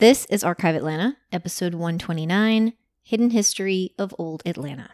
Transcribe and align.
This 0.00 0.24
is 0.30 0.42
Archive 0.42 0.76
Atlanta, 0.76 1.18
episode 1.30 1.74
129 1.74 2.72
Hidden 3.02 3.30
History 3.32 3.94
of 3.98 4.14
Old 4.18 4.42
Atlanta. 4.46 4.88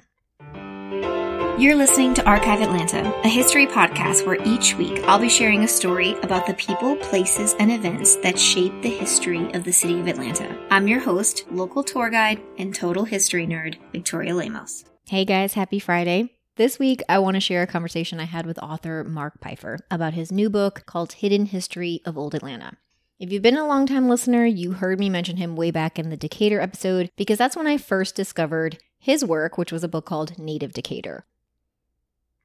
You're 1.61 1.77
listening 1.77 2.13
to 2.15 2.27
Archive 2.27 2.61
Atlanta, 2.61 3.15
a 3.23 3.29
history 3.29 3.69
podcast 3.69 4.27
where 4.27 4.43
each 4.45 4.75
week 4.75 4.99
I'll 5.05 5.21
be 5.21 5.29
sharing 5.29 5.63
a 5.63 5.69
story 5.69 6.15
about 6.25 6.49
the 6.49 6.55
people, 6.55 6.97
places, 6.97 7.55
and 7.61 7.71
events 7.71 8.17
that 8.17 8.37
shape 8.37 8.73
the 8.83 8.91
history 8.91 9.49
of 9.53 9.63
the 9.63 9.73
city 9.73 10.01
of 10.01 10.09
Atlanta. 10.09 10.59
I'm 10.71 10.89
your 10.89 10.99
host, 10.99 11.45
local 11.53 11.85
tour 11.85 12.11
guide, 12.11 12.43
and 12.59 12.75
total 12.75 13.05
history 13.05 13.47
nerd, 13.47 13.77
Victoria 13.93 14.35
Lemos. 14.35 14.87
Hey 15.05 15.25
guys, 15.25 15.55
happy 15.55 15.79
Friday. 15.79 16.33
This 16.57 16.81
week, 16.81 17.01
I 17.09 17.21
want 17.21 17.37
to 17.37 17.41
share 17.41 17.63
a 17.63 17.69
conversation 17.69 18.19
I 18.19 18.25
had 18.25 18.45
with 18.45 18.59
author 18.59 19.05
Mark 19.05 19.41
Pifer 19.41 19.79
about 19.89 20.15
his 20.15 20.33
new 20.33 20.51
book 20.51 20.83
called 20.85 21.13
Hidden 21.13 21.47
History 21.47 22.01
of 22.05 22.19
Old 22.19 22.35
Atlanta. 22.35 22.77
If 23.19 23.33
you've 23.33 23.41
been 23.41 23.57
a 23.57 23.67
long-time 23.67 24.11
listener, 24.11 24.45
you 24.45 24.73
heard 24.73 24.99
me 24.99 25.09
mention 25.09 25.39
him 25.39 25.57
way 25.57 25.71
back 25.71 25.99
in 25.99 26.11
the 26.11 26.19
Decatur 26.19 26.61
episode 26.61 27.11
because 27.17 27.39
that's 27.39 27.57
when 27.57 27.67
I 27.67 27.79
first 27.79 28.15
discovered 28.15 28.77
his 28.99 29.25
work, 29.25 29.57
which 29.57 29.73
was 29.73 29.83
a 29.83 29.89
book 29.89 30.05
called 30.05 30.39
Native 30.39 30.75
Decatur. 30.75 31.25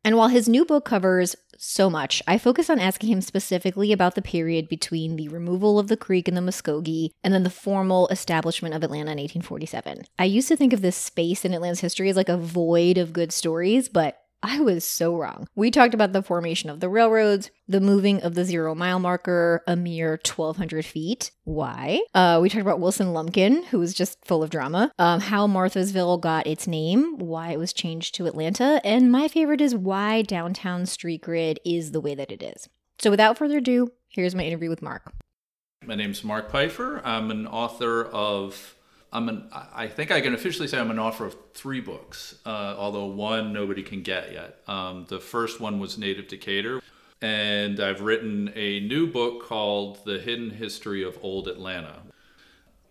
And 0.06 0.16
while 0.16 0.30
his 0.30 0.48
new 0.48 0.64
book 0.64 0.86
covers 0.86 1.36
so 1.58 1.90
much, 1.90 2.24
I 2.26 2.38
focus 2.38 2.70
on 2.70 2.80
asking 2.80 3.10
him 3.10 3.20
specifically 3.20 3.92
about 3.92 4.16
the 4.16 4.22
period 4.22 4.70
between 4.70 5.18
the 5.18 5.28
removal 5.28 5.78
of 5.78 5.90
the 5.90 5.98
creek 5.98 6.30
and 6.30 6.38
the 6.38 6.42
Muskogee 6.42 7.10
and 7.22 7.34
then 7.34 7.44
the 7.44 7.50
formal 7.50 8.08
establishment 8.08 8.74
of 8.74 8.82
Atlanta 8.82 9.12
in 9.12 9.18
1847. 9.18 10.06
I 10.18 10.24
used 10.24 10.48
to 10.48 10.56
think 10.56 10.72
of 10.72 10.82
this 10.82 10.96
space 10.96 11.44
in 11.44 11.54
Atlanta's 11.54 11.82
history 11.82 12.10
as 12.10 12.16
like 12.16 12.30
a 12.30 12.38
void 12.38 12.98
of 12.98 13.12
good 13.12 13.34
stories, 13.34 13.90
but 13.90 14.21
I 14.44 14.60
was 14.60 14.86
so 14.86 15.16
wrong. 15.16 15.48
We 15.56 15.70
talked 15.70 15.94
about 15.94 16.14
the 16.14 16.24
formation 16.24 16.70
of 16.70 16.80
the 16.80 16.90
railroads, 16.90 17.52
the 17.68 17.80
moving 17.80 18.22
of 18.22 18.34
the 18.34 18.44
zero 18.44 18.74
mile 18.74 19.00
marker 19.00 19.64
a 19.68 19.76
mere 19.76 20.20
1,200 20.26 20.84
feet. 20.84 21.32
Why? 21.44 22.02
Uh, 22.16 22.40
we 22.42 22.50
talked 22.50 22.62
about 22.62 22.80
Wilson 22.80 23.14
Lumpkin, 23.14 23.64
who 23.66 23.78
was 23.78 23.94
just 23.94 24.24
full 24.26 24.42
of 24.42 24.50
drama, 24.50 24.92
um, 24.98 25.20
how 25.20 25.48
Marthasville 25.48 26.20
got 26.20 26.48
its 26.48 26.68
name, 26.68 27.20
why 27.20 27.52
it 27.52 27.60
was 27.60 27.72
changed 27.72 28.16
to 28.16 28.26
Atlanta, 28.26 28.82
and 28.84 29.12
my 29.12 29.28
favorite 29.28 29.62
is 29.62 29.76
why 29.76 30.24
downtown 30.24 30.86
street 30.86 31.22
grid 31.22 31.60
is 31.64 31.92
the 31.92 32.02
way 32.02 32.16
that 32.16 32.32
it 32.32 32.42
is. 32.42 32.68
So 33.00 33.12
without 33.12 33.38
further 33.38 33.58
ado, 33.58 33.92
here's 34.10 34.36
my 34.36 34.44
interview 34.44 34.70
with 34.70 34.82
Mark. 34.82 35.14
My 35.86 35.96
name's 35.96 36.24
Mark 36.24 36.52
Pifer. 36.52 37.02
I'm 37.04 37.32
an 37.32 37.48
author 37.48 38.06
of 38.06 38.76
I'm 39.14 39.28
an, 39.28 39.50
I 39.52 39.88
think 39.88 40.10
I 40.10 40.22
can 40.22 40.34
officially 40.34 40.68
say 40.68 40.80
I'm 40.80 40.90
an 40.90 41.00
author 41.00 41.26
of 41.26 41.36
three 41.54 41.82
books, 41.82 42.36
uh, 42.46 42.76
although 42.78 43.08
one 43.08 43.52
nobody 43.52 43.84
can 43.84 44.04
get 44.04 44.32
yet. 44.32 44.60
Um, 44.68 45.06
the 45.10 45.20
first 45.20 45.60
one 45.60 45.80
was 45.80 45.98
Native 45.98 46.30
Decatur, 46.30 46.82
and 47.22 47.80
I've 47.82 48.02
written 48.02 48.54
a 48.56 48.80
new 48.80 49.08
book 49.08 49.46
called 49.46 50.06
The 50.06 50.18
Hidden 50.20 50.52
History 50.52 51.04
of 51.04 51.18
Old 51.22 51.50
Atlanta. 51.50 52.00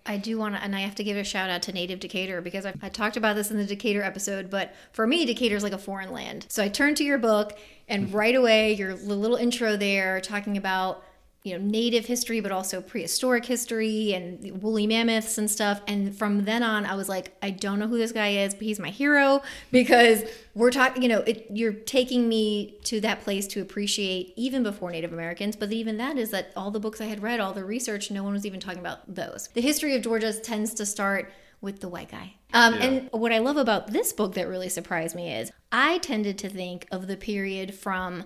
I 0.04 0.18
do 0.18 0.38
want 0.38 0.56
to, 0.56 0.62
and 0.62 0.74
I 0.74 0.80
have 0.80 0.94
to 0.96 1.04
give 1.04 1.16
a 1.16 1.24
shout 1.24 1.50
out 1.50 1.62
to 1.62 1.72
Native 1.72 2.00
Decatur 2.00 2.40
because 2.40 2.66
I, 2.66 2.74
I 2.82 2.88
talked 2.88 3.16
about 3.16 3.36
this 3.36 3.50
in 3.50 3.56
the 3.56 3.64
Decatur 3.66 4.02
episode, 4.02 4.50
but 4.50 4.74
for 4.92 5.06
me, 5.06 5.24
Decatur 5.24 5.56
is 5.56 5.62
like 5.62 5.72
a 5.72 5.78
foreign 5.78 6.12
land. 6.12 6.46
So 6.48 6.62
I 6.62 6.68
turned 6.68 6.96
to 6.98 7.04
your 7.04 7.18
book, 7.18 7.58
and 7.88 8.12
right 8.12 8.34
away, 8.34 8.74
your 8.74 8.94
little 8.94 9.36
intro 9.36 9.76
there 9.76 10.20
talking 10.20 10.56
about 10.56 11.04
you 11.42 11.56
know 11.56 11.64
native 11.64 12.06
history 12.06 12.40
but 12.40 12.52
also 12.52 12.80
prehistoric 12.80 13.46
history 13.46 14.12
and 14.12 14.62
woolly 14.62 14.86
mammoths 14.86 15.38
and 15.38 15.50
stuff 15.50 15.80
and 15.86 16.16
from 16.16 16.44
then 16.44 16.62
on 16.62 16.84
i 16.84 16.94
was 16.94 17.08
like 17.08 17.34
i 17.42 17.50
don't 17.50 17.78
know 17.78 17.86
who 17.86 17.96
this 17.96 18.12
guy 18.12 18.28
is 18.28 18.54
but 18.54 18.62
he's 18.62 18.78
my 18.78 18.90
hero 18.90 19.40
because 19.70 20.22
we're 20.54 20.70
talking 20.70 21.02
you 21.02 21.08
know 21.08 21.20
it, 21.20 21.46
you're 21.50 21.72
taking 21.72 22.28
me 22.28 22.78
to 22.84 23.00
that 23.00 23.22
place 23.22 23.46
to 23.46 23.60
appreciate 23.60 24.32
even 24.36 24.62
before 24.62 24.90
native 24.90 25.12
americans 25.12 25.56
but 25.56 25.72
even 25.72 25.96
that 25.96 26.18
is 26.18 26.30
that 26.30 26.52
all 26.56 26.70
the 26.70 26.80
books 26.80 27.00
i 27.00 27.06
had 27.06 27.22
read 27.22 27.40
all 27.40 27.52
the 27.52 27.64
research 27.64 28.10
no 28.10 28.22
one 28.22 28.32
was 28.32 28.44
even 28.44 28.60
talking 28.60 28.80
about 28.80 28.98
those 29.12 29.48
the 29.54 29.62
history 29.62 29.94
of 29.94 30.02
georgia 30.02 30.32
tends 30.32 30.74
to 30.74 30.84
start 30.84 31.32
with 31.62 31.80
the 31.80 31.88
white 31.88 32.10
guy. 32.10 32.34
Um, 32.52 32.74
yeah. 32.74 32.84
And 32.84 33.08
what 33.12 33.32
I 33.32 33.38
love 33.38 33.56
about 33.56 33.88
this 33.88 34.12
book 34.12 34.34
that 34.34 34.48
really 34.48 34.68
surprised 34.68 35.14
me 35.14 35.32
is 35.32 35.52
I 35.70 35.98
tended 35.98 36.38
to 36.38 36.48
think 36.48 36.86
of 36.90 37.06
the 37.06 37.16
period 37.16 37.74
from 37.74 38.24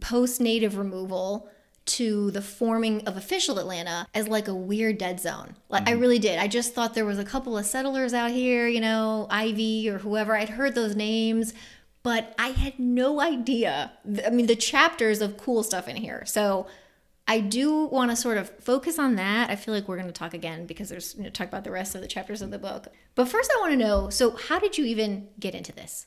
post 0.00 0.40
native 0.40 0.76
removal 0.76 1.48
to 1.86 2.30
the 2.32 2.42
forming 2.42 3.06
of 3.06 3.16
official 3.16 3.58
Atlanta 3.58 4.06
as 4.14 4.28
like 4.28 4.48
a 4.48 4.54
weird 4.54 4.98
dead 4.98 5.20
zone. 5.20 5.54
Like 5.68 5.84
mm-hmm. 5.84 5.94
I 5.94 6.00
really 6.00 6.18
did. 6.18 6.38
I 6.38 6.48
just 6.48 6.74
thought 6.74 6.94
there 6.94 7.04
was 7.04 7.18
a 7.18 7.24
couple 7.24 7.56
of 7.56 7.64
settlers 7.64 8.12
out 8.12 8.30
here, 8.30 8.66
you 8.66 8.80
know, 8.80 9.26
Ivy 9.30 9.88
or 9.88 9.98
whoever. 9.98 10.36
I'd 10.36 10.50
heard 10.50 10.74
those 10.74 10.96
names, 10.96 11.54
but 12.02 12.34
I 12.38 12.48
had 12.48 12.78
no 12.78 13.20
idea. 13.20 13.92
I 14.24 14.30
mean, 14.30 14.46
the 14.46 14.56
chapters 14.56 15.20
of 15.20 15.36
cool 15.36 15.62
stuff 15.62 15.88
in 15.88 15.96
here. 15.96 16.24
So 16.26 16.66
I 17.28 17.40
do 17.40 17.86
want 17.86 18.10
to 18.10 18.16
sort 18.16 18.38
of 18.38 18.50
focus 18.60 18.98
on 18.98 19.16
that. 19.16 19.50
I 19.50 19.56
feel 19.56 19.74
like 19.74 19.88
we're 19.88 19.96
going 19.96 20.06
to 20.06 20.12
talk 20.12 20.34
again 20.34 20.66
because 20.66 20.88
there's 20.88 21.14
you 21.16 21.24
know, 21.24 21.30
talk 21.30 21.48
about 21.48 21.64
the 21.64 21.72
rest 21.72 21.94
of 21.94 22.00
the 22.00 22.06
chapters 22.06 22.42
of 22.42 22.50
the 22.50 22.58
book. 22.58 22.88
But 23.14 23.28
first, 23.28 23.50
I 23.54 23.60
want 23.60 23.72
to 23.72 23.76
know. 23.76 24.10
So, 24.10 24.32
how 24.36 24.58
did 24.58 24.78
you 24.78 24.84
even 24.84 25.28
get 25.40 25.54
into 25.54 25.72
this? 25.72 26.06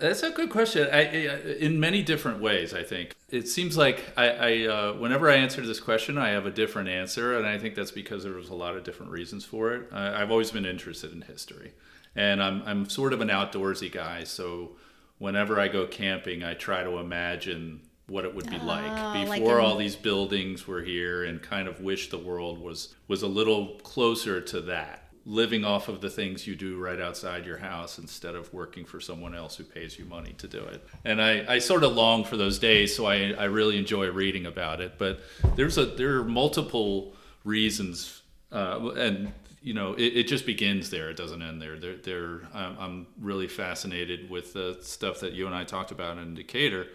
That's 0.00 0.22
a 0.22 0.30
good 0.30 0.50
question. 0.50 0.88
I, 0.90 1.02
in 1.02 1.78
many 1.78 2.02
different 2.02 2.40
ways, 2.40 2.72
I 2.72 2.82
think 2.82 3.14
it 3.28 3.48
seems 3.48 3.76
like 3.76 4.02
I, 4.16 4.28
I 4.28 4.66
uh, 4.66 4.92
whenever 4.94 5.30
I 5.30 5.36
answer 5.36 5.60
this 5.60 5.78
question, 5.78 6.16
I 6.16 6.30
have 6.30 6.46
a 6.46 6.50
different 6.50 6.88
answer, 6.88 7.36
and 7.36 7.46
I 7.46 7.58
think 7.58 7.74
that's 7.74 7.90
because 7.90 8.24
there 8.24 8.32
was 8.32 8.48
a 8.48 8.54
lot 8.54 8.76
of 8.76 8.82
different 8.84 9.12
reasons 9.12 9.44
for 9.44 9.74
it. 9.74 9.88
I, 9.92 10.18
have 10.18 10.30
always 10.30 10.50
been 10.50 10.64
interested 10.64 11.12
in 11.12 11.22
history, 11.22 11.72
and 12.16 12.42
I'm 12.42 12.62
I'm 12.64 12.88
sort 12.88 13.12
of 13.12 13.20
an 13.20 13.28
outdoorsy 13.28 13.92
guy. 13.92 14.24
So 14.24 14.72
whenever 15.18 15.60
I 15.60 15.68
go 15.68 15.86
camping, 15.86 16.42
I 16.42 16.54
try 16.54 16.82
to 16.82 16.98
imagine 16.98 17.82
what 18.06 18.24
it 18.24 18.34
would 18.34 18.50
be 18.50 18.58
oh, 18.60 18.66
like 18.66 19.26
before 19.26 19.56
like 19.56 19.64
all 19.64 19.76
these 19.76 19.96
buildings 19.96 20.66
were 20.66 20.82
here, 20.82 21.24
and 21.24 21.42
kind 21.42 21.68
of 21.68 21.80
wish 21.80 22.08
the 22.08 22.18
world 22.18 22.58
was 22.58 22.94
was 23.06 23.22
a 23.22 23.28
little 23.28 23.78
closer 23.82 24.40
to 24.40 24.62
that 24.62 24.99
living 25.26 25.64
off 25.64 25.88
of 25.88 26.00
the 26.00 26.08
things 26.08 26.46
you 26.46 26.56
do 26.56 26.78
right 26.78 27.00
outside 27.00 27.44
your 27.44 27.58
house 27.58 27.98
instead 27.98 28.34
of 28.34 28.52
working 28.54 28.84
for 28.84 29.00
someone 29.00 29.34
else 29.34 29.56
who 29.56 29.64
pays 29.64 29.98
you 29.98 30.04
money 30.04 30.32
to 30.38 30.48
do 30.48 30.58
it. 30.58 30.84
And 31.04 31.20
I, 31.20 31.44
I 31.54 31.58
sort 31.58 31.84
of 31.84 31.92
long 31.92 32.24
for 32.24 32.36
those 32.36 32.58
days, 32.58 32.96
so 32.96 33.06
I, 33.06 33.32
I 33.32 33.44
really 33.44 33.78
enjoy 33.78 34.10
reading 34.10 34.46
about 34.46 34.80
it. 34.80 34.94
But 34.98 35.20
there's 35.56 35.78
a 35.78 35.86
there 35.86 36.16
are 36.16 36.24
multiple 36.24 37.14
reasons, 37.44 38.22
uh, 38.50 38.90
and 38.96 39.32
you 39.62 39.74
know 39.74 39.92
it, 39.94 40.16
it, 40.16 40.22
just 40.24 40.46
begins 40.46 40.90
there. 40.90 41.10
It 41.10 41.16
doesn't 41.16 41.42
end 41.42 41.60
there. 41.60 41.78
There, 41.78 41.96
there. 41.96 42.40
I'm, 42.54 42.76
I'm 42.78 43.06
really 43.20 43.48
fascinated 43.48 44.30
with 44.30 44.54
the 44.54 44.78
stuff 44.80 45.20
that 45.20 45.34
you 45.34 45.46
and 45.46 45.54
I 45.54 45.64
talked 45.64 45.90
about 45.90 46.16
in 46.16 46.34
Decatur 46.34 46.86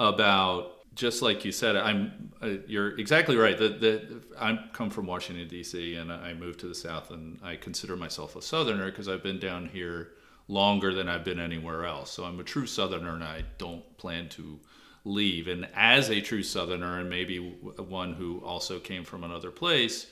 about 0.00 0.79
just 0.94 1.22
like 1.22 1.44
you 1.44 1.52
said, 1.52 1.76
I'm 1.76 2.32
uh, 2.42 2.54
you're 2.66 2.98
exactly 2.98 3.36
right. 3.36 3.56
That 3.56 3.80
that 3.80 4.22
I 4.38 4.58
come 4.72 4.90
from 4.90 5.06
Washington 5.06 5.46
D.C. 5.48 5.94
and 5.96 6.12
I 6.12 6.34
moved 6.34 6.60
to 6.60 6.68
the 6.68 6.74
South, 6.74 7.10
and 7.10 7.38
I 7.42 7.56
consider 7.56 7.96
myself 7.96 8.36
a 8.36 8.42
Southerner 8.42 8.90
because 8.90 9.08
I've 9.08 9.22
been 9.22 9.38
down 9.38 9.68
here 9.68 10.12
longer 10.48 10.92
than 10.92 11.08
I've 11.08 11.24
been 11.24 11.38
anywhere 11.38 11.84
else. 11.84 12.10
So 12.10 12.24
I'm 12.24 12.40
a 12.40 12.44
true 12.44 12.66
Southerner, 12.66 13.14
and 13.14 13.24
I 13.24 13.44
don't 13.58 13.96
plan 13.98 14.28
to 14.30 14.58
leave. 15.04 15.48
And 15.48 15.68
as 15.74 16.10
a 16.10 16.20
true 16.20 16.42
Southerner, 16.42 16.98
and 16.98 17.08
maybe 17.08 17.38
one 17.38 18.14
who 18.14 18.40
also 18.44 18.78
came 18.78 19.04
from 19.04 19.22
another 19.22 19.50
place, 19.50 20.06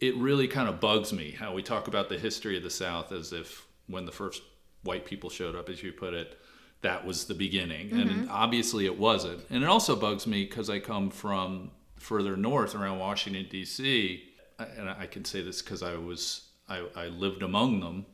it 0.00 0.16
really 0.16 0.46
kind 0.46 0.68
of 0.68 0.80
bugs 0.80 1.12
me 1.12 1.30
how 1.30 1.54
we 1.54 1.62
talk 1.62 1.88
about 1.88 2.08
the 2.08 2.18
history 2.18 2.56
of 2.56 2.62
the 2.62 2.70
South 2.70 3.12
as 3.12 3.32
if 3.32 3.66
when 3.86 4.04
the 4.04 4.12
first 4.12 4.42
white 4.82 5.06
people 5.06 5.30
showed 5.30 5.56
up, 5.56 5.68
as 5.68 5.82
you 5.82 5.92
put 5.92 6.12
it 6.12 6.38
that 6.82 7.06
was 7.06 7.24
the 7.24 7.34
beginning. 7.34 7.88
Mm-hmm. 7.88 8.00
And 8.00 8.30
obviously 8.30 8.84
it 8.84 8.98
wasn't. 8.98 9.40
And 9.50 9.62
it 9.62 9.68
also 9.68 9.96
bugs 9.96 10.26
me 10.26 10.44
because 10.44 10.68
I 10.68 10.78
come 10.78 11.10
from 11.10 11.70
further 11.96 12.36
north 12.36 12.74
around 12.74 12.98
Washington, 12.98 13.46
D.C. 13.48 14.22
And 14.58 14.90
I 14.90 15.06
can 15.06 15.24
say 15.24 15.42
this 15.42 15.62
because 15.62 15.82
I 15.82 15.96
was, 15.96 16.48
I, 16.68 16.84
I 16.94 17.06
lived 17.06 17.42
among 17.42 17.80
them 17.80 18.06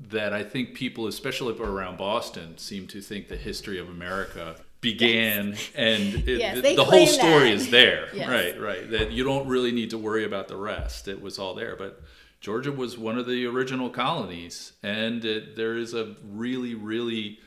that 0.00 0.32
I 0.32 0.42
think 0.42 0.74
people, 0.74 1.06
especially 1.06 1.56
around 1.58 1.98
Boston, 1.98 2.58
seem 2.58 2.86
to 2.88 3.00
think 3.00 3.28
the 3.28 3.36
history 3.36 3.78
of 3.78 3.88
America 3.88 4.56
began 4.80 5.50
yes. 5.50 5.70
and 5.76 6.28
it, 6.28 6.40
yes, 6.40 6.60
the 6.60 6.84
whole 6.84 7.06
story 7.06 7.50
that. 7.50 7.54
is 7.54 7.70
there. 7.70 8.08
Yes. 8.14 8.28
Right, 8.28 8.60
right. 8.60 8.90
That 8.90 9.12
you 9.12 9.24
don't 9.24 9.48
really 9.48 9.72
need 9.72 9.90
to 9.90 9.98
worry 9.98 10.24
about 10.24 10.48
the 10.48 10.56
rest. 10.56 11.08
It 11.08 11.22
was 11.22 11.38
all 11.38 11.54
there. 11.54 11.76
But 11.76 12.02
Georgia 12.40 12.72
was 12.72 12.98
one 12.98 13.16
of 13.16 13.26
the 13.26 13.46
original 13.46 13.88
colonies, 13.88 14.72
and 14.82 15.24
it, 15.24 15.56
there 15.56 15.76
is 15.76 15.94
a 15.94 16.16
really, 16.24 16.74
really 16.74 17.38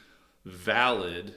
valid 0.45 1.33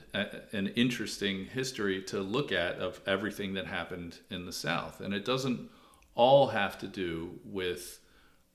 and 0.53 0.71
interesting 0.75 1.45
history 1.45 2.01
to 2.03 2.19
look 2.19 2.51
at 2.51 2.75
of 2.75 3.01
everything 3.07 3.55
that 3.55 3.65
happened 3.65 4.19
in 4.29 4.45
the 4.45 4.53
South. 4.53 5.01
And 5.01 5.13
it 5.13 5.25
doesn't 5.25 5.69
all 6.13 6.47
have 6.47 6.77
to 6.79 6.87
do 6.87 7.39
with 7.43 7.99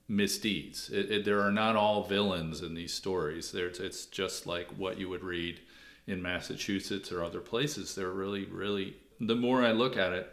misdeeds. 0.07 0.91
It, 0.91 1.11
it, 1.11 1.25
there 1.25 1.41
are 1.41 1.51
not 1.51 1.75
all 1.75 2.05
villains 2.05 2.63
in 2.63 2.75
these 2.75 2.93
stories. 2.93 3.51
There's, 3.51 3.81
it's 3.81 4.07
just 4.07 4.47
like 4.47 4.69
what 4.77 4.99
you 4.99 5.09
would 5.09 5.25
read 5.25 5.61
in 6.07 6.23
Massachusetts 6.23 7.11
or 7.11 7.25
other 7.25 7.41
places. 7.41 7.95
They're 7.95 8.11
really, 8.11 8.45
really, 8.45 8.97
the 9.19 9.35
more 9.35 9.65
I 9.65 9.73
look 9.73 9.97
at 9.97 10.13
it, 10.13 10.33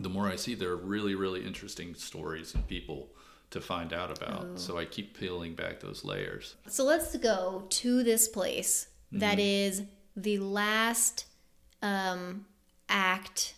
the 0.00 0.08
more 0.08 0.26
I 0.26 0.36
see 0.36 0.54
there 0.54 0.70
are 0.70 0.76
really, 0.76 1.14
really 1.14 1.44
interesting 1.44 1.94
stories 1.94 2.54
and 2.54 2.66
people 2.66 3.08
to 3.50 3.60
find 3.60 3.92
out 3.92 4.16
about. 4.16 4.46
Oh. 4.52 4.56
So 4.56 4.78
I 4.78 4.84
keep 4.84 5.18
peeling 5.18 5.54
back 5.54 5.80
those 5.80 6.04
layers. 6.04 6.56
So 6.68 6.84
let's 6.84 7.16
go 7.16 7.66
to 7.68 8.02
this 8.02 8.26
place 8.26 8.88
that 9.12 9.38
mm-hmm. 9.38 9.84
the 10.16 10.38
last 10.38 11.26
um, 11.82 12.46
act 12.88 13.54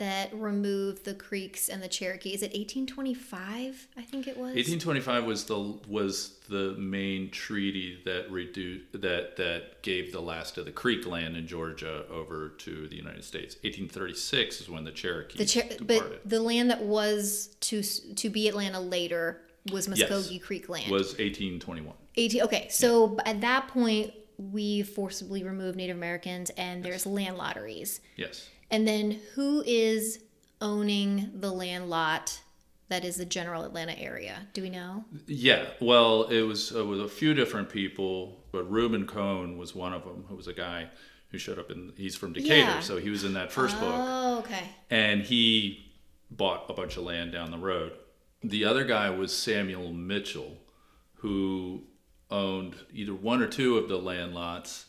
that 0.00 0.32
removed 0.32 1.04
the 1.04 1.12
Creeks 1.12 1.68
and 1.68 1.82
the 1.82 1.88
Cherokee? 1.88 2.30
Is 2.30 2.42
it 2.42 2.52
1825? 2.54 3.88
I 3.98 4.02
think 4.02 4.26
it 4.26 4.36
was. 4.36 4.54
1825 4.54 5.24
was 5.24 5.44
the 5.44 5.78
was 5.86 6.38
the 6.48 6.74
main 6.78 7.30
treaty 7.30 8.00
that 8.06 8.30
reduced 8.30 8.92
that 8.92 9.36
that 9.36 9.82
gave 9.82 10.10
the 10.10 10.20
last 10.20 10.56
of 10.56 10.64
the 10.64 10.72
Creek 10.72 11.06
land 11.06 11.36
in 11.36 11.46
Georgia 11.46 12.04
over 12.10 12.48
to 12.48 12.88
the 12.88 12.96
United 12.96 13.24
States. 13.24 13.56
1836 13.56 14.62
is 14.62 14.70
when 14.70 14.84
the 14.84 14.90
Cherokee 14.90 15.36
The 15.36 15.46
Cher- 15.46 15.64
departed. 15.64 15.86
but 15.86 16.28
the 16.28 16.40
land 16.40 16.70
that 16.70 16.82
was 16.82 17.54
to 17.60 17.82
to 17.82 18.30
be 18.30 18.48
Atlanta 18.48 18.80
later 18.80 19.42
was 19.70 19.86
Muskogee 19.86 20.32
Yes. 20.32 20.42
Creek 20.42 20.70
land. 20.70 20.90
was 20.90 21.08
1821. 21.18 21.94
18 22.16 22.42
okay 22.42 22.66
so 22.70 23.18
at 23.26 23.40
that 23.42 23.68
point 23.68 24.12
we 24.40 24.82
forcibly 24.82 25.42
remove 25.44 25.76
native 25.76 25.96
americans 25.96 26.50
and 26.56 26.82
there's 26.84 27.04
land 27.06 27.36
lotteries 27.36 28.00
Yes. 28.16 28.48
and 28.70 28.88
then 28.88 29.18
who 29.34 29.62
is 29.66 30.22
owning 30.60 31.30
the 31.34 31.50
land 31.52 31.88
lot 31.90 32.40
that 32.88 33.04
is 33.04 33.16
the 33.16 33.24
general 33.24 33.62
atlanta 33.64 33.98
area 33.98 34.46
do 34.52 34.62
we 34.62 34.70
know 34.70 35.04
Yeah, 35.26 35.66
well, 35.80 36.24
it 36.24 36.42
was 36.42 36.74
uh, 36.74 36.84
with 36.84 37.00
a 37.00 37.08
few 37.08 37.34
different 37.34 37.68
people, 37.68 38.44
but 38.52 38.64
Reuben 38.70 39.06
Cone 39.06 39.56
was 39.58 39.74
one 39.74 39.92
of 39.92 40.04
them, 40.04 40.24
who 40.28 40.34
was 40.34 40.48
a 40.48 40.52
guy 40.52 40.88
who 41.30 41.38
showed 41.38 41.58
up 41.60 41.70
in. 41.70 41.92
He's 41.96 42.16
from 42.16 42.32
Decatur, 42.32 42.56
Yeah. 42.56 42.80
so 42.80 42.96
he 42.96 43.08
was 43.10 43.22
in 43.22 43.34
that 43.34 43.52
first 43.52 43.78
book, 43.78 43.94
oh 43.94 44.38
okay 44.40 44.64
and 44.90 45.22
he 45.22 45.92
bought 46.30 46.64
a 46.68 46.72
bunch 46.74 46.96
of 46.96 47.04
land 47.04 47.30
down 47.32 47.50
the 47.52 47.58
road. 47.58 47.92
The 48.42 48.64
other 48.64 48.84
guy 48.84 49.10
was 49.10 49.32
Samuel 49.36 49.92
Mitchell, 49.92 50.56
who 51.16 51.84
owned 52.30 52.76
either 52.92 53.14
one 53.14 53.42
or 53.42 53.46
two 53.48 53.76
of 53.78 53.88
the 53.88 53.96
land 53.96 54.34
lots. 54.34 54.86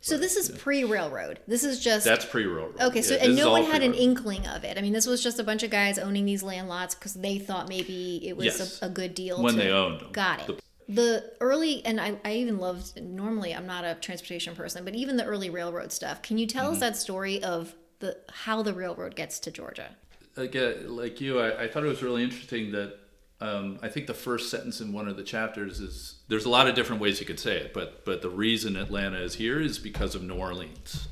so 0.00 0.16
this 0.16 0.36
is 0.36 0.50
pre-railroad 0.58 1.40
this 1.46 1.64
is 1.64 1.80
just 1.80 2.04
That's 2.04 2.24
pre-railroad. 2.24 2.80
okay 2.80 3.02
so 3.02 3.14
Yeah, 3.14 3.24
and 3.24 3.36
no 3.36 3.50
one 3.50 3.62
had 3.64 3.82
an 3.82 3.92
pre-railroad. 3.92 4.02
inkling 4.02 4.46
of 4.46 4.64
it 4.64 4.78
i 4.78 4.80
mean 4.80 4.92
this 4.92 5.06
was 5.06 5.22
just 5.22 5.38
a 5.38 5.44
bunch 5.44 5.62
of 5.62 5.70
guys 5.70 5.98
owning 5.98 6.24
these 6.24 6.42
land 6.42 6.68
lots 6.68 6.94
because 6.94 7.14
they 7.14 7.38
thought 7.38 7.68
maybe 7.68 8.20
it 8.26 8.36
was 8.36 8.46
Yes. 8.46 8.80
a, 8.82 8.86
a 8.86 8.88
good 8.88 9.14
deal 9.14 9.42
when 9.42 9.54
to- 9.54 9.60
they 9.60 9.70
owned 9.70 10.00
them. 10.00 10.12
Got 10.12 10.48
it. 10.48 10.60
The 10.88 11.32
early, 11.40 11.84
and 11.84 12.00
I, 12.00 12.16
I 12.24 12.34
even 12.34 12.58
loved, 12.58 13.02
normally 13.02 13.52
I'm 13.52 13.66
not 13.66 13.84
a 13.84 13.96
transportation 13.96 14.54
person, 14.54 14.84
but 14.84 14.94
even 14.94 15.16
the 15.16 15.24
early 15.24 15.50
railroad 15.50 15.90
stuff. 15.90 16.22
Can 16.22 16.38
you 16.38 16.46
tell 16.46 16.66
Mm-hmm. 16.66 16.74
us 16.74 16.78
that 16.80 16.96
story 16.96 17.42
of 17.42 17.74
the 17.98 18.16
how 18.30 18.62
the 18.62 18.72
railroad 18.72 19.16
gets 19.16 19.40
to 19.40 19.50
Georgia? 19.50 19.96
again, 20.36 20.94
like 20.94 21.20
you, 21.20 21.40
I, 21.40 21.64
I 21.64 21.68
thought 21.68 21.82
it 21.82 21.88
was 21.88 22.04
really 22.04 22.22
interesting 22.22 22.70
that 22.70 22.98
um, 23.40 23.78
I 23.82 23.88
think 23.88 24.06
the 24.06 24.14
first 24.14 24.50
sentence 24.50 24.80
in 24.80 24.92
one 24.92 25.08
of 25.08 25.16
the 25.16 25.22
chapters 25.22 25.80
is 25.80 26.16
there's 26.28 26.46
a 26.46 26.48
lot 26.50 26.68
of 26.68 26.74
different 26.74 27.02
ways 27.02 27.20
you 27.20 27.26
could 27.26 27.40
say 27.40 27.56
it, 27.58 27.74
but 27.74 28.04
but 28.04 28.22
the 28.22 28.30
reason 28.30 28.76
Atlanta 28.76 29.18
is 29.20 29.34
here 29.34 29.60
is 29.60 29.78
because 29.78 30.14
of 30.14 30.22
New 30.22 30.34
Orleans. 30.36 31.08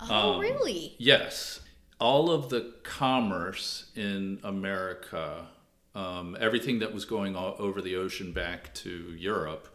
Oh, 0.00 0.34
Um, 0.34 0.40
really? 0.40 0.94
Yes, 0.98 1.60
all 2.00 2.30
of 2.30 2.48
the 2.48 2.74
commerce 2.82 3.90
in 3.94 4.40
America, 4.42 5.46
um, 5.94 6.36
everything 6.40 6.78
that 6.80 6.92
was 6.94 7.04
going 7.04 7.36
all 7.36 7.54
over 7.58 7.80
the 7.82 7.96
ocean 7.96 8.32
back 8.32 8.72
to 8.74 9.14
Europe, 9.16 9.68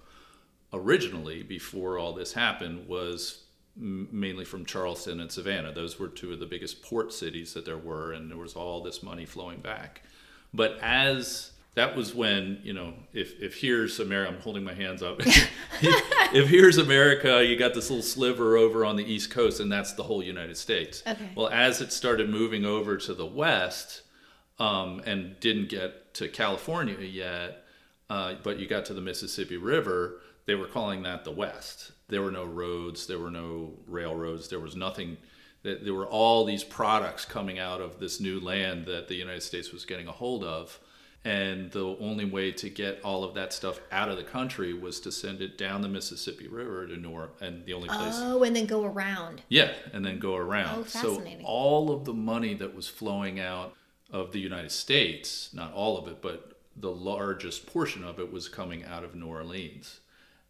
originally 0.73 1.43
before 1.43 1.97
all 1.97 2.13
this 2.13 2.33
happened 2.33 2.87
was 2.87 3.43
m- 3.77 4.07
mainly 4.11 4.45
from 4.45 4.65
Charleston 4.65 5.19
and 5.19 5.31
Savannah. 5.31 5.71
Those 5.71 5.99
were 5.99 6.07
two 6.07 6.33
of 6.33 6.39
the 6.39 6.45
biggest 6.45 6.81
port 6.81 7.13
cities 7.13 7.53
that 7.53 7.65
there 7.65 7.77
were, 7.77 8.11
and 8.11 8.29
there 8.29 8.37
was 8.37 8.55
all 8.55 8.81
this 8.83 9.03
money 9.03 9.25
flowing 9.25 9.59
back. 9.59 10.01
But 10.53 10.77
as 10.81 11.51
that 11.75 11.95
was 11.95 12.15
when 12.15 12.59
you 12.63 12.73
know, 12.73 12.93
if 13.13 13.39
if 13.41 13.59
here's 13.59 13.99
America, 13.99 14.33
I'm 14.33 14.41
holding 14.41 14.63
my 14.63 14.73
hands 14.73 15.03
up. 15.03 15.17
if 15.81 16.47
here's 16.47 16.77
America, 16.77 17.45
you 17.45 17.57
got 17.57 17.73
this 17.73 17.89
little 17.89 18.03
sliver 18.03 18.57
over 18.57 18.85
on 18.85 18.95
the 18.95 19.03
East 19.03 19.29
Coast, 19.29 19.59
and 19.59 19.71
that's 19.71 19.93
the 19.93 20.03
whole 20.03 20.23
United 20.23 20.57
States. 20.57 21.03
Okay. 21.05 21.29
Well, 21.35 21.49
as 21.49 21.81
it 21.81 21.91
started 21.91 22.29
moving 22.29 22.65
over 22.65 22.97
to 22.97 23.13
the 23.13 23.25
West, 23.25 24.03
um, 24.57 25.01
and 25.05 25.39
didn't 25.39 25.69
get 25.69 26.13
to 26.15 26.29
California 26.29 26.99
yet, 26.99 27.65
uh, 28.09 28.35
but 28.41 28.57
you 28.57 28.67
got 28.67 28.85
to 28.85 28.93
the 28.93 29.01
Mississippi 29.01 29.57
River, 29.57 30.21
they 30.45 30.55
were 30.55 30.67
calling 30.67 31.03
that 31.03 31.23
the 31.25 31.31
West. 31.31 31.91
There 32.07 32.21
were 32.21 32.31
no 32.31 32.45
roads, 32.45 33.07
there 33.07 33.19
were 33.19 33.31
no 33.31 33.73
railroads, 33.87 34.47
there 34.47 34.59
was 34.59 34.75
nothing. 34.75 35.17
There 35.63 35.75
there 35.75 35.93
were 35.93 36.07
all 36.07 36.45
these 36.45 36.63
products 36.63 37.25
coming 37.25 37.59
out 37.59 37.81
of 37.81 37.99
this 37.99 38.21
new 38.21 38.39
land 38.39 38.85
that 38.85 39.07
the 39.07 39.15
United 39.15 39.43
States 39.43 39.73
was 39.73 39.83
getting 39.83 40.07
a 40.07 40.11
hold 40.11 40.43
of. 40.43 40.79
And 41.25 41.71
the 41.71 41.83
only 41.99 42.25
way 42.25 42.51
to 42.51 42.69
get 42.69 43.01
all 43.03 43.23
of 43.23 43.33
that 43.33 43.51
stuff 43.51 43.79
out 43.91 44.09
of 44.09 44.17
the 44.17 44.23
country 44.23 44.73
was 44.73 44.99
to 45.01 45.11
send 45.11 45.41
it 45.41 45.57
down 45.57 45.81
the 45.81 45.89
Mississippi 45.89 46.47
River 46.47 46.85
to 46.85 46.95
New 46.97 47.09
Orleans. 47.09 47.33
And 47.41 47.65
the 47.65 47.73
only 47.73 47.89
place 47.89 48.13
Oh, 48.17 48.43
and 48.43 48.55
then 48.55 48.67
go 48.67 48.83
around. 48.85 49.41
yeah, 49.49 49.73
and 49.91 50.05
then 50.05 50.19
go 50.19 50.35
around. 50.35 50.79
Oh, 50.79 50.83
fascinating. 50.83 51.39
so 51.41 51.45
all 51.45 51.91
of 51.91 52.05
the 52.05 52.13
money 52.13 52.53
that 52.53 52.75
was 52.75 52.87
flowing 52.87 53.39
out 53.39 53.73
of 54.11 54.31
the 54.33 54.39
United 54.39 54.71
States, 54.71 55.49
not 55.51 55.73
all 55.73 55.97
of 55.97 56.07
it, 56.07 56.21
but 56.21 56.59
the 56.77 56.91
largest 56.91 57.65
portion 57.65 58.03
of 58.03 58.19
it 58.19 58.31
was 58.31 58.47
coming 58.47 58.83
out 58.85 59.03
of 59.03 59.15
New 59.15 59.25
Orleans. 59.27 60.01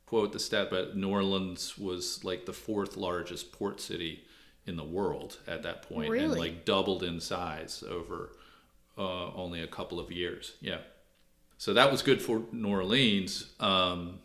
Quote 0.05 0.33
the 0.33 0.39
stat, 0.39 0.67
but 0.69 0.97
New 0.97 1.09
Orleans 1.09 1.77
was 1.77 2.23
like 2.25 2.45
the 2.45 2.53
fourth 2.53 2.97
largest 2.97 3.51
port 3.53 3.79
city 3.79 4.25
in 4.67 4.75
the 4.75 4.83
world 4.83 5.37
at 5.47 5.63
that 5.63 5.83
point, 5.83 6.05
and 6.05 6.11
Really? 6.11 6.37
like 6.39 6.65
doubled 6.65 7.01
in 7.01 7.21
size 7.21 7.81
over 7.89 8.31
uh, 8.97 9.33
only 9.33 9.61
a 9.61 9.67
couple 9.67 9.99
of 9.99 10.11
years. 10.11 10.53
Yeah. 10.61 10.79
So 11.57 11.73
that 11.73 11.91
was 11.91 12.01
good 12.01 12.21
for 12.21 12.43
New 12.51 12.69
Orleans, 12.69 13.53
um, 13.59 14.19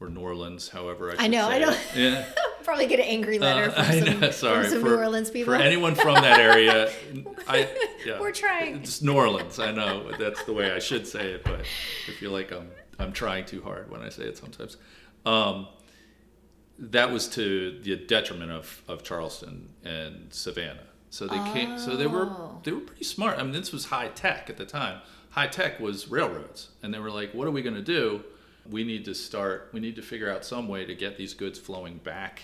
or 0.00 0.08
New 0.08 0.20
Orleans, 0.20 0.68
however 0.68 1.08
I 1.08 1.12
should 1.12 1.20
I 1.20 1.26
know, 1.28 1.48
I 1.48 1.58
don't. 1.58 1.78
Yeah. 1.94 2.24
Probably 2.62 2.86
get 2.86 2.98
an 2.98 3.06
angry 3.06 3.38
letter 3.38 3.72
Uh, 3.76 3.84
from 3.84 4.04
some, 4.04 4.20
know, 4.20 4.30
sorry 4.30 4.62
from 4.62 4.70
some 4.72 4.80
for, 4.80 4.88
New 4.88 4.96
Orleans 4.96 5.30
people. 5.30 5.54
For 5.54 5.60
anyone 5.60 5.94
from 5.94 6.14
that 6.14 6.40
area, 6.40 6.90
I 7.48 7.68
yeah, 8.04 8.20
We're 8.20 8.32
trying. 8.32 8.76
It's 8.76 9.02
New 9.02 9.14
Orleans. 9.14 9.58
I 9.58 9.72
know 9.72 10.10
that's 10.18 10.42
the 10.44 10.52
way 10.52 10.72
I 10.72 10.80
should 10.80 11.06
say 11.06 11.32
it, 11.32 11.44
but 11.44 11.60
I 11.60 12.10
feel 12.18 12.32
like 12.32 12.52
I'm 12.52 12.70
I'm 12.98 13.12
trying 13.12 13.44
too 13.44 13.62
hard 13.62 13.90
when 13.90 14.02
I 14.02 14.08
say 14.08 14.24
it 14.24 14.36
sometimes. 14.36 14.76
Um, 15.24 15.68
that 16.78 17.10
was 17.10 17.28
to 17.28 17.78
the 17.82 17.96
detriment 17.96 18.50
of, 18.50 18.82
of 18.88 19.02
Charleston 19.02 19.70
and 19.84 20.32
Savannah. 20.32 20.86
So 21.10 21.26
they 21.26 21.38
came. 21.52 21.78
So 21.78 21.96
they 21.96 22.06
were 22.06 22.26
Oh. 22.26 22.60
they 22.64 22.72
were 22.72 22.80
pretty 22.80 23.04
smart. 23.04 23.38
I 23.38 23.42
mean, 23.42 23.52
this 23.52 23.72
was 23.72 23.86
high 23.86 24.08
tech 24.08 24.50
at 24.50 24.56
the 24.56 24.66
time. 24.66 25.00
High 25.30 25.46
tech 25.46 25.80
was 25.80 26.08
railroads, 26.08 26.70
and 26.82 26.92
they 26.92 26.98
were 26.98 27.10
like, 27.10 27.32
"What 27.34 27.46
are 27.46 27.50
we 27.50 27.62
going 27.62 27.76
to 27.76 27.82
do? 27.82 28.24
We 28.68 28.84
need 28.84 29.04
to 29.04 29.14
start. 29.14 29.70
We 29.72 29.80
need 29.80 29.96
to 29.96 30.02
figure 30.02 30.30
out 30.30 30.44
some 30.44 30.66
way 30.68 30.84
to 30.84 30.94
get 30.94 31.16
these 31.16 31.34
goods 31.34 31.58
flowing 31.58 31.98
back 31.98 32.42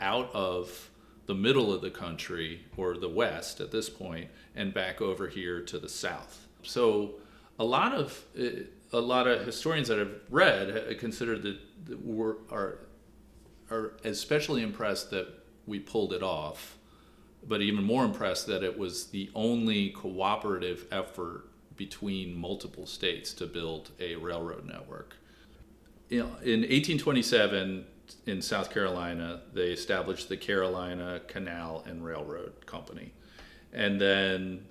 out 0.00 0.30
of 0.34 0.90
the 1.26 1.34
middle 1.34 1.72
of 1.72 1.80
the 1.82 1.90
country 1.90 2.64
or 2.76 2.96
the 2.96 3.08
west 3.08 3.60
at 3.60 3.72
this 3.72 3.88
point, 3.90 4.30
and 4.54 4.72
back 4.72 5.00
over 5.00 5.28
here 5.28 5.60
to 5.62 5.78
the 5.78 5.88
south." 5.88 6.46
So 6.62 7.14
a 7.58 7.64
lot 7.64 7.92
of 7.94 8.24
a 8.92 9.00
lot 9.00 9.26
of 9.26 9.44
historians 9.44 9.88
that 9.88 9.98
I've 9.98 10.20
read 10.30 10.96
consider 10.98 11.36
that 11.38 11.58
that 11.86 12.04
we're 12.04 12.36
are 12.50 12.78
are 13.70 13.94
especially 14.04 14.62
impressed 14.62 15.10
that 15.10 15.26
we 15.66 15.80
pulled 15.80 16.12
it 16.12 16.22
off, 16.22 16.75
but 17.48 17.60
even 17.62 17.84
more 17.84 18.04
impressed 18.04 18.46
that 18.46 18.62
it 18.62 18.78
was 18.78 19.06
the 19.08 19.30
only 19.34 19.90
cooperative 19.90 20.86
effort 20.90 21.44
between 21.76 22.34
multiple 22.34 22.86
states 22.86 23.32
to 23.34 23.46
build 23.46 23.90
a 24.00 24.16
railroad 24.16 24.66
network. 24.66 25.16
You 26.08 26.20
know, 26.20 26.26
in 26.42 26.60
1827, 26.60 27.84
in 28.26 28.42
South 28.42 28.70
Carolina, 28.70 29.42
they 29.52 29.68
established 29.68 30.28
the 30.28 30.36
Carolina 30.36 31.20
Canal 31.26 31.84
and 31.86 32.04
Railroad 32.04 32.64
Company. 32.66 33.12
And 33.72 34.00
then, 34.00 34.64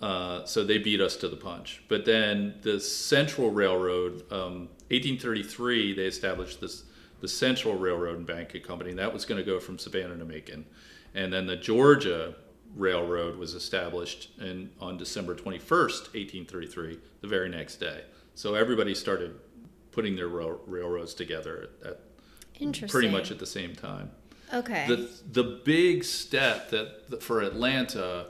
uh, 0.00 0.44
so 0.44 0.64
they 0.64 0.78
beat 0.78 1.00
us 1.00 1.16
to 1.16 1.28
the 1.28 1.36
punch. 1.36 1.82
But 1.88 2.04
then 2.04 2.54
the 2.62 2.80
Central 2.80 3.50
Railroad, 3.50 4.24
um, 4.32 4.68
1833, 4.90 5.94
they 5.94 6.06
established 6.06 6.60
this 6.60 6.84
the 7.20 7.28
Central 7.28 7.78
Railroad 7.78 8.18
and 8.18 8.26
Banking 8.26 8.62
Company. 8.62 8.90
And 8.90 8.98
that 8.98 9.12
was 9.12 9.24
going 9.24 9.38
to 9.38 9.48
go 9.48 9.60
from 9.60 9.78
Savannah 9.78 10.18
to 10.18 10.24
Macon. 10.24 10.66
And 11.14 11.32
then 11.32 11.46
the 11.46 11.56
Georgia 11.56 12.34
Railroad 12.74 13.36
was 13.36 13.54
established 13.54 14.30
in, 14.40 14.70
on 14.80 14.96
December 14.96 15.34
21st, 15.34 16.14
1833, 16.14 16.98
the 17.20 17.28
very 17.28 17.48
next 17.48 17.76
day. 17.76 18.02
So 18.34 18.54
everybody 18.54 18.94
started 18.94 19.38
putting 19.90 20.16
their 20.16 20.28
rail, 20.28 20.60
railroads 20.66 21.14
together 21.14 21.70
at, 21.84 22.00
pretty 22.88 23.10
much 23.10 23.30
at 23.30 23.38
the 23.38 23.46
same 23.46 23.74
time. 23.74 24.10
Okay. 24.52 24.86
The 24.86 25.08
the 25.30 25.60
big 25.64 26.04
step 26.04 26.70
that 26.70 27.08
that 27.10 27.22
for 27.22 27.40
Atlanta 27.40 28.26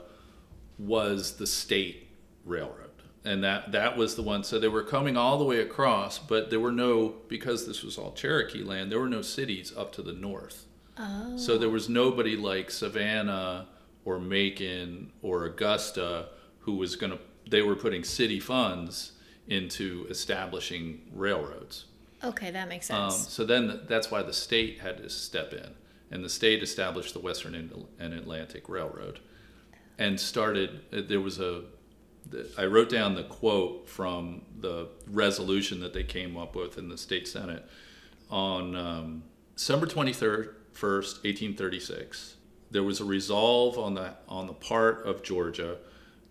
was 0.79 1.33
the 1.33 1.47
state 1.47 2.07
railroad, 2.45 2.91
and 3.25 3.43
that 3.43 3.73
that 3.73 3.97
was 3.97 4.15
the 4.15 4.21
one. 4.21 4.43
So 4.43 4.57
they 4.59 4.69
were 4.69 4.83
coming 4.83 5.17
all 5.17 5.37
the 5.37 5.43
way 5.43 5.59
across, 5.59 6.19
but 6.19 6.49
there 6.49 6.61
were 6.61 6.71
no 6.71 7.15
because 7.27 7.67
this 7.67 7.83
was 7.83 7.97
all 7.97 8.13
Cherokee 8.13 8.63
land. 8.63 8.91
There 8.91 8.99
were 8.99 9.09
no 9.09 9.21
cities 9.21 9.73
up 9.75 9.91
to 9.93 10.01
the 10.01 10.13
north. 10.13 10.65
Oh. 10.97 11.37
So 11.37 11.57
there 11.57 11.69
was 11.69 11.89
nobody 11.89 12.35
like 12.37 12.71
Savannah 12.71 13.67
or 14.05 14.19
Macon 14.19 15.11
or 15.21 15.45
Augusta 15.45 16.29
who 16.59 16.75
was 16.75 16.95
going 16.95 17.11
to. 17.11 17.19
They 17.49 17.61
were 17.61 17.75
putting 17.75 18.03
city 18.03 18.39
funds 18.39 19.13
into 19.47 20.07
establishing 20.09 21.01
railroads. 21.13 21.85
okay, 22.23 22.51
that 22.51 22.69
makes 22.69 22.89
Um, 22.89 23.11
sense. 23.11 23.27
so 23.29 23.43
then 23.45 23.67
th- 23.67 23.79
that's 23.87 24.09
why 24.09 24.21
the 24.23 24.31
state 24.33 24.79
had 24.79 24.97
to 24.99 25.09
step 25.09 25.51
in, 25.53 25.71
and 26.09 26.23
the 26.23 26.29
state 26.29 26.63
established 26.63 27.13
the 27.13 27.19
Western 27.19 27.53
and 27.55 27.85
and 27.99 28.13
Atlantic 28.13 28.69
Railroad. 28.69 29.19
and 29.99 30.19
started. 30.19 30.81
There 30.91 31.19
was 31.21 31.39
a. 31.39 31.63
I 32.57 32.65
wrote 32.65 32.87
down 32.89 33.15
the 33.15 33.23
quote 33.25 33.89
from 33.89 34.43
the 34.59 34.87
resolution 35.07 35.81
that 35.81 35.93
they 35.93 36.03
came 36.03 36.37
up 36.37 36.55
with 36.55 36.77
in 36.77 36.87
the 36.87 36.97
state 36.97 37.27
senate 37.27 37.65
on 38.29 38.75
um, 38.77 39.23
December 39.57 39.85
twenty 39.85 40.13
third, 40.73 40.79
first, 40.79 41.19
eighteen 41.25 41.55
thirty 41.55 41.79
six. 41.79 42.35
There 42.71 42.83
was 42.83 42.99
a 42.99 43.05
resolve 43.05 43.77
on 43.77 43.93
the 43.93 44.15
on 44.27 44.47
the 44.47 44.53
part 44.53 45.05
of 45.05 45.23
Georgia 45.23 45.77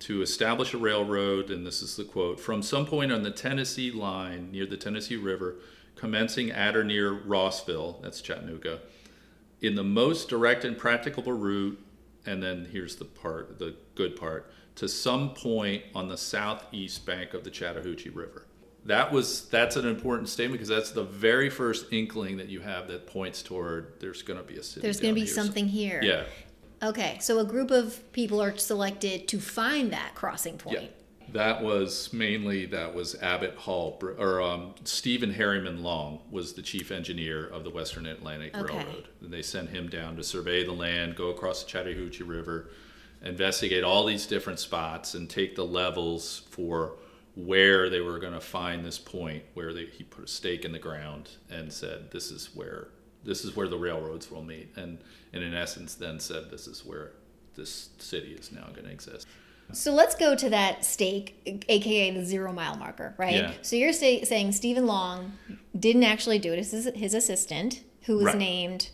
to 0.01 0.23
establish 0.23 0.75
a 0.75 0.79
railroad, 0.79 1.51
and 1.51 1.65
this 1.67 1.83
is 1.83 1.97
the 1.97 2.05
quote 2.05 2.41
from 2.41 2.63
some 2.63 2.87
point 2.87 3.13
on 3.13 3.23
the 3.23 3.31
Tennessee 3.31 3.93
line 3.93 4.51
near 4.51 4.67
the 4.67 4.77
Tennessee 4.77 5.17
River, 5.17 5.57
commencing 5.95 6.51
at 6.51 6.77
or 6.77 6.83
near 6.83 7.13
Rossville, 7.13 8.01
that's 8.03 8.21
Chattanooga, 8.21 8.81
in 9.61 9.77
the 9.77 9.85
most 9.85 10.29
direct 10.29 10.65
and 10.65 10.77
practicable 10.77 11.33
route, 11.33 11.79
and 12.27 12.43
then 12.43 12.69
here's 12.73 12.97
the 12.97 13.05
part, 13.05 13.61
the 13.61 13.77
good 13.95 14.17
part, 14.17 14.53
to 14.75 14.89
some 14.89 15.35
point 15.35 15.85
on 15.95 16.09
the 16.09 16.17
southeast 16.17 17.07
bank 17.07 17.33
of 17.33 17.45
the 17.45 17.51
Chattahoochee 17.51 18.11
River. 18.11 18.47
That 18.87 19.13
was 19.13 19.49
that's 19.49 19.77
an 19.77 19.87
important 19.87 20.29
statement 20.29 20.55
because 20.59 20.69
that's 20.69 20.91
the 20.91 21.05
very 21.05 21.51
first 21.51 21.93
inkling 21.93 22.39
that 22.39 22.49
you 22.49 22.61
have 22.61 22.89
that 22.89 23.07
points 23.07 23.43
toward 23.43 23.95
there's 24.01 24.23
going 24.23 24.41
to 24.41 24.45
be 24.45 24.57
a 24.57 24.63
city. 24.63 24.81
There's 24.81 25.01
going 25.01 25.15
to 25.15 25.21
be 25.21 25.27
here. 25.27 25.35
something 25.35 25.69
here. 25.69 26.01
Yeah. 26.03 26.25
Okay, 26.83 27.17
so 27.21 27.39
a 27.39 27.45
group 27.45 27.71
of 27.71 28.13
people 28.13 28.43
are 28.43 28.57
selected 28.57 29.29
to 29.29 29.39
find 29.39 29.93
that 29.93 30.17
crossing 30.17 30.59
point. 30.59 30.81
Yeah. 30.81 30.89
That 31.33 31.63
was 31.63 32.13
mainly 32.13 32.67
that 32.67 32.93
was 32.93 33.15
Abbott 33.23 33.55
Hall 33.55 33.99
or 34.19 34.43
um, 34.43 34.75
Stephen 34.83 35.33
Harriman 35.33 35.83
Long 35.83 36.19
was 36.31 36.55
the 36.55 36.63
chief 36.63 36.91
engineer 36.91 37.47
of 37.47 37.63
the 37.63 37.71
Western 37.71 38.07
Atlantic 38.07 38.57
Okay. 38.57 38.77
Railroad, 38.77 39.09
and 39.21 39.33
they 39.33 39.43
sent 39.43 39.71
him 39.71 39.89
down 39.89 40.17
to 40.17 40.25
survey 40.25 40.65
the 40.65 40.73
land, 40.73 41.15
go 41.15 41.31
across 41.31 41.63
the 41.63 41.71
Chattahoochee 41.71 42.25
River, 42.25 42.71
investigate 43.23 43.85
all 43.85 44.05
these 44.05 44.27
different 44.27 44.59
spots, 44.59 45.15
and 45.15 45.31
take 45.31 45.55
the 45.55 45.65
levels 45.65 46.43
for 46.51 46.97
where 47.35 47.89
they 47.89 48.01
were 48.01 48.19
going 48.19 48.35
to 48.35 48.41
find 48.41 48.85
this 48.85 48.99
point 48.99 49.43
where 49.55 49.73
they, 49.73 49.87
he 49.87 50.05
put 50.05 50.25
a 50.25 50.29
stake 50.29 50.65
in 50.65 50.73
the 50.73 50.79
ground 50.79 51.31
and 51.51 51.73
said, 51.73 52.11
"This 52.11 52.31
is 52.31 52.51
where 52.55 52.89
this 53.25 53.45
is 53.45 53.57
where 53.57 53.69
the 53.69 53.79
railroads 53.79 54.31
will 54.31 54.43
meet," 54.43 54.71
and 54.77 54.99
and 55.33 55.43
in 55.43 55.55
essence, 55.55 55.95
then 55.95 56.21
said, 56.21 56.51
"This 56.51 56.67
is 56.67 56.85
where 56.85 57.13
this 57.55 57.91
city 57.99 58.33
is 58.33 58.53
now 58.53 58.67
going 58.75 58.85
to 58.85 58.91
exist." 58.91 59.27
So 59.73 59.93
let's 59.95 60.15
go 60.15 60.35
to 60.37 60.51
that 60.51 60.85
stake, 60.85 61.63
aka 61.69 62.11
the 62.11 62.25
zero 62.25 62.53
mile 62.53 62.77
marker, 62.77 63.15
right? 63.17 63.35
Yeah. 63.35 63.53
So 63.63 63.77
you're 63.77 63.95
say, 63.95 64.23
saying 64.25 64.53
Stephen 64.53 64.87
Long 64.87 65.33
didn't 65.79 66.03
actually 66.05 66.39
do 66.39 66.53
it. 66.53 66.59
It's 66.59 66.73
his, 66.73 66.91
his 66.95 67.15
assistant, 67.15 67.83
who 68.03 68.17
was 68.17 68.27
Right. 68.27 68.37
named. 68.39 68.91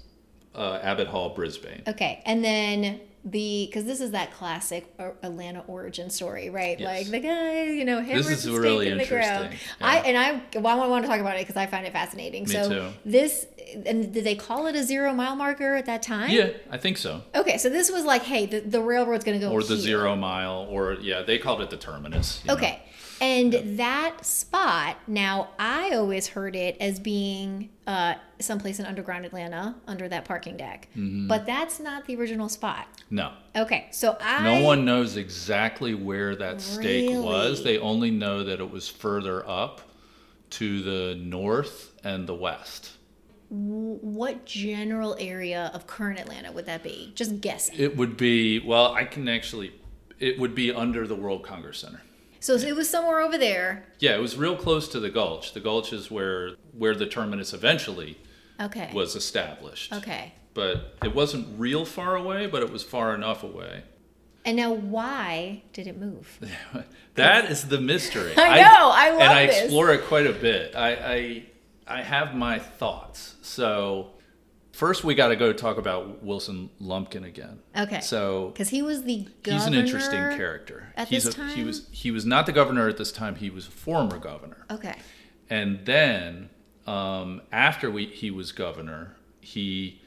Uh, 0.54 0.78
Abbott 0.83 1.09
Hall, 1.09 1.30
Brisbane. 1.30 1.83
Okay, 1.88 2.23
and 2.25 2.45
then 2.45 3.00
the 3.30 3.66
because 3.66 3.85
this 3.85 4.00
is 4.00 4.12
that 4.12 4.32
classic 4.32 4.92
Atlanta 5.23 5.64
origin 5.66 6.11
story, 6.11 6.50
right? 6.50 6.78
Yes. 6.78 6.87
Like 6.87 7.11
the 7.11 7.20
guy, 7.26 7.64
you 7.64 7.85
know, 7.85 8.00
hammers 8.00 8.28
is 8.30 8.44
the 8.44 8.50
stake 8.52 8.61
really 8.61 8.88
in 8.88 8.99
the 8.99 9.06
ground. 9.06 9.44
interesting. 9.44 9.76
I 9.80 9.99
and 9.99 10.16
I, 10.16 10.58
well, 10.61 10.80
I 10.80 10.87
want 10.87 11.04
to 11.04 11.08
talk 11.08 11.20
about 11.20 11.37
it 11.37 11.40
because 11.47 11.56
I 11.56 11.66
find 11.66 11.87
it 11.87 11.92
fascinating. 11.92 12.44
Me 12.44 12.50
so 12.50 12.68
too. 12.68 12.88
this 13.04 13.47
and 13.87 14.12
did 14.12 14.25
they 14.25 14.35
call 14.35 14.66
it 14.66 14.75
a 14.75 14.82
zero 14.82 15.12
mile 15.12 15.37
marker 15.37 15.75
at 15.75 15.87
that 15.87 16.02
time? 16.02 16.30
Yeah, 16.30 16.50
I 16.70 16.78
think 16.78 16.97
so. 16.97 17.23
Okay, 17.35 17.58
so 17.58 17.68
this 17.68 17.90
was 17.90 18.04
like, 18.04 18.23
hey, 18.23 18.47
the, 18.47 18.61
the 18.61 18.80
railroad's 18.80 19.25
going 19.25 19.38
to 19.38 19.47
go 19.47 19.52
Or 19.52 19.62
the 19.62 19.75
here. 19.75 19.76
zero 19.82 20.16
mile, 20.16 20.66
or 20.70 20.94
yeah, 20.94 21.23
they 21.23 21.38
called 21.38 21.61
it 21.61 21.70
the 21.70 21.76
terminus. 21.76 22.42
Okay, 22.49 22.70
know. 22.70 22.78
And 23.20 23.78
that 23.78 24.25
spot, 24.25 24.96
now 25.06 25.48
I 25.58 25.90
always 25.94 26.28
heard 26.28 26.54
it 26.54 26.76
as 26.80 27.00
being 27.00 27.70
uh, 27.87 28.14
someplace 28.38 28.78
in 28.78 28.87
underground 28.87 29.25
Atlanta 29.25 29.75
under 29.87 30.08
that 30.08 30.25
parking 30.25 30.56
deck. 30.56 30.88
Mm-hmm. 30.96 31.26
But 31.26 31.46
that's 31.46 31.80
not 31.80 32.06
the 32.06 32.16
original 32.16 32.48
spot. 32.48 32.87
No, 33.10 33.32
Okay, 33.56 33.88
so 33.90 34.16
I. 34.20 34.44
no 34.44 34.64
one 34.64 34.84
knows 34.84 35.16
exactly 35.16 35.94
where 35.94 36.37
that 36.37 36.60
stake 36.60 37.10
was. 37.10 37.64
They 37.64 37.78
only 37.78 38.10
know 38.10 38.44
that 38.44 38.60
it 38.60 38.70
was 38.70 38.88
further 38.88 39.48
up 39.48 39.80
to 40.50 40.82
the 40.82 41.14
north 41.20 41.94
and 42.04 42.26
the 42.26 42.34
west. 42.34 42.92
What 43.50 44.44
general 44.44 45.16
area 45.18 45.70
of 45.72 45.87
current 45.87 46.20
Atlanta 46.20 46.52
would 46.52 46.66
that 46.66 46.82
be? 46.82 47.12
Just 47.14 47.40
guessing. 47.40 47.76
It 47.78 47.96
would 47.96 48.16
be 48.16 48.60
well, 48.60 48.92
I 48.92 49.04
can 49.04 49.26
actually. 49.28 49.72
It 50.18 50.38
would 50.38 50.54
be 50.54 50.72
under 50.72 51.06
the 51.06 51.14
World 51.14 51.42
Congress 51.44 51.78
Center. 51.78 52.02
So 52.40 52.54
it 52.54 52.75
was 52.76 52.88
somewhere 52.88 53.21
over 53.21 53.37
there. 53.38 53.85
Yeah, 53.99 54.14
it 54.14 54.21
was 54.21 54.37
real 54.37 54.57
close 54.57 54.88
to 54.88 55.00
the 55.00 55.11
Gulch. 55.11 55.52
The 55.54 55.61
Gulch 55.61 55.92
is 55.92 56.11
where 56.11 56.52
where 56.76 56.95
the 56.95 57.07
terminus 57.07 57.52
eventually 57.52 58.18
Okay. 58.61 58.90
was 58.92 59.14
established. 59.16 59.92
Okay. 59.92 60.33
But 60.54 60.97
it 61.04 61.14
wasn't 61.14 61.59
real 61.59 61.85
far 61.85 62.16
away, 62.16 62.47
but 62.47 62.62
it 62.62 62.71
was 62.73 62.83
far 62.83 63.14
enough 63.14 63.42
away. 63.45 63.83
And 64.45 64.57
now, 64.57 64.73
why 64.73 65.62
did 65.73 65.87
it 65.87 65.99
move? 65.99 66.38
That 67.14 67.50
is 67.50 67.66
the 67.66 67.80
mystery. 67.80 68.33
I 68.37 68.61
know, 68.62 68.90
I 68.92 69.11
love 69.11 69.21
and 69.23 69.33
I 69.33 69.47
this. 69.47 69.62
explore 69.64 69.90
it 69.92 70.04
quite 70.04 70.26
a 70.28 70.33
bit. 70.33 70.76
I, 70.76 70.90
I 70.95 71.99
I 71.99 72.02
have 72.02 72.35
my 72.37 72.61
thoughts. 72.61 73.35
So 73.42 74.11
first, 74.78 75.02
we 75.02 75.14
got 75.16 75.28
to 75.28 75.37
go 75.37 75.52
talk 75.52 75.76
about 75.76 76.23
Wilson 76.23 76.70
Lumpkin 76.78 77.25
again. 77.25 77.58
Okay. 77.76 78.00
So 78.00 78.50
Because 78.52 78.68
he 78.68 78.80
was 78.80 79.02
the 79.02 79.26
governor. 79.42 79.58
he's 79.58 79.66
an 79.66 79.75
interesting 79.75 80.20
character. 80.37 80.92
at 80.97 81.08
he's 81.08 81.25
this 81.25 81.37
a, 81.37 81.47
He 81.49 81.64
was 81.64 81.88
he 81.90 82.11
was 82.12 82.25
not 82.25 82.47
the 82.47 82.52
governor 82.52 82.88
at 82.88 82.97
this 82.97 83.11
time. 83.11 83.35
He 83.35 83.50
was 83.50 83.66
a 83.66 83.73
former 83.73 84.18
governor. 84.18 84.64
Okay. 84.70 84.94
And 85.50 85.85
then 85.85 86.50
um, 86.87 87.42
after 87.50 87.90
we, 87.90 88.06
he 88.06 88.30
was 88.30 88.52
governor, 88.52 89.16
he 89.40 90.00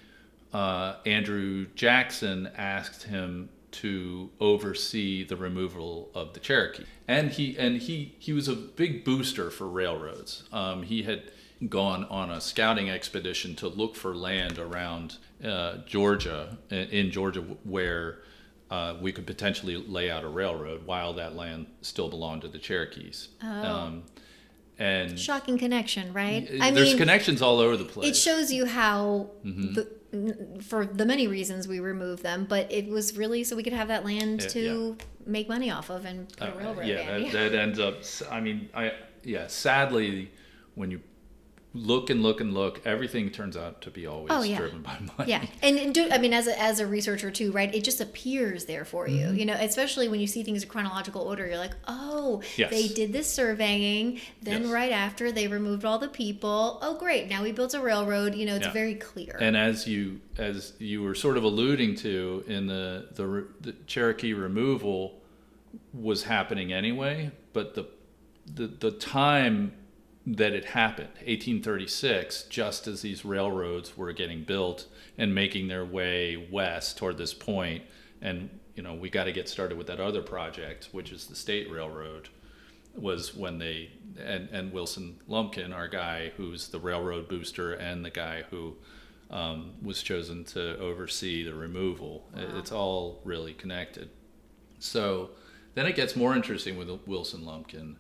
uh, 0.54 0.96
Andrew 1.06 1.68
Jackson 1.76 2.50
asked 2.56 3.04
him 3.04 3.50
to 3.72 4.30
oversee 4.40 5.24
the 5.24 5.36
removal 5.36 6.10
of 6.14 6.34
the 6.34 6.40
Cherokee, 6.40 6.84
and 7.08 7.32
he 7.32 7.58
and 7.58 7.78
he 7.78 8.16
he 8.20 8.34
was 8.34 8.48
a 8.48 8.56
big 8.56 9.04
booster 9.04 9.50
for 9.50 9.68
railroads. 9.68 10.44
Um, 10.52 10.84
he 10.84 11.04
had 11.04 11.32
gone 11.70 12.06
on 12.06 12.32
a 12.32 12.42
scouting 12.42 12.90
expedition 12.90 13.56
to 13.56 13.68
look 13.68 13.96
for 13.96 14.16
land 14.16 14.58
around 14.58 15.18
uh, 15.44 15.78
Georgia, 15.86 16.58
in, 16.70 17.12
Georgia, 17.12 17.42
where 17.64 18.20
uh, 18.70 18.96
we 19.02 19.12
could 19.12 19.28
potentially 19.28 19.76
lay 19.76 20.10
out 20.10 20.24
a 20.24 20.28
railroad 20.28 20.86
while 20.86 21.14
that 21.14 21.36
land 21.36 21.68
still 21.82 22.10
belonged 22.10 22.42
to 22.42 22.48
the 22.48 22.58
Cherokees. 22.58 23.30
Um, 23.42 24.04
and 24.80 25.20
Shocking 25.20 25.58
connection, 25.60 26.14
right? 26.14 26.48
there's 26.50 26.96
connections 26.96 27.42
all 27.42 27.60
over 27.60 27.78
the 27.78 27.86
place. 27.86 28.10
it 28.10 28.16
shows 28.16 28.52
you 28.52 28.66
how 28.66 29.30
Mm-hmm. 29.46 29.74
the, 29.74 30.62
for 30.64 30.86
the 30.86 31.06
many 31.06 31.26
reasons 31.28 31.70
we 31.70 31.80
removed 31.80 32.22
them 32.22 32.46
but 32.50 32.70
it 32.70 32.88
was 32.90 33.16
really 33.16 33.46
so 33.46 33.56
we 33.56 33.64
could 33.64 33.72
have 33.72 33.88
that 33.88 34.04
land 34.04 34.42
Yeah, 34.42 34.48
to 34.50 34.98
make 35.26 35.48
money 35.48 35.72
off 35.72 35.90
of 35.90 36.04
and 36.04 36.28
put 36.36 36.50
a 36.50 36.54
Uh, 36.54 36.58
railroad 36.58 36.86
yeah, 36.88 37.18
that, 37.20 37.32
that 37.32 37.54
ends 37.56 37.80
up. 37.80 38.02
I 38.30 38.42
mean, 38.42 38.68
I 38.74 38.92
yeah. 39.24 39.48
Sadly, 39.48 40.30
when 40.76 40.92
you 40.92 41.00
look 41.74 42.10
and 42.10 42.22
look 42.22 42.42
and 42.42 42.54
look, 42.54 42.82
everything 42.86 43.30
turns 43.30 43.56
out 43.56 43.82
to 43.82 43.90
be 43.90 44.06
always 44.06 44.30
Oh, 44.30 44.42
yeah. 44.44 44.58
driven 44.58 44.82
by 44.82 44.98
money. 45.18 45.32
yeah 45.32 45.46
and, 45.64 45.78
and 45.80 45.94
do 45.94 46.10
i 46.12 46.18
mean 46.18 46.34
as 46.34 46.48
a, 46.48 46.62
as 46.62 46.82
a 46.82 46.86
researcher 46.86 47.32
too 47.32 47.54
right 47.54 47.74
it 47.74 47.84
just 47.86 48.02
appears 48.02 48.66
there 48.66 48.84
for 48.84 49.08
you 49.08 49.28
Mm-hmm. 49.28 49.36
you 49.38 49.46
know 49.46 49.54
especially 49.54 50.10
when 50.10 50.20
you 50.20 50.28
see 50.28 50.44
things 50.44 50.64
in 50.64 50.70
chronological 50.70 51.22
order 51.22 51.48
you're 51.48 51.58
like 51.58 51.76
oh 51.88 52.42
Yes. 52.58 52.72
they 52.72 52.88
did 52.90 53.14
this 53.14 53.32
surveying 53.32 54.20
then 54.42 54.64
Yes. 54.64 54.72
right 54.72 54.92
after 54.92 55.32
they 55.32 55.48
removed 55.48 55.86
all 55.86 55.98
the 55.98 56.10
people 56.10 56.80
oh 56.82 56.96
great 56.98 57.30
now 57.30 57.42
we 57.42 57.54
built 57.54 57.74
a 57.74 57.80
railroad 57.80 58.36
you 58.36 58.46
know 58.46 58.56
it's 58.56 58.66
Yeah. 58.68 58.74
very 58.74 58.96
clear 58.96 59.38
And 59.40 59.56
as 59.56 59.88
you 59.88 60.20
as 60.38 60.74
you 60.80 61.02
were 61.04 61.16
sort 61.16 61.38
of 61.38 61.44
alluding 61.46 61.96
to 61.98 62.44
in 62.48 62.68
the 62.68 63.08
the, 63.16 63.48
the 63.62 63.72
Cherokee 63.88 64.34
removal 64.34 65.22
was 65.94 66.24
happening 66.24 66.74
anyway, 66.74 67.32
but 67.54 67.76
the 67.76 67.86
the 68.46 68.68
the 68.68 68.92
time 68.92 69.72
that 70.26 70.54
it 70.54 70.66
happened, 70.66 71.10
1836, 71.26 72.44
just 72.44 72.88
as 72.88 73.02
these 73.02 73.26
railroads 73.26 73.98
were 73.98 74.14
getting 74.14 74.44
built 74.44 74.86
and 75.18 75.34
making 75.34 75.68
their 75.68 75.86
way 75.86 76.48
west 76.52 76.98
toward 76.98 77.18
this 77.18 77.34
point, 77.34 77.84
and 78.22 78.50
you 78.76 78.84
know 78.84 78.94
we 78.94 79.10
got 79.10 79.24
to 79.26 79.32
get 79.32 79.50
started 79.50 79.78
with 79.78 79.88
that 79.88 80.00
other 80.00 80.22
project, 80.22 80.90
which 80.92 81.12
is 81.12 81.26
the 81.28 81.36
state 81.36 81.70
railroad, 81.72 82.30
was 82.96 83.34
when 83.36 83.58
they 83.58 83.90
and 84.24 84.48
and 84.52 84.72
Wilson 84.72 85.20
Lumpkin, 85.28 85.74
our 85.74 85.88
guy 85.88 86.32
who's 86.38 86.68
the 86.68 86.80
railroad 86.80 87.28
booster 87.28 87.74
and 87.74 88.06
the 88.06 88.10
guy 88.12 88.44
who 88.52 88.76
um, 89.32 89.72
was 89.82 90.04
chosen 90.04 90.44
to 90.44 90.78
oversee 90.78 91.44
the 91.44 91.54
removal. 91.56 92.28
It- 92.36 92.50
It's 92.58 92.72
all 92.72 93.22
really 93.24 93.54
connected. 93.54 94.10
So 94.80 95.30
then 95.74 95.86
it 95.86 95.96
gets 95.96 96.16
more 96.18 96.36
interesting 96.36 96.78
with 96.78 96.90
Wilson 97.08 97.46
Lumpkin 97.46 97.96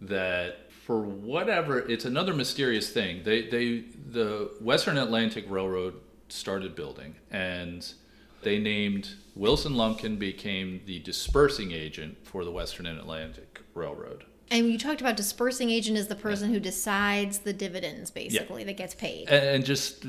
that 0.00 0.71
for 0.84 1.00
whatever 1.00 1.78
it's 1.78 2.04
another 2.04 2.34
mysterious 2.34 2.90
thing. 2.90 3.22
They 3.24 3.42
they 3.48 3.84
the 4.10 4.50
Western 4.60 4.98
Atlantic 4.98 5.44
Railroad 5.48 5.94
started 6.28 6.74
building 6.74 7.14
and 7.30 7.92
they 8.42 8.58
named 8.58 9.10
Wilson 9.36 9.74
Lumpkin 9.76 10.16
became 10.16 10.80
the 10.86 10.98
disbursing 11.00 11.72
agent 11.72 12.18
for 12.24 12.44
the 12.44 12.50
Western 12.50 12.86
Atlantic 12.86 13.60
Railroad. 13.74 14.24
And 14.50 14.70
you 14.70 14.76
talked 14.76 15.00
about 15.00 15.16
disbursing 15.16 15.70
agent 15.70 15.96
is 15.96 16.08
the 16.08 16.14
person 16.14 16.52
who 16.52 16.60
decides 16.60 17.38
the 17.38 17.54
dividends, 17.54 18.10
basically, 18.10 18.64
that 18.64 18.76
gets 18.76 18.94
paid. 18.94 19.30
and, 19.30 19.44
and 19.46 19.64
just 19.64 20.04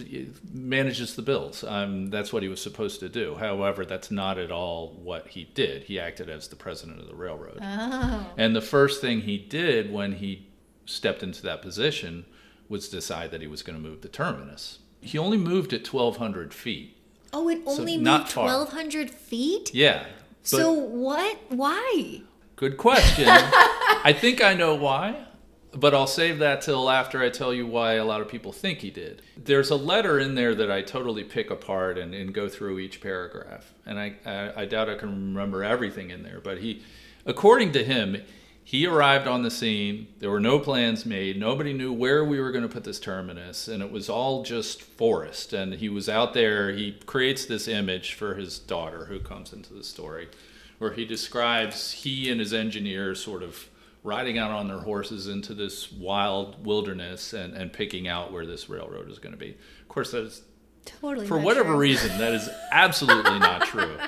manages 0.54 1.16
the 1.16 1.22
bills. 1.22 1.64
Um, 1.64 2.10
that's 2.10 2.34
what 2.34 2.44
he 2.44 2.50
was 2.50 2.62
supposed 2.62 3.00
to 3.00 3.08
do. 3.08 3.36
However, 3.36 3.86
that's 3.86 4.12
not 4.12 4.38
at 4.38 4.52
all 4.52 5.00
what 5.02 5.30
he 5.30 5.46
did. 5.46 5.84
He 5.84 5.98
acted 5.98 6.30
as 6.30 6.50
the 6.50 6.58
president 6.58 7.00
of 7.00 7.08
the 7.08 7.16
railroad. 7.16 7.60
oh. 7.62 8.34
And 8.38 8.54
the 8.54 8.62
first 8.62 9.00
thing 9.00 9.22
he 9.22 9.38
did 9.38 9.94
when 9.94 10.12
he 10.14 10.50
stepped 10.86 11.24
into 11.24 11.42
that 11.44 11.62
position 11.62 12.26
was 12.70 12.90
decide 12.90 13.32
that 13.32 13.42
he 13.42 13.48
was 13.48 13.64
going 13.64 13.82
to 13.82 13.90
move 13.90 14.02
the 14.02 14.08
terminus. 14.08 14.80
He 15.02 15.18
only 15.18 15.38
moved 15.38 15.74
at 15.74 15.92
1,200 15.92 16.54
feet. 16.54 16.98
Oh, 17.34 17.50
it 17.50 17.62
only 17.66 17.98
not 17.98 18.22
moved 18.22 18.32
far. 18.32 18.46
1,200 18.46 19.10
feet? 19.10 19.74
Yeah. 19.74 20.06
So 20.44 20.72
what? 20.72 21.38
Why? 21.50 22.24
good 22.56 22.78
question. 22.78 23.26
I 23.28 24.16
think 24.18 24.42
I 24.42 24.54
know 24.54 24.76
why, 24.76 25.26
but 25.74 25.94
I'll 25.94 26.08
save 26.08 26.40
that 26.40 26.62
till 26.62 26.90
after 26.90 27.22
I 27.22 27.30
tell 27.30 27.54
you 27.54 27.68
why 27.68 27.96
a 27.96 28.06
lot 28.06 28.22
of 28.22 28.30
people 28.30 28.54
think 28.54 28.80
he 28.80 28.90
did. 28.90 29.22
There's 29.36 29.70
a 29.70 29.76
letter 29.76 30.18
in 30.18 30.36
there 30.36 30.56
that 30.56 30.72
I 30.72 30.82
totally 30.82 31.26
pick 31.26 31.50
apart 31.50 31.98
and, 31.98 32.14
and 32.14 32.34
go 32.34 32.48
through 32.48 32.80
each 32.80 33.02
paragraph. 33.02 33.74
And 33.86 34.00
I, 34.00 34.16
I, 34.26 34.62
I 34.62 34.66
doubt 34.66 34.90
I 34.90 34.96
can 34.96 35.10
remember 35.10 35.62
everything 35.62 36.10
in 36.10 36.24
there, 36.24 36.40
but 36.42 36.60
he, 36.60 36.84
according 37.26 37.74
to 37.74 37.84
him, 37.84 38.22
he 38.64 38.88
arrived 38.88 39.28
on 39.28 39.44
the 39.44 39.52
scene. 39.52 40.08
There 40.20 40.32
were 40.32 40.40
no 40.40 40.58
plans 40.58 41.06
made. 41.06 41.38
Nobody 41.38 41.74
knew 41.74 41.92
where 41.92 42.24
we 42.24 42.40
were 42.40 42.52
going 42.52 42.64
to 42.64 42.74
put 42.74 42.86
this 42.86 43.00
terminus, 43.00 43.68
and 43.68 43.84
it 43.84 43.92
was 43.92 44.10
all 44.10 44.44
just 44.44 44.82
forest. 44.82 45.52
And 45.52 45.74
he 45.74 45.90
was 45.90 46.08
out 46.08 46.34
there. 46.34 46.72
He 46.72 46.94
creates 47.06 47.46
this 47.46 47.68
image 47.68 48.14
for 48.14 48.36
his 48.36 48.58
daughter, 48.60 49.06
who 49.06 49.20
comes 49.20 49.52
into 49.52 49.74
the 49.74 49.84
story, 49.84 50.30
where 50.78 50.94
he 50.94 51.04
describes 51.06 51.92
he 51.92 52.32
and 52.32 52.40
his 52.40 52.54
engineer 52.54 53.16
sort 53.16 53.44
of 53.44 53.68
riding 54.02 54.38
out 54.38 54.52
on 54.52 54.68
their 54.68 54.80
horses 54.80 55.28
into 55.28 55.54
this 55.54 55.92
wild 55.92 56.66
wilderness 56.66 57.34
and, 57.34 57.54
and 57.54 57.72
picking 57.72 58.08
out 58.08 58.32
where 58.32 58.46
this 58.46 58.70
railroad 58.70 59.10
is 59.10 59.20
going 59.20 59.32
to 59.34 59.38
be. 59.40 59.58
Of 59.82 59.88
course, 59.88 60.12
that 60.12 60.24
is 60.24 60.42
Totally. 60.86 61.28
for 61.28 61.38
whatever 61.38 61.70
true. 61.70 61.78
reason, 61.78 62.18
that 62.18 62.34
is 62.34 62.50
absolutely 62.72 63.40
not 63.40 63.66
true. 63.66 63.98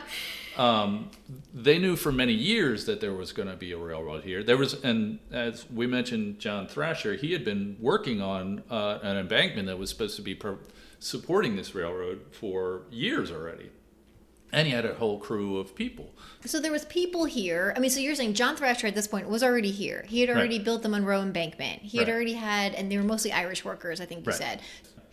Um, 0.58 1.10
they 1.54 1.78
knew 1.80 1.96
for 1.96 2.12
many 2.12 2.34
years 2.34 2.86
that 2.86 3.02
there 3.02 3.14
was 3.14 3.32
going 3.34 3.50
to 3.50 3.56
be 3.56 3.72
a 3.74 3.78
railroad 3.78 4.24
here. 4.24 4.44
There 4.44 4.58
was, 4.58 4.74
and 4.84 5.20
as 5.32 5.70
we 5.70 5.86
mentioned, 5.88 6.40
John 6.40 6.68
Thrasher, 6.68 7.16
he 7.16 7.34
had 7.34 7.44
been 7.44 7.78
working 7.80 8.22
on 8.22 8.64
uh, 8.70 9.00
an 9.04 9.18
embankment 9.18 9.68
that 9.68 9.78
was 9.78 9.90
supposed 9.90 10.16
to 10.16 10.22
be 10.22 10.40
supporting 11.00 11.56
this 11.56 11.76
railroad 11.76 12.22
for 12.32 12.84
years 12.90 13.32
already, 13.32 13.70
and 14.54 14.66
he 14.68 14.74
had 14.74 14.86
a 14.86 14.94
whole 14.94 15.20
crew 15.20 15.58
of 15.58 15.76
people. 15.76 16.14
So 16.46 16.60
there 16.62 16.72
was 16.72 16.86
people 16.86 17.26
here. 17.26 17.74
I 17.76 17.80
mean, 17.80 17.90
so 17.90 18.00
you're 18.00 18.16
saying 18.16 18.36
John 18.36 18.56
Thrasher 18.56 18.88
at 18.88 18.96
this 18.96 19.08
point 19.08 19.28
was 19.28 19.44
already 19.44 19.72
here. 19.72 20.06
He 20.08 20.22
had 20.22 20.30
Right. 20.30 20.38
already 20.38 20.60
built 20.60 20.84
the 20.84 20.90
Monroe 20.90 21.22
Embankment. 21.22 21.82
He 21.82 21.98
had 21.98 22.08
Right. 22.08 22.14
already 22.14 22.34
had, 22.34 22.74
and 22.76 22.90
they 22.92 22.98
were 22.98 23.04
mostly 23.04 23.32
Irish 23.34 23.66
workers, 23.66 24.00
I 24.00 24.06
think 24.06 24.22
you 24.26 24.32
Right. 24.32 24.38
said. 24.38 24.62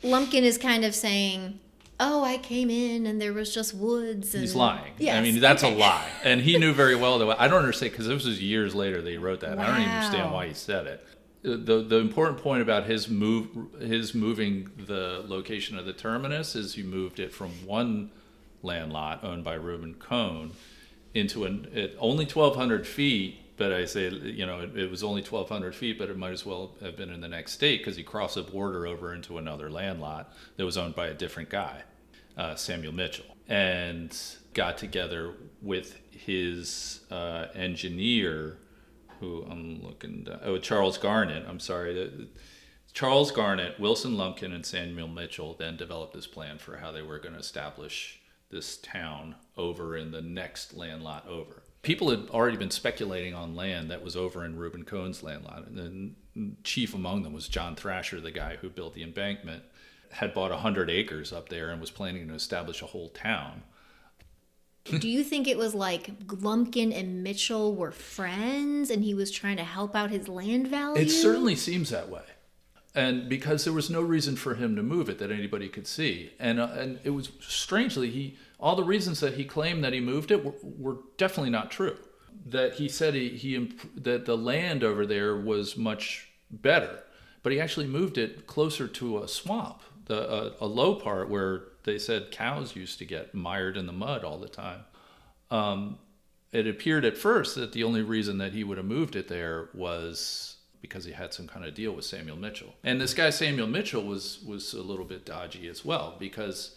Lumpkin 0.05 0.45
is 0.45 0.59
kind 0.59 0.85
of 0.85 0.95
saying, 0.95 1.59
"Oh, 2.05 2.25
I 2.25 2.37
came 2.39 2.69
in 2.69 3.07
and 3.07 3.21
there 3.21 3.33
was 3.33 3.55
just 3.55 3.73
woods." 3.75 4.35
And... 4.35 4.43
He's 4.43 4.57
lying. 4.57 4.93
Yes. 4.99 5.17
I 5.17 5.23
mean, 5.23 5.41
that's 5.41 5.63
okay. 5.63 5.73
a 5.73 5.79
lie. 5.87 6.09
And 6.25 6.41
he 6.41 6.59
knew 6.59 6.73
very 6.73 6.97
well 6.97 7.19
that. 7.21 7.41
I 7.41 7.47
don't 7.47 7.61
understand 7.61 7.93
because 7.93 8.09
this 8.09 8.25
was 8.25 8.43
years 8.43 8.75
later 8.75 9.01
that 9.01 9.11
he 9.11 9.17
wrote 9.17 9.41
that. 9.41 9.57
Wow. 9.57 9.63
I 9.63 9.67
don't 9.69 9.81
even 9.81 9.93
understand 9.93 10.33
why 10.33 10.49
he 10.49 10.55
said 10.55 10.87
it. 10.87 11.07
The 11.43 11.83
the 11.83 11.97
important 11.97 12.39
point 12.39 12.63
about 12.63 12.85
his 12.87 13.09
move 13.09 13.49
his 13.81 14.15
moving 14.15 14.71
the 14.87 15.25
location 15.27 15.79
of 15.79 15.87
the 15.87 15.93
terminus 15.93 16.55
is 16.55 16.75
he 16.75 16.83
moved 16.83 17.19
it 17.19 17.33
from 17.33 17.51
one 17.67 18.11
land 18.63 18.93
lot 18.93 19.25
owned 19.25 19.45
by 19.45 19.55
Reuben 19.55 19.95
Cone 19.95 20.53
into 21.15 21.45
an 21.45 21.69
it, 21.73 21.97
only 21.99 22.25
1,200 22.25 22.87
feet. 22.87 23.39
But 23.57 23.73
I 23.73 23.85
say, 23.85 24.09
you 24.09 24.47
know, 24.47 24.61
it, 24.61 24.77
it 24.77 24.91
was 24.91 25.05
only 25.05 25.23
1,200 25.23 25.75
feet, 25.75 25.99
but 25.99 26.09
it 26.09 26.17
might 26.17 26.33
as 26.33 26.45
well 26.45 26.73
have 26.81 26.97
been 26.97 27.11
in 27.11 27.21
the 27.21 27.29
next 27.29 27.53
state 27.53 27.79
because 27.79 27.97
he 27.97 28.03
crossed 28.03 28.37
a 28.37 28.43
border 28.43 28.87
over 28.87 29.13
into 29.15 29.39
another 29.39 29.71
land 29.71 30.01
lot 30.01 30.33
that 30.57 30.65
was 30.65 30.77
owned 30.77 30.95
by 30.95 31.09
a 31.09 31.15
different 31.15 31.49
guy 31.49 31.83
uh, 32.37 32.55
Samuel 32.55 32.93
Mitchell, 32.93 33.37
and 33.49 34.17
got 34.55 34.79
together 34.79 35.35
with 35.61 35.99
his 36.11 37.01
uh, 37.11 37.47
engineer, 37.55 38.59
who 39.21 39.45
I'm 39.49 39.83
looking, 39.83 40.25
down, 40.25 40.41
oh, 40.43 40.59
Charles 40.59 40.99
Garnett. 40.99 41.47
I'm 41.49 41.61
sorry. 41.61 42.29
Charles 42.93 43.31
Garnett, 43.31 43.81
Wilson 43.81 44.17
Lumpkin, 44.17 44.53
and 44.53 44.67
Samuel 44.67 45.09
Mitchell 45.09 45.55
then 45.59 45.77
developed 45.77 46.15
this 46.15 46.27
plan 46.27 46.59
for 46.59 46.77
how 46.77 46.93
they 46.93 47.03
were 47.03 47.19
going 47.19 47.35
to 47.35 47.41
establish 47.41 48.21
this 48.51 48.77
town 48.77 49.35
over 49.57 49.97
in 49.97 50.11
the 50.11 50.21
next 50.21 50.75
land 50.75 51.03
lot 51.03 51.27
over. 51.27 51.63
People 51.81 52.11
had 52.11 52.29
already 52.31 52.59
been 52.59 52.71
speculating 52.71 53.35
on 53.35 53.57
land 53.57 53.91
that 53.91 54.05
was 54.05 54.15
over 54.15 54.45
in 54.45 54.57
Reuben 54.57 54.85
Cone's 54.85 55.23
land 55.23 55.45
lot, 55.45 55.67
and 55.67 55.77
then 55.77 56.57
chief 56.63 56.95
among 56.95 57.23
them 57.23 57.33
was 57.33 57.49
John 57.49 57.75
Thrasher, 57.75 58.21
the 58.21 58.31
guy 58.31 58.57
who 58.57 58.69
built 58.69 58.95
the 58.95 59.03
embankment 59.03 59.65
had 60.13 60.35
bought 60.35 60.51
100 60.51 60.91
acres 60.91 61.33
up 61.33 61.49
there 61.49 61.71
and 61.71 61.81
was 61.81 61.91
planning 61.91 62.29
to 62.29 62.35
establish 62.35 62.83
a 62.83 62.87
whole 62.87 63.09
town. 63.09 63.63
Do 64.85 65.09
you 65.09 65.23
think 65.23 65.47
it 65.47 65.57
was 65.57 65.75
like 65.75 66.11
Lumpkin 66.41 66.93
and 66.93 67.23
Mitchell 67.23 67.75
were 67.75 67.93
friends, 67.93 68.91
and 68.91 69.05
he 69.05 69.15
was 69.15 69.31
trying 69.31 69.57
to 69.59 69.65
help 69.65 69.95
out 69.95 70.11
his 70.11 70.27
land 70.27 70.67
value? 70.67 71.01
It 71.01 71.09
certainly 71.09 71.55
seems 71.55 71.91
that 71.91 72.09
way. 72.09 72.23
And 72.95 73.29
because 73.29 73.65
there 73.65 73.73
was 73.73 73.89
no 73.89 74.03
reason 74.03 74.37
for 74.37 74.55
him 74.55 74.77
to 74.77 74.83
move 74.83 75.09
it 75.09 75.19
that 75.19 75.31
anybody 75.31 75.69
could 75.69 75.87
see. 75.87 76.33
And, 76.39 76.61
uh, 76.61 76.69
and 76.77 76.99
it 77.05 77.11
was 77.11 77.31
strangely, 77.41 78.11
he, 78.11 78.37
all 78.61 78.77
the 78.77 78.85
reasons 78.85 79.21
that 79.21 79.35
he 79.35 79.45
claimed 79.45 79.83
that 79.83 79.93
he 79.93 80.01
moved 80.01 80.31
it 80.31 80.45
were, 80.45 80.55
were 80.63 80.99
definitely 81.17 81.51
not 81.51 81.71
true. 81.71 81.97
That 82.45 82.75
he 82.75 82.89
said 82.89 83.15
he, 83.15 83.31
he, 83.31 83.57
imp- 83.57 84.03
that 84.03 84.27
the 84.27 84.37
land 84.37 84.85
over 84.85 85.07
there 85.07 85.37
was 85.37 85.77
much 85.77 86.29
better, 86.51 86.99
but 87.43 87.53
he 87.53 87.61
actually 87.61 87.87
moved 87.87 88.19
it 88.19 88.47
closer 88.47 88.87
to 88.89 89.23
a 89.23 89.29
swamp, 89.29 89.81
the, 90.07 90.31
a, 90.61 90.65
a 90.65 90.67
low 90.67 90.95
part 90.95 91.29
where 91.29 91.65
they 91.85 91.99
said 91.99 92.31
cows 92.31 92.77
used 92.77 92.99
to 92.99 93.05
get 93.05 93.35
mired 93.35 93.77
in 93.77 93.87
the 93.87 93.93
mud 93.93 94.25
all 94.25 94.39
the 94.39 94.49
time. 94.49 94.81
Um, 95.51 95.99
it 96.53 96.67
appeared 96.67 97.05
at 97.05 97.17
first 97.17 97.55
that 97.57 97.73
the 97.73 97.85
only 97.85 98.03
reason 98.03 98.39
that 98.39 98.53
he 98.53 98.65
would 98.65 98.79
have 98.79 98.87
moved 98.87 99.17
it 99.17 99.29
there 99.29 99.69
was 99.75 100.57
because 100.81 101.05
he 101.05 101.13
had 101.13 101.33
some 101.33 101.47
kind 101.47 101.65
of 101.65 101.75
deal 101.75 101.93
with 101.93 102.05
Samuel 102.05 102.37
Mitchell. 102.37 102.75
And 102.83 103.01
this 103.01 103.15
guy 103.15 103.31
Samuel 103.31 103.69
Mitchell 103.69 104.03
was 104.03 104.43
was 104.47 104.75
a 104.75 104.83
little 104.83 105.05
bit 105.05 105.25
dodgy 105.25 105.69
as 105.69 105.85
well 105.85 106.17
because 106.19 106.77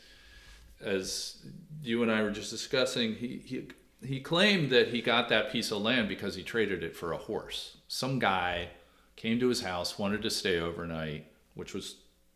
as 0.82 1.44
you 1.82 2.04
and 2.04 2.12
I 2.12 2.22
were 2.22 2.32
just 2.32 2.52
discussing, 2.52 3.16
he 3.16 3.42
he 3.44 3.68
he 4.06 4.20
claimed 4.20 4.70
that 4.70 4.90
he 4.90 5.02
got 5.02 5.30
that 5.30 5.52
piece 5.52 5.72
of 5.72 5.82
land 5.82 6.08
because 6.08 6.36
he 6.36 6.44
traded 6.44 6.84
it 6.84 6.96
for 6.96 7.12
a 7.12 7.18
horse. 7.18 7.78
Some 7.88 8.20
guy 8.20 8.70
came 9.16 9.40
to 9.40 9.50
his 9.50 9.62
house, 9.62 9.98
wanted 9.98 10.22
to 10.22 10.30
stay 10.30 10.60
overnight, 10.60 11.26
which 11.54 11.74
was, 11.74 11.96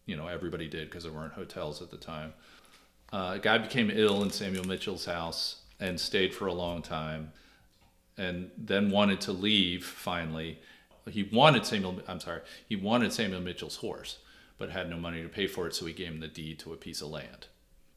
you 0.09 0.17
know, 0.17 0.27
everybody 0.27 0.67
did 0.67 0.89
because 0.89 1.03
there 1.03 1.13
weren't 1.13 1.33
hotels 1.33 1.81
at 1.81 1.91
the 1.91 1.97
time. 1.97 2.33
Uh, 3.13 3.33
a 3.35 3.39
guy 3.39 3.57
became 3.57 3.91
ill 3.93 4.23
in 4.23 4.31
Samuel 4.31 4.65
Mitchell's 4.65 5.05
house 5.05 5.61
and 5.79 5.99
stayed 5.99 6.33
for 6.33 6.47
a 6.47 6.53
long 6.53 6.81
time 6.81 7.31
and 8.17 8.49
then 8.57 8.89
wanted 8.89 9.21
to 9.21 9.31
leave 9.31 9.85
finally. 9.85 10.59
He 11.07 11.23
wanted 11.23 11.65
Samuel, 11.65 12.01
I'm 12.07 12.19
sorry, 12.19 12.41
he 12.67 12.75
wanted 12.75 13.13
Samuel 13.13 13.41
Mitchell's 13.41 13.77
horse, 13.77 14.17
but 14.57 14.71
had 14.71 14.89
no 14.89 14.97
money 14.97 15.21
to 15.21 15.29
pay 15.29 15.47
for 15.47 15.67
it, 15.67 15.75
so 15.75 15.85
he 15.85 15.93
gave 15.93 16.07
him 16.07 16.19
the 16.19 16.27
deed 16.27 16.59
to 16.59 16.73
a 16.73 16.77
piece 16.77 17.01
of 17.01 17.09
land. 17.09 17.47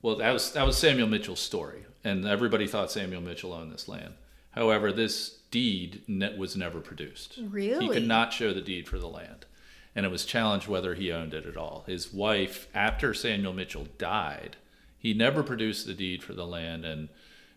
Well, 0.03 0.17
that 0.17 0.33
was 0.33 0.53
that 0.53 0.67
was 0.67 0.77
Samuel 0.77 1.09
Mitchell's 1.09 1.41
story, 1.41 1.85
and 2.03 2.27
everybody 2.27 2.67
thought 2.67 2.91
Samuel 2.91 3.21
Mitchell 3.21 3.53
owned 3.53 3.73
this 3.73 3.89
land. 3.89 4.15
However, 4.51 4.93
this 4.93 5.39
deed 5.51 6.03
was 6.37 6.57
never 6.57 6.81
produced. 6.81 7.39
Really, 7.41 7.87
he 7.87 7.93
could 7.93 8.09
not 8.09 8.33
show 8.33 8.53
the 8.53 8.61
deed 8.61 8.89
for 8.89 8.99
the 8.99 9.09
land, 9.09 9.42
and 9.95 10.07
it 10.07 10.11
was 10.13 10.25
challenged 10.25 10.69
whether 10.69 10.95
he 10.95 11.13
owned 11.13 11.35
it 11.35 11.47
at 11.47 11.57
all. 11.57 11.85
His 11.87 12.13
wife, 12.13 12.69
after 12.75 13.13
Samuel 13.15 13.53
Mitchell 13.53 13.87
died, 13.99 14.57
he 14.99 15.13
never 15.15 15.43
produced 15.43 15.87
the 15.87 15.95
deed 15.95 16.23
for 16.23 16.33
the 16.33 16.47
land, 16.47 16.85
and 16.85 17.09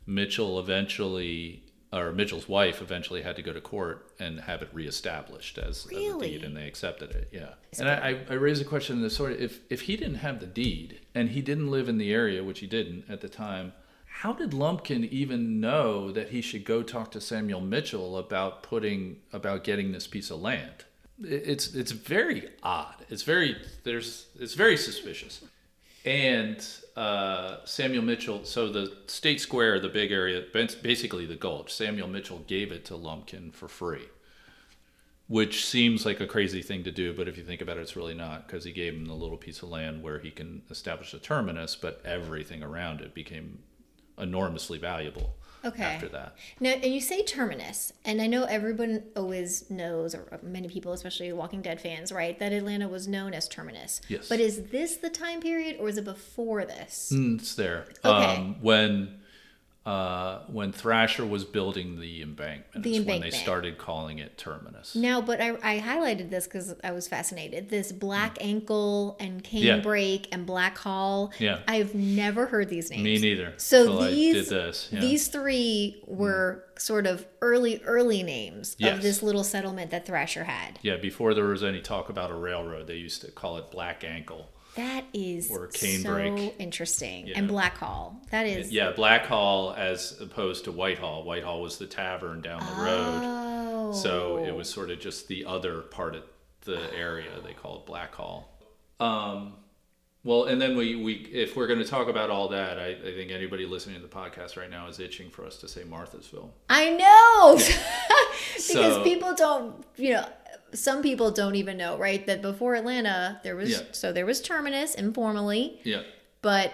Mitchell 0.05 0.59
eventually, 0.59 1.63
or 1.93 2.11
Mitchell's 2.11 2.49
wife 2.49 2.81
eventually 2.81 3.21
had 3.21 3.35
to 3.35 3.41
go 3.41 3.53
to 3.53 3.61
court 3.61 4.11
and 4.19 4.41
have 4.41 4.61
it 4.61 4.69
reestablished 4.73 5.57
as, 5.57 5.85
as 5.85 5.91
a 5.91 5.95
Really? 5.95 6.31
deed, 6.31 6.43
and 6.43 6.57
they 6.57 6.67
accepted 6.67 7.11
it. 7.11 7.29
Yeah, 7.31 7.53
and 7.79 7.87
I, 7.89 8.09
I, 8.09 8.19
I 8.31 8.33
raise 8.33 8.59
a 8.61 8.65
question 8.65 8.97
in 8.97 9.01
this 9.03 9.15
sort 9.15 9.31
of 9.33 9.39
if 9.41 9.59
if 9.69 9.81
he 9.81 9.95
didn't 9.95 10.15
have 10.15 10.39
the 10.39 10.45
deed 10.47 10.99
and 11.13 11.29
he 11.29 11.41
didn't 11.41 11.69
live 11.71 11.87
in 11.87 11.97
the 11.97 12.11
area, 12.13 12.43
which 12.43 12.59
he 12.59 12.67
didn't 12.67 13.05
at 13.09 13.21
the 13.21 13.29
time. 13.29 13.73
How 14.19 14.31
did 14.31 14.53
Lumpkin 14.53 15.03
even 15.03 15.59
know 15.59 16.09
that 16.11 16.29
he 16.29 16.39
should 16.41 16.63
go 16.63 16.83
talk 16.83 17.11
to 17.11 17.19
Samuel 17.21 17.59
Mitchell 17.59 18.17
about 18.17 18.63
putting 18.63 19.17
about 19.33 19.63
getting 19.65 19.91
this 19.91 20.07
piece 20.07 20.31
of 20.31 20.39
land? 20.39 20.85
It- 21.23 21.43
It's 21.47 21.73
it's 21.75 21.91
very 21.91 22.49
odd. 22.63 22.95
It's 23.09 23.23
very 23.23 23.55
there's 23.83 24.27
it's 24.39 24.53
very 24.53 24.77
suspicious. 24.77 25.43
And 26.05 26.63
uh, 26.95 27.65
Samuel 27.65 28.03
Mitchell, 28.03 28.43
so 28.45 28.71
the 28.71 28.95
State 29.07 29.41
Square, 29.41 29.79
the 29.79 29.89
big 29.89 30.11
area, 30.11 30.43
basically 30.53 31.25
the 31.25 31.35
Gulch, 31.35 31.73
Samuel 31.73 32.07
Mitchell 32.07 32.43
gave 32.45 32.71
it 32.71 32.85
to 32.85 32.95
Lumpkin 32.95 33.49
for 33.51 33.67
free, 33.67 34.07
which 35.27 35.65
seems 35.65 36.05
like 36.05 36.19
a 36.19 36.27
crazy 36.27 36.61
thing 36.61 36.83
to 36.83 36.91
do, 36.91 37.11
but 37.11 37.27
if 37.27 37.37
you 37.39 37.43
think 37.43 37.59
about 37.59 37.77
it, 37.77 37.81
it's 37.81 37.95
really 37.95 38.13
not 38.13 38.45
because 38.45 38.63
he 38.65 38.71
gave 38.71 38.93
him 38.93 39.05
the 39.07 39.15
little 39.15 39.35
piece 39.37 39.63
of 39.63 39.69
land 39.69 40.03
where 40.03 40.19
he 40.19 40.29
can 40.29 40.61
establish 40.69 41.11
a 41.15 41.17
terminus, 41.17 41.75
but 41.75 42.01
everything 42.05 42.61
around 42.61 43.01
it 43.01 43.15
became 43.15 43.57
enormously 44.19 44.77
valuable. 44.77 45.35
Okay. 45.65 45.83
after 45.83 46.09
that. 46.09 46.35
Now, 46.59 46.71
and 46.71 46.85
you 46.85 47.01
say 47.01 47.23
terminus, 47.23 47.91
and 48.05 48.21
I 48.21 48.27
know 48.27 48.43
everyone 48.43 49.03
always 49.15 49.69
knows, 49.69 50.13
or 50.13 50.39
many 50.43 50.67
people, 50.67 50.93
especially 50.93 51.31
Walking 51.33 51.61
Dead 51.61 51.81
fans, 51.81 52.11
right, 52.11 52.37
that 52.39 52.53
Atlanta 52.53 52.87
was 52.87 53.07
known 53.07 53.33
as 53.33 53.47
terminus. 53.47 54.01
Yes. 54.07 54.29
But 54.29 54.39
is 54.39 54.63
this 54.71 54.97
the 54.97 55.09
time 55.09 55.41
period, 55.41 55.77
or 55.79 55.89
is 55.89 55.97
it 55.97 56.05
before 56.05 56.65
this? 56.65 57.11
Mm, 57.13 57.39
It's 57.39 57.55
there. 57.55 57.85
Okay. 58.05 58.09
Um, 58.09 58.55
when 58.61 59.19
uh, 59.85 60.39
when 60.47 60.71
Thrasher 60.71 61.25
was 61.25 61.43
building 61.45 61.99
the 61.99 62.21
embankment, 62.23 62.83
The 62.83 62.95
is 62.97 63.05
when 63.05 63.21
they 63.21 63.29
started 63.29 63.77
calling 63.77 64.17
it 64.17 64.35
Terminus. 64.37 64.95
No, 64.95 65.21
but 65.21 65.39
I, 65.39 65.51
I 65.61 65.79
highlighted 65.79 66.31
this 66.31 66.45
because 66.45 66.73
I 66.83 66.91
was 66.91 67.07
fascinated. 67.07 67.69
This 67.69 67.91
Black 67.91 68.37
Ankle 68.41 69.15
and 69.19 69.43
Cane 69.43 69.61
Mm. 69.61 69.65
Yeah. 69.65 69.79
Break 69.79 70.27
and 70.31 70.45
Black 70.45 70.77
Hall. 70.79 71.31
Yeah. 71.39 71.59
I've 71.67 71.93
never 71.95 72.47
heard 72.47 72.69
these 72.69 72.89
names. 72.89 73.03
Me 73.03 73.19
neither. 73.19 73.53
So 73.57 74.05
these 74.07 74.35
I 74.35 74.39
did 74.39 74.49
this. 74.49 74.89
Yeah. 74.91 74.99
these 75.01 75.27
three 75.27 76.01
were 76.07 76.63
sort 76.77 77.05
of 77.07 77.25
early 77.41 77.81
early 77.85 78.21
names 78.23 78.75
Yes. 78.79 78.97
of 78.97 79.01
this 79.03 79.21
little 79.23 79.43
settlement 79.43 79.91
that 79.91 80.05
Thrasher 80.05 80.43
had. 80.45 80.77
yeah, 80.81 80.97
before 80.97 81.33
there 81.33 81.45
was 81.45 81.63
any 81.63 81.79
talk 81.81 82.09
about 82.09 82.31
a 82.31 82.35
railroad, 82.35 82.87
they 82.87 82.95
used 82.95 83.21
to 83.21 83.31
call 83.31 83.57
it 83.57 83.69
Black 83.71 84.03
Ankle. 84.03 84.49
That 84.75 85.05
is 85.13 85.49
Or 85.49 85.69
so 85.73 86.17
interesting. 86.59 87.27
Yeah. 87.27 87.37
And 87.39 87.47
Black 87.47 87.77
Hall. 87.77 88.21
That 88.31 88.45
is 88.45 88.71
Yeah, 88.71 88.91
Black 88.91 89.25
Hall 89.25 89.73
as 89.77 90.19
opposed 90.19 90.65
to 90.65 90.71
Whitehall. 90.71 91.23
Whitehall 91.23 91.61
was 91.61 91.77
the 91.77 91.85
tavern 91.87 92.41
down 92.41 92.59
the 92.59 92.81
road. 92.81 93.21
Oh. 93.23 93.91
So 93.93 94.43
it 94.43 94.53
was 94.53 94.69
sort 94.69 94.89
of 94.91 94.99
just 94.99 95.27
the 95.27 95.45
other 95.45 95.81
part 95.81 96.15
of 96.15 96.23
the 96.61 96.93
area 96.93 97.29
they 97.45 97.53
call 97.53 97.77
it 97.79 97.85
Black 97.85 98.13
Hall. 98.15 98.51
Um, 98.99 99.53
well, 100.23 100.45
and 100.45 100.59
then 100.59 100.75
we, 100.75 100.95
we 100.95 101.13
if 101.13 101.55
we're 101.55 101.67
going 101.67 101.79
to 101.79 101.85
talk 101.85 102.07
about 102.07 102.29
all 102.31 102.49
that, 102.49 102.79
I, 102.79 102.87
I 102.93 103.13
think 103.13 103.31
anybody 103.31 103.65
listening 103.67 103.95
to 103.97 104.01
the 104.01 104.07
podcast 104.07 104.57
right 104.57 104.69
now 104.69 104.87
is 104.87 104.99
itching 104.99 105.29
for 105.29 105.45
us 105.45 105.57
to 105.59 105.67
say 105.67 105.83
Marthasville. 105.83 106.49
I 106.69 106.89
know. 106.89 107.55
because 108.55 108.65
So- 108.65 109.03
people 109.03 109.35
don't, 109.35 109.85
you 109.97 110.13
know, 110.13 110.27
some 110.75 111.01
people 111.01 111.31
don't 111.31 111.55
even 111.55 111.77
know, 111.77 111.97
right? 111.97 112.25
That 112.27 112.41
before 112.41 112.75
Atlanta, 112.75 113.39
there 113.43 113.55
was 113.55 113.71
Yeah. 113.71 113.79
so 113.91 114.11
there 114.13 114.25
was 114.25 114.41
Terminus 114.41 114.93
informally, 114.95 115.79
Yeah, 115.83 116.03
but 116.41 116.71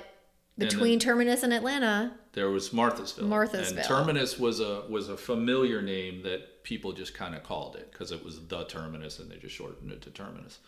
between 0.58 1.00
Terminus 1.00 1.42
and 1.44 1.54
Atlanta, 1.54 2.14
there 2.34 2.50
was 2.50 2.70
Marthasville. 2.70 3.24
Marthasville. 3.24 3.78
And 3.78 3.84
Terminus 3.86 4.38
was 4.38 4.60
a 4.60 4.84
was 4.90 5.08
a 5.10 5.18
familiar 5.18 5.82
name 5.82 6.22
that 6.24 6.64
people 6.64 6.92
just 6.92 7.14
kind 7.14 7.34
of 7.36 7.44
called 7.44 7.76
it 7.76 7.92
because 7.92 8.12
it 8.12 8.24
was 8.24 8.46
the 8.48 8.64
Terminus, 8.66 9.20
and 9.20 9.32
they 9.32 9.38
just 9.38 9.56
shortened 9.56 9.92
it 9.92 10.02
to 10.04 10.10
Terminus. 10.12 10.60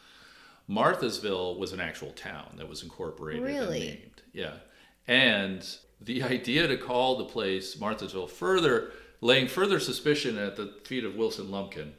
Marthasville 0.69 1.57
was 1.57 1.73
an 1.73 1.79
actual 1.79 2.11
town 2.11 2.55
that 2.57 2.69
was 2.69 2.83
incorporated 2.83 3.43
Really? 3.43 3.87
and 3.89 3.99
named. 3.99 4.21
Yeah, 4.31 4.53
and 5.07 5.67
the 6.01 6.23
idea 6.37 6.67
to 6.67 6.77
call 6.77 7.17
the 7.17 7.25
place 7.25 7.75
Marthasville 7.75 8.29
further 8.29 8.91
laying 9.21 9.47
further 9.47 9.79
suspicion 9.79 10.37
at 10.37 10.55
the 10.55 10.73
feet 10.83 11.03
of 11.05 11.15
Wilson 11.15 11.47
Lumpkin. 11.49 11.93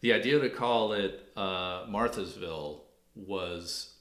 The 0.00 0.12
idea 0.12 0.38
to 0.40 0.48
call 0.50 0.92
it 0.92 1.32
uh, 1.36 1.86
Marthasville 1.86 2.80
was 3.16 3.94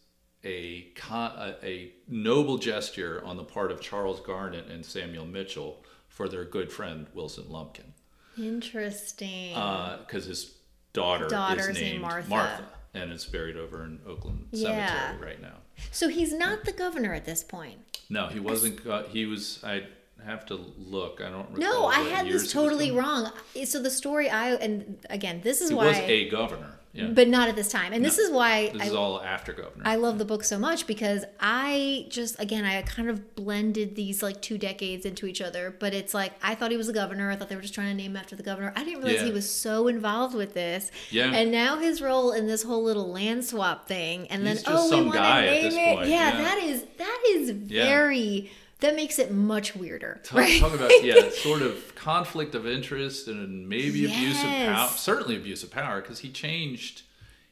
a, 0.43 0.83
con- 0.95 1.31
a 1.37 1.65
a 1.65 1.91
noble 2.07 2.57
gesture 2.57 3.21
on 3.25 3.37
the 3.37 3.43
part 3.43 3.71
of 3.71 3.81
Charles 3.81 4.19
Garnett 4.21 4.67
and 4.67 4.85
Samuel 4.85 5.25
Mitchell 5.25 5.83
for 6.07 6.29
their 6.29 6.45
good 6.45 6.71
friend 6.71 7.07
Wilson 7.13 7.45
Lumpkin, 7.49 7.93
interesting. 8.37 9.53
because 9.53 10.25
his 10.25 10.53
daughter 10.93 11.27
Daughter's 11.27 11.67
is 11.69 11.73
named 11.75 11.87
named 11.91 12.01
Martha. 12.01 12.29
Martha. 12.29 12.63
and 12.93 13.11
it's 13.11 13.25
buried 13.25 13.57
over 13.57 13.83
in 13.83 13.99
Oakland 14.07 14.47
Yeah. 14.51 14.87
Cemetery 14.87 15.25
right 15.31 15.41
now. 15.41 15.57
so 15.91 16.07
he's 16.09 16.33
not 16.33 16.63
the 16.65 16.71
governor 16.71 17.13
at 17.13 17.25
this 17.25 17.43
point. 17.43 17.79
No, 18.09 18.27
he 18.27 18.39
wasn't. 18.39 18.85
Uh, 18.85 19.03
he 19.03 19.25
was. 19.25 19.59
I 19.63 19.83
have 20.25 20.45
to 20.47 20.59
look. 20.77 21.21
I 21.23 21.29
don't. 21.29 21.57
No, 21.57 21.85
I 21.87 21.99
had 22.01 22.27
this 22.27 22.51
totally 22.51 22.91
wrong. 22.91 23.31
So 23.65 23.81
the 23.81 23.89
story 23.91 24.29
I 24.29 24.53
and 24.55 24.97
again, 25.09 25.41
this 25.43 25.61
is 25.61 25.69
He 25.69 25.75
why 25.75 25.87
was 25.87 25.97
a 25.97 26.29
governor. 26.29 26.73
Yeah. 26.93 27.07
but 27.09 27.27
not 27.27 27.47
at 27.47 27.55
this 27.55 27.67
time. 27.69 27.93
And 27.93 28.03
this 28.03 28.17
is 28.17 28.31
why 28.31 28.69
this 28.69 28.81
I 28.81 28.85
is 28.85 28.93
all 28.93 29.21
after 29.21 29.53
governor. 29.53 29.83
I 29.85 29.97
love 29.97 30.17
the 30.17 30.25
book 30.25 30.43
so 30.43 30.57
much 30.57 30.87
because 30.87 31.25
I 31.39 32.07
just 32.09 32.39
again 32.41 32.65
I 32.65 32.81
kind 32.81 33.07
of 33.07 33.35
blended 33.35 33.95
these 33.95 34.23
like 34.23 34.41
two 34.41 34.57
decades 34.57 35.05
into 35.05 35.27
each 35.27 35.39
other. 35.39 35.75
But 35.79 35.93
it's 35.93 36.15
like 36.15 36.33
I 36.41 36.55
thought 36.55 36.71
he 36.71 36.77
was 36.77 36.89
a 36.89 36.93
governor. 36.93 37.29
I 37.29 37.35
thought 37.35 37.49
they 37.49 37.55
were 37.55 37.61
just 37.61 37.75
trying 37.75 37.89
to 37.89 37.93
name 37.93 38.11
him 38.11 38.17
after 38.17 38.35
the 38.35 38.41
governor. 38.41 38.73
I 38.75 38.83
didn't 38.83 39.03
realize 39.03 39.21
Yeah. 39.21 39.25
he 39.27 39.31
was 39.31 39.47
so 39.47 39.87
involved 39.87 40.33
with 40.33 40.55
this. 40.55 40.89
Yeah. 41.11 41.31
And 41.31 41.51
now 41.51 41.77
his 41.77 42.01
role 42.01 42.31
in 42.31 42.47
this 42.47 42.63
whole 42.63 42.83
little 42.83 43.11
land 43.11 43.45
swap 43.45 43.87
thing, 43.87 44.27
and 44.29 44.47
He's 44.47 44.63
then 44.63 44.73
oh, 44.75 44.89
some 44.89 44.99
we 45.01 45.05
want 45.11 45.17
to 45.19 45.41
name 45.41 45.65
it. 45.67 45.73
Yeah, 45.73 46.03
yeah. 46.07 46.37
that 46.41 46.57
is 46.57 46.83
that 46.97 47.23
is 47.29 47.51
very. 47.51 48.49
That 48.79 48.95
makes 48.95 49.17
it 49.17 49.31
much 49.31 49.75
weirder. 49.75 50.19
Talk, 50.23 50.37
right? 50.37 50.59
talk 50.59 50.73
about 50.73 50.91
yeah, 51.03 51.29
sort 51.31 51.61
of 51.63 51.95
conflict 51.95 52.53
of 52.53 52.67
interest 52.67 53.27
and 53.27 53.67
maybe 53.67 54.05
abuse 54.05 54.41
of 54.43 54.49
power. 54.49 54.87
Certainly 54.89 55.35
abuse 55.37 55.63
of 55.63 55.71
power 55.71 56.01
because 56.01 56.19
he 56.19 56.29
changed. 56.29 57.01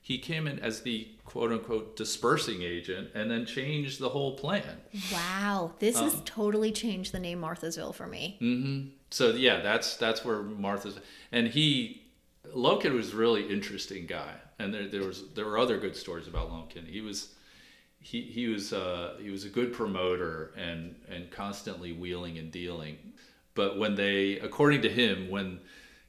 He 0.01 0.19
came 0.19 0.45
in 0.45 0.59
as 0.59 0.81
the 0.81 1.07
quote 1.25 1.51
unquote 1.51 1.95
disbursing 1.95 2.61
agent 2.61 3.09
and 3.15 3.29
then 3.31 3.45
changed 3.47 3.99
the 3.99 4.09
whole 4.09 4.35
plan. 4.37 4.77
Wow, 5.11 5.71
this 5.79 5.97
Um, 5.97 6.03
has 6.03 6.21
totally 6.25 6.71
changed 6.71 7.11
the 7.11 7.19
name 7.19 7.41
Marthasville 7.41 7.95
for 7.95 8.05
me. 8.05 8.37
Mm. 8.39 8.89
So 9.09 9.31
yeah, 9.31 9.61
that's 9.61 9.97
that's 9.97 10.23
where 10.23 10.43
Martha's 10.43 10.99
and 11.31 11.47
he 11.47 12.03
Lumpkin 12.53 12.93
was 12.93 13.13
a 13.13 13.15
really 13.17 13.47
interesting 13.51 14.05
guy, 14.05 14.35
and 14.59 14.71
there 14.71 14.87
there 14.87 15.03
was 15.03 15.23
there 15.33 15.45
were 15.45 15.57
other 15.57 15.79
good 15.79 15.95
stories 15.95 16.27
about 16.27 16.51
Lumpkin. 16.51 16.85
He 16.85 17.01
was 17.01 17.29
he 18.05 18.21
he 18.21 18.47
was 18.47 18.71
uh, 18.71 19.15
he 19.21 19.29
was 19.31 19.45
a 19.45 19.49
good 19.49 19.73
promoter 19.73 20.51
and 20.55 20.95
and 21.09 21.31
constantly 21.31 21.91
wheeling 21.91 22.37
and 22.37 22.51
dealing. 22.51 22.97
But 23.55 23.77
when 23.79 23.95
they, 23.95 24.37
according 24.39 24.81
to 24.83 24.89
him, 24.89 25.29
when 25.29 25.59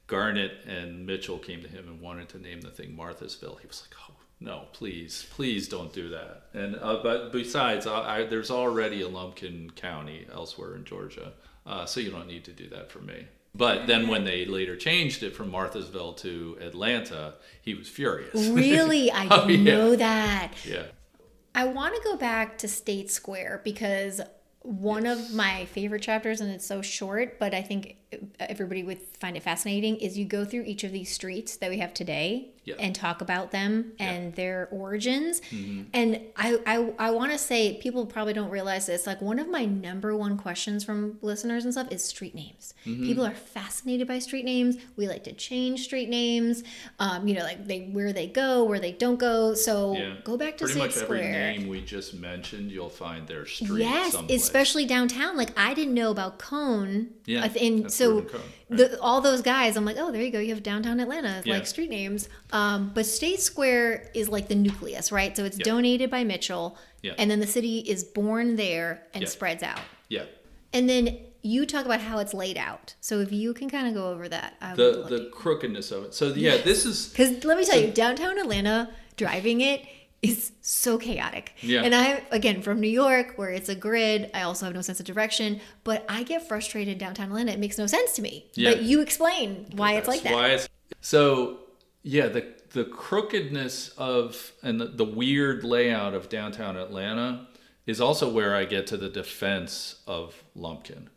Garnett 0.07 0.51
and 0.67 1.05
Mitchell 1.05 1.39
came 1.39 1.61
to 1.63 1.67
him 1.67 1.87
and 1.87 1.99
wanted 2.01 2.29
to 2.29 2.37
name 2.39 2.61
the 2.61 2.69
thing 2.69 2.95
Marthasville, 2.95 3.59
he 3.61 3.67
was 3.67 3.81
like, 3.83 3.95
"Oh 4.09 4.13
no, 4.39 4.65
please, 4.73 5.25
please 5.31 5.67
don't 5.67 5.91
do 5.91 6.09
that." 6.09 6.43
And 6.53 6.75
uh, 6.75 6.99
but 7.01 7.31
besides, 7.31 7.87
I, 7.87 8.19
I, 8.19 8.25
there's 8.25 8.51
already 8.51 9.01
a 9.01 9.07
Lumpkin 9.07 9.71
County 9.75 10.27
elsewhere 10.31 10.75
in 10.75 10.83
Georgia, 10.85 11.33
uh, 11.65 11.85
so 11.85 11.99
you 11.99 12.11
don't 12.11 12.27
need 12.27 12.43
to 12.45 12.51
do 12.51 12.69
that 12.69 12.91
for 12.91 12.99
me. 12.99 13.25
But 13.55 13.87
then 13.87 14.07
when 14.07 14.23
they 14.23 14.45
later 14.45 14.75
changed 14.75 15.23
it 15.23 15.35
from 15.35 15.51
Marthasville 15.51 16.15
to 16.17 16.57
Atlanta, 16.61 17.33
he 17.63 17.73
was 17.73 17.87
furious. 17.89 18.49
Really, 18.49 19.09
I 19.21 19.27
Oh, 19.31 19.47
didn't 19.47 19.65
yeah. 19.65 19.73
know 19.77 19.95
that. 19.95 20.51
yeah. 20.63 20.83
I 21.57 21.65
want 21.65 21.95
to 21.95 22.01
go 22.03 22.15
back 22.15 22.59
to 22.59 22.67
State 22.67 23.09
Square 23.09 23.61
because 23.63 24.21
one 24.61 25.07
of 25.07 25.33
my 25.33 25.65
favorite 25.65 26.03
chapters, 26.03 26.39
and 26.39 26.51
it's 26.51 26.67
so 26.67 26.83
short, 26.83 27.39
but 27.39 27.55
I 27.55 27.63
think 27.63 27.95
everybody 28.39 28.83
would 28.83 28.99
find 29.19 29.35
it 29.35 29.43
fascinating, 29.43 29.97
is 29.97 30.17
you 30.17 30.25
go 30.25 30.45
through 30.45 30.63
each 30.63 30.83
of 30.83 30.91
these 30.91 31.11
streets 31.13 31.57
that 31.57 31.69
we 31.69 31.77
have 31.79 31.93
today 31.93 32.49
Yeah. 32.63 32.75
and 32.79 32.95
talk 32.95 33.21
about 33.21 33.51
them 33.51 33.91
and 33.99 34.33
their 34.35 34.69
origins. 34.71 35.41
Mm-hmm. 35.51 35.83
And 35.93 36.21
I, 36.37 36.57
I, 36.65 36.93
I 37.07 37.11
want 37.11 37.33
to 37.33 37.37
say, 37.37 37.73
people 37.81 38.05
probably 38.05 38.31
don't 38.33 38.49
realize 38.49 38.85
this. 38.85 39.05
Like, 39.07 39.21
one 39.21 39.39
of 39.39 39.49
my 39.49 39.65
number 39.65 40.15
one 40.15 40.37
questions 40.37 40.85
from 40.85 41.17
listeners 41.21 41.65
and 41.65 41.73
stuff 41.73 41.87
is 41.91 42.03
street 42.03 42.33
names. 42.33 42.73
Mm-hmm. 42.85 43.03
People 43.03 43.25
are 43.25 43.33
fascinated 43.33 44.07
by 44.07 44.19
street 44.19 44.45
names. 44.45 44.77
We 44.95 45.07
like 45.09 45.25
to 45.25 45.33
change 45.33 45.83
street 45.83 46.07
names, 46.07 46.63
um, 46.99 47.27
you 47.27 47.35
know, 47.35 47.43
like 47.43 47.67
they 47.67 47.87
where 47.87 48.13
they 48.13 48.27
go, 48.27 48.63
where 48.63 48.79
they 48.79 48.93
don't 48.93 49.19
go. 49.19 49.53
So 49.53 49.95
Yeah. 49.97 50.15
go 50.23 50.37
back 50.37 50.57
to 50.59 50.65
Pretty 50.65 50.79
State 50.79 50.85
much 50.87 50.95
Square. 50.95 51.23
every 51.23 51.57
name 51.59 51.67
we 51.67 51.81
just 51.81 52.13
mentioned, 52.13 52.71
you'll 52.71 52.87
find 52.89 53.27
their 53.27 53.45
street. 53.45 53.79
Yes, 53.81 54.13
someplace. 54.13 54.41
especially 54.43 54.85
downtown. 54.85 55.35
Like 55.35 55.51
I 55.59 55.73
didn't 55.73 55.93
know 55.93 56.11
about 56.11 56.39
Cone. 56.39 57.09
Yeah, 57.25 57.43
I 57.43 57.49
th- 57.49 57.65
and 57.65 57.83
that's 57.85 57.96
so 57.97 58.21
Cone, 58.21 58.41
right. 58.69 58.77
the, 58.77 58.99
all 59.01 59.21
those 59.21 59.41
guys, 59.41 59.75
I'm 59.75 59.85
like, 59.85 59.97
oh, 59.99 60.11
there 60.11 60.21
you 60.21 60.31
go. 60.31 60.39
You 60.39 60.53
have 60.53 60.63
downtown 60.63 60.99
Atlanta, 60.99 61.41
Yeah. 61.45 61.55
like 61.55 61.67
street 61.67 61.89
names. 61.89 62.29
Um, 62.51 62.91
but 62.93 63.05
State 63.05 63.39
Square 63.41 64.09
is 64.13 64.29
like 64.29 64.47
the 64.47 64.55
nucleus, 64.55 65.11
right? 65.11 65.35
So 65.35 65.43
it's 65.45 65.57
Yeah. 65.57 65.65
donated 65.65 66.09
by 66.09 66.23
Mitchell, 66.23 66.77
Yeah. 67.01 67.13
and 67.17 67.29
then 67.29 67.39
the 67.39 67.47
city 67.47 67.79
is 67.79 68.03
born 68.03 68.55
there 68.55 69.03
and 69.13 69.23
Yeah. 69.23 69.29
spreads 69.29 69.63
out. 69.63 69.81
Yeah. 70.09 70.23
And 70.73 70.89
then 70.89 71.17
you 71.41 71.65
talk 71.65 71.85
about 71.85 72.01
how 72.01 72.19
it's 72.19 72.33
laid 72.33 72.57
out. 72.57 72.95
So 72.99 73.19
if 73.21 73.31
you 73.31 73.53
can 73.53 73.69
kind 73.69 73.87
of 73.87 73.93
go 73.93 74.09
over 74.11 74.27
that, 74.27 74.55
I 74.61 74.73
would 74.73 74.77
The 75.09 75.17
the 75.17 75.29
crookedness 75.31 75.91
of 75.91 76.03
it. 76.05 76.13
So 76.13 76.33
yeah, 76.33 76.57
this 76.57 76.85
is 76.85 77.07
Because 77.11 77.43
let 77.45 77.57
me 77.57 77.63
tell 77.65 77.79
you, 77.79 77.87
downtown 77.91 78.37
Atlanta, 78.37 78.89
driving 79.15 79.61
it 79.61 79.81
is 80.29 80.51
so 80.61 80.97
chaotic. 80.97 81.53
Yeah. 81.61 81.83
And 81.83 81.95
I, 81.95 82.23
again, 82.31 82.61
from 82.61 82.79
New 82.79 82.89
York, 82.89 83.33
where 83.37 83.49
it's 83.49 83.69
a 83.69 83.75
grid, 83.75 84.29
I 84.33 84.41
also 84.41 84.65
have 84.65 84.75
no 84.75 84.81
sense 84.81 84.99
of 84.99 85.05
direction, 85.05 85.59
but 85.83 86.05
I 86.09 86.23
get 86.23 86.47
frustrated 86.47 86.97
downtown 86.97 87.27
Atlanta. 87.29 87.51
It 87.51 87.59
makes 87.59 87.77
no 87.77 87.87
sense 87.87 88.13
to 88.13 88.21
me. 88.21 88.49
Yeah. 88.53 88.71
But 88.71 88.83
you 88.83 89.01
explain 89.01 89.67
why 89.75 89.93
it's 89.93 90.07
like 90.07 90.23
that. 90.23 90.33
Why 90.33 90.47
it's, 90.49 90.69
so 91.01 91.59
yeah, 92.03 92.27
the 92.27 92.55
the 92.71 92.85
crookedness 92.85 93.89
of 93.97 94.51
and 94.63 94.79
the, 94.79 94.85
the 94.85 95.05
weird 95.05 95.63
layout 95.63 96.13
of 96.13 96.29
downtown 96.29 96.77
Atlanta 96.77 97.47
is 97.85 98.01
also 98.01 98.29
where 98.31 98.55
I 98.55 98.65
get 98.65 98.87
to 98.87 98.97
the 98.97 99.09
defense 99.09 100.01
of 100.07 100.43
Lumpkin, 100.55 101.09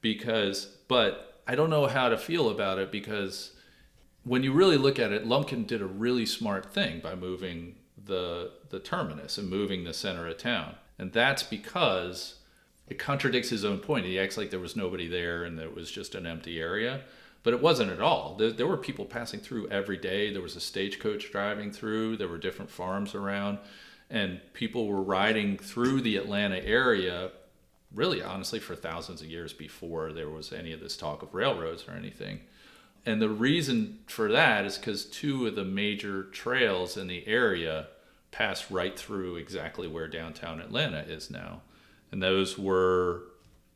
because 0.00 0.66
but 0.88 1.42
I 1.46 1.54
don't 1.54 1.70
know 1.70 1.86
how 1.86 2.08
to 2.08 2.16
feel 2.16 2.48
about 2.48 2.78
it 2.78 2.90
because 2.90 3.52
when 4.24 4.42
you 4.42 4.52
really 4.52 4.78
look 4.78 4.98
at 4.98 5.12
it, 5.12 5.26
Lumpkin 5.26 5.64
did 5.64 5.82
a 5.82 5.86
really 5.86 6.24
smart 6.26 6.72
thing 6.72 7.00
by 7.00 7.14
moving 7.14 7.76
the 8.06 8.50
the 8.70 8.80
terminus 8.80 9.38
and 9.38 9.48
moving 9.48 9.84
the 9.84 9.94
center 9.94 10.26
of 10.26 10.38
town, 10.38 10.74
and 10.98 11.12
that's 11.12 11.42
because 11.42 12.36
it 12.88 12.98
contradicts 12.98 13.48
his 13.48 13.64
own 13.64 13.78
point. 13.78 14.06
He 14.06 14.18
acts 14.18 14.36
like 14.36 14.50
there 14.50 14.60
was 14.60 14.76
nobody 14.76 15.08
there 15.08 15.44
and 15.44 15.58
that 15.58 15.64
it 15.64 15.74
was 15.74 15.90
just 15.90 16.14
an 16.14 16.26
empty 16.26 16.60
area, 16.60 17.00
but 17.42 17.54
it 17.54 17.62
wasn't 17.62 17.90
at 17.90 18.00
all. 18.00 18.36
There, 18.36 18.52
there 18.52 18.66
were 18.66 18.76
people 18.76 19.06
passing 19.06 19.40
through 19.40 19.68
every 19.68 19.96
day. 19.96 20.32
There 20.32 20.42
was 20.42 20.56
a 20.56 20.60
stagecoach 20.60 21.30
driving 21.32 21.72
through. 21.72 22.18
There 22.18 22.28
were 22.28 22.38
different 22.38 22.70
farms 22.70 23.14
around, 23.14 23.58
and 24.10 24.40
people 24.52 24.86
were 24.86 25.02
riding 25.02 25.56
through 25.56 26.02
the 26.02 26.16
Atlanta 26.16 26.62
area. 26.62 27.30
Really, 27.94 28.22
honestly, 28.22 28.60
for 28.60 28.74
thousands 28.74 29.22
of 29.22 29.28
years 29.28 29.52
before 29.52 30.12
there 30.12 30.28
was 30.28 30.52
any 30.52 30.72
of 30.72 30.80
this 30.80 30.96
talk 30.96 31.22
of 31.22 31.32
railroads 31.32 31.86
or 31.88 31.92
anything. 31.92 32.40
And 33.06 33.20
the 33.20 33.28
reason 33.28 34.00
for 34.06 34.32
that 34.32 34.64
is 34.64 34.78
because 34.78 35.04
two 35.04 35.46
of 35.46 35.54
the 35.54 35.64
major 35.64 36.24
trails 36.24 36.96
in 36.96 37.06
the 37.06 37.26
area 37.26 37.88
pass 38.34 38.68
right 38.68 38.98
through 38.98 39.36
exactly 39.36 39.86
where 39.86 40.08
downtown 40.08 40.60
Atlanta 40.60 40.98
is 40.98 41.30
now. 41.30 41.62
And 42.10 42.20
those 42.20 42.58
were 42.58 43.22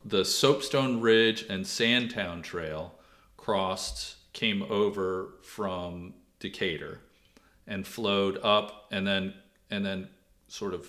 the 0.03 0.25
Soapstone 0.25 0.99
Ridge 0.99 1.45
and 1.49 1.65
Sandtown 1.65 2.41
Trail 2.41 2.93
crossed, 3.37 4.17
came 4.33 4.61
over 4.63 5.35
from 5.43 6.13
Decatur 6.39 6.99
and 7.67 7.87
flowed 7.87 8.37
up 8.43 8.87
and 8.91 9.07
then 9.07 9.33
and 9.71 9.85
then 9.85 10.09
sort 10.49 10.73
of 10.73 10.87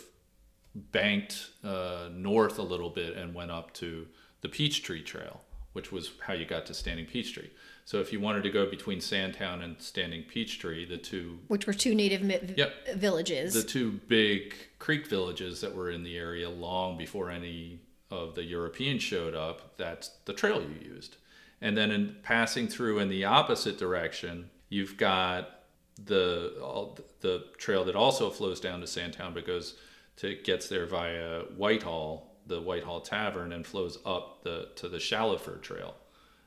banked 0.75 1.51
uh, 1.63 2.09
north 2.13 2.59
a 2.59 2.63
little 2.63 2.91
bit 2.91 3.17
and 3.17 3.35
went 3.35 3.53
up 3.53 3.73
to 3.75 4.07
the 4.41 4.49
Peachtree 4.49 5.03
Trail, 5.03 5.43
which 5.75 5.93
was 5.93 6.11
how 6.27 6.33
you 6.33 6.45
got 6.45 6.67
to 6.67 6.75
Standing 6.75 7.07
Peachtree. 7.07 7.51
So 7.91 7.99
if 7.99 8.13
you 8.13 8.21
wanted 8.21 8.45
to 8.45 8.51
go 8.51 8.71
between 8.71 9.01
Sandtown 9.01 9.63
and 9.63 9.75
Standing 9.83 10.23
Peachtree, 10.23 10.85
the 10.85 10.97
two 10.97 11.41
which 11.49 11.67
were 11.67 11.73
two 11.73 11.93
native 11.93 12.23
mi- 12.23 12.55
Yep. 12.57 12.91
villages. 12.95 13.53
the 13.53 13.65
two 13.65 13.91
big 14.07 14.55
creek 14.79 15.09
villages 15.09 15.61
that 15.61 15.75
were 15.75 15.91
in 15.91 16.05
the 16.05 16.17
area 16.17 16.49
long 16.49 16.97
before 16.97 17.33
any 17.33 17.81
of 18.09 18.37
the 18.37 18.45
Europeans 18.45 19.03
showed 19.03 19.35
up, 19.35 19.77
that's 19.77 20.11
the 20.25 20.33
trail 20.33 20.63
you 20.63 20.89
used. 20.89 21.17
And 21.61 21.77
then 21.77 21.91
in 21.91 22.15
passing 22.23 22.69
through 22.69 23.01
in 23.01 23.09
the 23.09 23.25
opposite 23.25 23.77
direction, 23.77 24.51
you've 24.69 24.97
got 24.97 25.63
the 26.01 26.61
all, 26.63 26.97
the 27.23 27.47
trail 27.59 27.85
that 27.87 27.97
also 27.97 28.31
flows 28.31 28.61
down 28.61 28.81
to 28.83 28.87
Sandtown 28.87 29.35
but 29.35 29.45
goes 29.45 29.75
to 30.19 30.37
gets 30.37 30.69
there 30.69 30.87
via 30.87 31.41
Whitehall, 31.57 32.37
the 32.47 32.61
Whitehall 32.61 33.01
Tavern, 33.01 33.53
and 33.53 33.67
flows 33.67 33.99
up 34.07 34.45
the 34.45 34.69
to 34.77 34.89
the 34.89 35.01
Shallowford 35.01 35.65
Trail. 35.65 35.97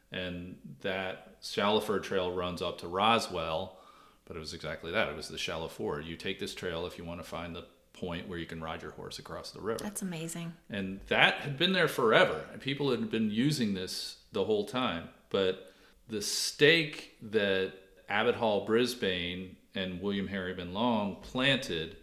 And 0.10 0.58
that 0.84 1.33
Shallowford 1.44 2.04
Trail 2.04 2.32
runs 2.32 2.62
up 2.62 2.80
to 2.80 2.88
Roswell, 2.88 3.78
but 4.26 4.38
it 4.38 4.40
was 4.40 4.54
exactly 4.54 4.92
that. 4.92 5.10
It 5.10 5.16
was 5.16 5.28
the 5.28 5.38
shallow 5.38 5.68
ford. 5.68 6.06
You 6.06 6.16
take 6.16 6.40
this 6.40 6.56
trail 6.56 6.86
if 6.86 6.98
you 6.98 7.04
want 7.04 7.20
to 7.22 7.28
find 7.28 7.56
the 7.56 7.66
point 7.92 8.28
where 8.28 8.40
you 8.40 8.46
can 8.46 8.62
ride 8.62 8.82
your 8.82 8.92
horse 8.92 9.20
across 9.20 9.52
the 9.52 9.62
river. 9.62 9.84
That's 9.84 10.02
amazing. 10.02 10.54
And 10.70 11.02
that 11.08 11.36
had 11.36 11.58
been 11.58 11.74
there 11.74 11.88
forever. 11.88 12.46
And 12.52 12.62
people 12.62 12.92
had 12.92 13.12
been 13.12 13.30
using 13.30 13.74
this 13.74 14.18
the 14.32 14.46
whole 14.46 14.66
time. 14.66 15.10
But 15.30 15.74
the 16.08 16.22
stake 16.22 17.16
that 17.22 17.74
Abbott 18.10 18.36
Hall 18.36 18.66
Brisbane 18.66 19.58
and 19.76 20.02
William 20.02 20.28
Harriman 20.28 20.74
Long 20.74 21.18
planted 21.22 21.98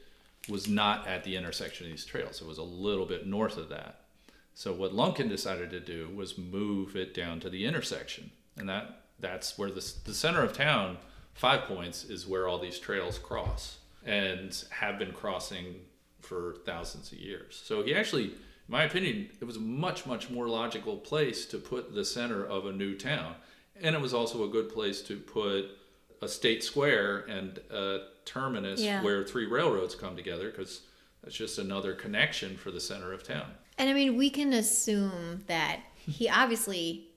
was 0.48 0.68
not 0.68 1.06
at 1.06 1.24
the 1.24 1.36
intersection 1.36 1.86
of 1.86 1.92
these 1.92 2.04
trails. 2.04 2.40
It 2.40 2.46
was 2.46 2.58
a 2.58 2.62
little 2.62 3.06
bit 3.06 3.26
north 3.26 3.56
of 3.56 3.68
that. 3.70 4.00
So 4.54 4.72
what 4.72 4.94
Lumpkin 4.94 5.28
decided 5.28 5.70
to 5.70 5.80
do 5.80 6.10
was 6.14 6.36
move 6.36 6.94
it 6.94 7.14
down 7.14 7.40
to 7.40 7.50
the 7.50 7.64
intersection. 7.64 8.30
And 8.56 8.68
that 8.68 8.99
that's 9.20 9.58
where 9.58 9.70
the, 9.70 9.92
the 10.04 10.14
center 10.14 10.42
of 10.42 10.52
town, 10.52 10.98
Five 11.34 11.62
Points, 11.62 12.04
is 12.04 12.26
where 12.26 12.48
all 12.48 12.58
these 12.58 12.78
trails 12.78 13.18
cross 13.18 13.78
and 14.04 14.64
have 14.70 14.98
been 14.98 15.12
crossing 15.12 15.76
for 16.20 16.56
thousands 16.64 17.12
of 17.12 17.18
years. 17.18 17.60
So 17.64 17.82
he 17.82 17.94
actually, 17.94 18.24
in 18.24 18.32
my 18.68 18.84
opinion, 18.84 19.28
it 19.40 19.44
was 19.44 19.56
a 19.56 19.60
much, 19.60 20.06
much 20.06 20.30
more 20.30 20.48
logical 20.48 20.96
place 20.96 21.46
to 21.46 21.58
put 21.58 21.94
the 21.94 22.04
center 22.04 22.44
of 22.44 22.66
a 22.66 22.72
new 22.72 22.94
town. 22.96 23.34
And 23.82 23.94
it 23.94 24.00
was 24.00 24.12
also 24.14 24.44
a 24.44 24.48
good 24.48 24.68
place 24.72 25.02
to 25.02 25.16
put 25.18 25.66
a 26.22 26.28
state 26.28 26.62
square 26.62 27.20
and 27.28 27.58
a 27.70 28.06
terminus 28.24 28.80
Yeah. 28.80 29.02
where 29.02 29.24
three 29.24 29.46
railroads 29.46 29.94
come 29.94 30.16
together 30.16 30.50
because 30.50 30.82
that's 31.22 31.34
just 31.36 31.58
another 31.58 31.94
connection 31.94 32.56
for 32.56 32.70
the 32.70 32.80
center 32.80 33.12
of 33.12 33.22
town. 33.22 33.46
And 33.78 33.88
I 33.88 33.94
mean, 33.94 34.16
we 34.16 34.28
can 34.30 34.52
assume 34.52 35.44
that 35.46 35.80
he 35.96 36.28
obviously 36.28 37.08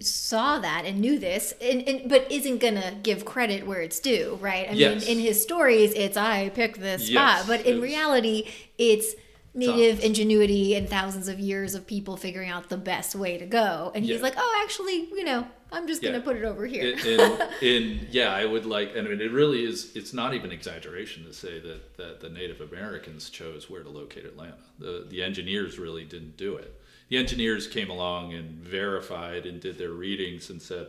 saw 0.00 0.58
that 0.58 0.84
and 0.84 1.00
knew 1.00 1.18
this, 1.18 1.52
and, 1.60 1.82
and 1.88 2.08
but 2.08 2.30
isn't 2.30 2.58
gonna 2.58 2.98
give 3.02 3.24
credit 3.24 3.66
where 3.66 3.80
it's 3.80 4.00
due, 4.00 4.38
right? 4.40 4.68
I 4.70 4.74
Yes. 4.74 5.06
mean, 5.06 5.18
in 5.18 5.24
his 5.24 5.42
stories, 5.42 5.92
it's 5.94 6.16
I 6.16 6.50
picked 6.50 6.80
this 6.80 7.10
Yes, 7.10 7.40
spot, 7.40 7.46
but 7.48 7.66
in 7.66 7.80
reality, 7.80 8.48
it's 8.78 9.14
native 9.54 10.00
ingenuity 10.02 10.74
and 10.74 10.88
thousands 10.88 11.28
of 11.28 11.38
years 11.38 11.74
of 11.74 11.86
people 11.86 12.16
figuring 12.16 12.50
out 12.50 12.68
the 12.68 12.76
best 12.76 13.14
way 13.14 13.38
to 13.38 13.46
go. 13.46 13.92
And 13.94 14.04
he's 14.04 14.20
like, 14.20 14.34
oh, 14.36 14.62
actually, 14.64 15.08
you 15.10 15.24
know, 15.24 15.46
I'm 15.70 15.86
just 15.86 16.02
gonna 16.02 16.20
put 16.20 16.36
it 16.36 16.44
over 16.44 16.66
here. 16.66 16.94
in, 17.62 18.06
yeah 18.10 18.32
i 18.32 18.44
would 18.44 18.66
like 18.66 18.94
and 18.94 19.06
i 19.06 19.10
mean 19.10 19.20
it 19.20 19.32
really 19.32 19.64
is 19.64 19.94
it's 19.96 20.12
not 20.12 20.34
even 20.34 20.52
exaggeration 20.52 21.24
to 21.24 21.32
say 21.32 21.58
that, 21.60 21.96
that 21.96 22.20
the 22.20 22.28
native 22.28 22.60
americans 22.60 23.30
chose 23.30 23.68
where 23.70 23.82
to 23.82 23.88
locate 23.88 24.24
atlanta 24.24 24.56
the, 24.78 25.06
the 25.08 25.22
engineers 25.22 25.78
really 25.78 26.04
didn't 26.04 26.36
do 26.36 26.56
it 26.56 26.80
the 27.08 27.16
engineers 27.16 27.66
came 27.66 27.90
along 27.90 28.32
and 28.32 28.60
verified 28.60 29.46
and 29.46 29.60
did 29.60 29.78
their 29.78 29.92
readings 29.92 30.50
and 30.50 30.60
said 30.60 30.88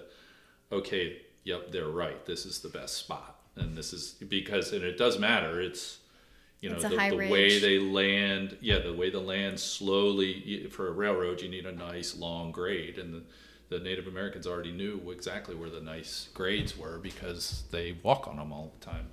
okay 0.71 1.17
yep 1.45 1.71
they're 1.71 1.88
right. 1.88 2.25
This 2.25 2.45
is 2.45 2.60
the 2.60 2.67
best 2.67 2.97
spot. 2.97 3.39
And 3.56 3.78
this 3.78 3.93
is 3.93 4.15
because 4.28 4.73
and 4.73 4.84
it 4.84 4.97
does 4.97 5.17
matter. 5.17 5.62
It's 5.62 5.99
you 6.60 6.69
know 6.69 6.80
the, 6.80 6.89
the 6.89 7.15
way 7.30 7.60
they 7.60 7.80
land 7.80 8.58
yeah 8.60 8.80
the 8.80 8.93
way 8.93 9.10
the 9.10 9.19
land 9.19 9.60
slowly 9.60 10.67
for 10.71 10.88
a 10.88 10.91
railroad 10.91 11.41
you 11.41 11.49
need 11.49 11.65
a 11.65 11.71
nice 11.71 12.17
long 12.17 12.51
grade. 12.51 12.97
And 12.97 13.13
the, 13.13 13.23
the 13.69 13.80
native 13.80 14.08
americans 14.08 14.45
already 14.45 14.71
knew 14.71 14.99
exactly 15.12 15.56
where 15.56 15.69
the 15.69 15.82
nice 15.82 16.30
grades 16.34 16.78
were 16.78 16.99
because 16.99 17.63
they 17.71 17.95
walk 18.04 18.28
on 18.28 18.38
them 18.38 18.51
all 18.51 18.73
the 18.78 18.86
time. 18.86 19.08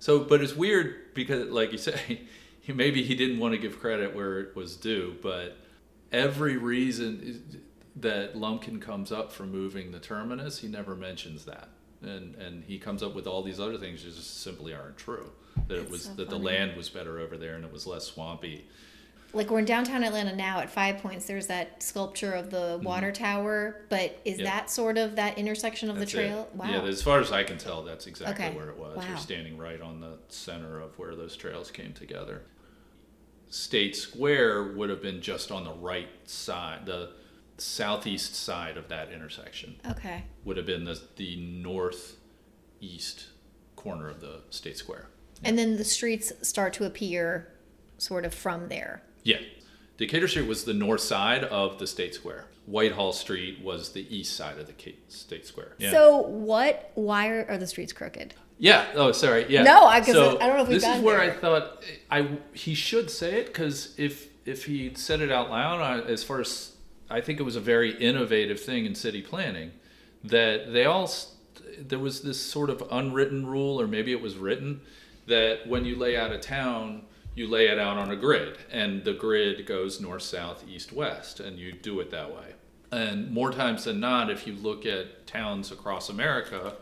So 0.00 0.20
but 0.20 0.40
it's 0.40 0.56
weird 0.56 1.14
because 1.14 1.48
like 1.50 1.70
you 1.72 1.78
say 1.78 2.22
maybe 2.68 3.04
he 3.04 3.14
didn't 3.14 3.38
want 3.38 3.52
to 3.52 3.58
give 3.58 3.78
credit 3.78 4.16
where 4.16 4.40
it 4.40 4.56
was 4.56 4.76
due 4.76 5.16
but 5.22 5.58
every 6.14 6.56
reason 6.56 7.62
that 7.96 8.36
lumpkin 8.36 8.80
comes 8.80 9.12
up 9.12 9.32
for 9.32 9.44
moving 9.44 9.92
the 9.92 10.00
terminus 10.00 10.58
he 10.58 10.68
never 10.68 10.94
mentions 10.94 11.44
that 11.44 11.68
and 12.02 12.34
and 12.36 12.64
he 12.64 12.78
comes 12.78 13.02
up 13.02 13.14
with 13.14 13.26
all 13.26 13.42
these 13.42 13.60
other 13.60 13.78
things 13.78 14.02
that 14.02 14.14
just 14.14 14.42
simply 14.42 14.74
aren't 14.74 14.96
true 14.96 15.30
that 15.68 15.78
it 15.78 15.88
was 15.90 16.04
so 16.04 16.14
that 16.14 16.28
the 16.28 16.38
land 16.38 16.76
was 16.76 16.88
better 16.88 17.18
over 17.18 17.36
there 17.36 17.54
and 17.54 17.64
it 17.64 17.72
was 17.72 17.86
less 17.86 18.04
swampy 18.04 18.64
like 19.34 19.50
we're 19.50 19.58
in 19.58 19.64
downtown 19.64 20.04
Atlanta 20.04 20.34
now 20.34 20.60
at 20.60 20.70
Five 20.70 20.98
Points. 20.98 21.26
There's 21.26 21.48
that 21.48 21.82
sculpture 21.82 22.32
of 22.32 22.50
the 22.50 22.76
mm-hmm. 22.76 22.84
water 22.84 23.12
tower, 23.12 23.84
but 23.88 24.20
is 24.24 24.38
Yeah. 24.38 24.44
that 24.44 24.70
sort 24.70 24.96
of 24.96 25.16
that 25.16 25.38
intersection 25.38 25.90
of 25.90 25.98
That's 25.98 26.12
the 26.12 26.18
trail? 26.18 26.48
it. 26.52 26.56
Wow. 26.56 26.70
Yeah, 26.70 26.82
as 26.82 27.02
far 27.02 27.20
as 27.20 27.32
I 27.32 27.42
can 27.42 27.58
tell, 27.58 27.82
that's 27.82 28.06
exactly 28.06 28.46
Okay. 28.46 28.56
where 28.56 28.68
it 28.68 28.78
was. 28.78 28.96
Wow. 28.96 29.08
You're 29.08 29.16
standing 29.16 29.58
right 29.58 29.80
on 29.80 30.00
the 30.00 30.18
center 30.28 30.80
of 30.80 30.96
where 30.98 31.16
those 31.16 31.36
trails 31.36 31.70
came 31.70 31.92
together. 31.92 32.42
State 33.50 33.96
Square 33.96 34.74
would 34.74 34.90
have 34.90 35.02
been 35.02 35.20
just 35.20 35.50
on 35.50 35.64
the 35.64 35.72
right 35.72 36.08
side, 36.24 36.86
the 36.86 37.10
southeast 37.58 38.34
side 38.34 38.76
of 38.76 38.88
that 38.88 39.12
intersection 39.12 39.76
okay. 39.88 40.24
would 40.44 40.56
have 40.56 40.66
been 40.66 40.84
the, 40.84 41.00
the 41.16 41.36
northeast 41.36 43.26
corner 43.76 44.08
of 44.08 44.20
the 44.20 44.40
State 44.50 44.76
Square. 44.76 45.08
And 45.42 45.58
then 45.58 45.76
the 45.76 45.84
streets 45.84 46.32
start 46.42 46.72
to 46.74 46.84
appear 46.84 47.52
sort 47.98 48.24
of 48.24 48.34
from 48.34 48.68
there. 48.68 49.02
Yeah. 49.22 49.38
Decatur 49.96 50.26
Street 50.26 50.48
was 50.48 50.64
the 50.64 50.74
north 50.74 51.00
side 51.00 51.44
of 51.44 51.78
the 51.78 51.86
State 51.86 52.14
Square. 52.14 52.46
Whitehall 52.66 53.12
Street 53.12 53.60
was 53.62 53.92
the 53.92 54.06
east 54.14 54.36
side 54.36 54.58
of 54.58 54.66
the 54.66 54.94
State 55.08 55.46
Square. 55.46 55.74
Yeah. 55.78 55.90
So 55.90 56.22
what? 56.22 56.90
Why 56.94 57.28
are, 57.28 57.46
are 57.50 57.58
the 57.58 57.66
streets 57.66 57.92
crooked? 57.92 58.34
Yeah. 58.58 58.86
Oh, 58.94 59.12
sorry. 59.12 59.46
Yeah. 59.48 59.62
No, 59.64 59.86
I- 59.86 60.00
'cause 60.00 60.10
I 60.16 60.46
don't 60.46 60.56
know 60.56 60.62
if 60.62 60.68
we've 60.68 60.80
this 60.80 60.96
is 60.96 61.02
where 61.02 61.18
there. 61.18 61.30
I 61.30 61.30
thought 61.34 61.82
I 62.10 62.28
he 62.52 62.74
should 62.74 63.10
say 63.10 63.40
it 63.40 63.46
because 63.46 63.94
if 63.98 64.28
if 64.46 64.66
he 64.66 64.92
said 64.94 65.20
it 65.20 65.30
out 65.32 65.50
loud, 65.50 65.80
I, 65.80 66.00
as 66.06 66.22
far 66.22 66.40
as 66.40 66.72
I 67.10 67.20
think 67.20 67.40
it 67.40 67.42
was 67.42 67.56
a 67.56 67.60
very 67.60 67.90
innovative 67.96 68.60
thing 68.60 68.86
in 68.86 68.94
city 68.94 69.22
planning 69.22 69.72
that 70.22 70.72
they 70.72 70.84
all 70.84 71.10
there 71.78 71.98
was 71.98 72.22
this 72.22 72.40
sort 72.40 72.70
of 72.70 72.82
unwritten 72.90 73.46
rule, 73.46 73.80
or 73.80 73.86
maybe 73.86 74.12
it 74.12 74.20
was 74.22 74.36
written, 74.36 74.80
that 75.26 75.66
when 75.66 75.84
you 75.84 75.96
lay 75.96 76.16
out 76.16 76.30
a 76.30 76.38
town, 76.38 77.02
you 77.34 77.48
lay 77.48 77.66
it 77.66 77.78
out 77.80 77.96
on 77.96 78.10
a 78.12 78.16
grid, 78.16 78.56
and 78.70 79.02
the 79.04 79.12
grid 79.12 79.66
goes 79.66 80.00
north, 80.00 80.22
south, 80.22 80.64
east, 80.68 80.92
west, 80.92 81.40
and 81.40 81.58
you 81.58 81.72
do 81.72 81.98
it 82.00 82.10
that 82.12 82.30
way. 82.30 82.54
And 82.92 83.30
more 83.32 83.50
times 83.50 83.84
than 83.84 83.98
not, 83.98 84.30
if 84.30 84.46
you 84.46 84.52
look 84.54 84.86
at 84.86 85.26
towns 85.26 85.72
across 85.72 86.08
America, 86.08 86.74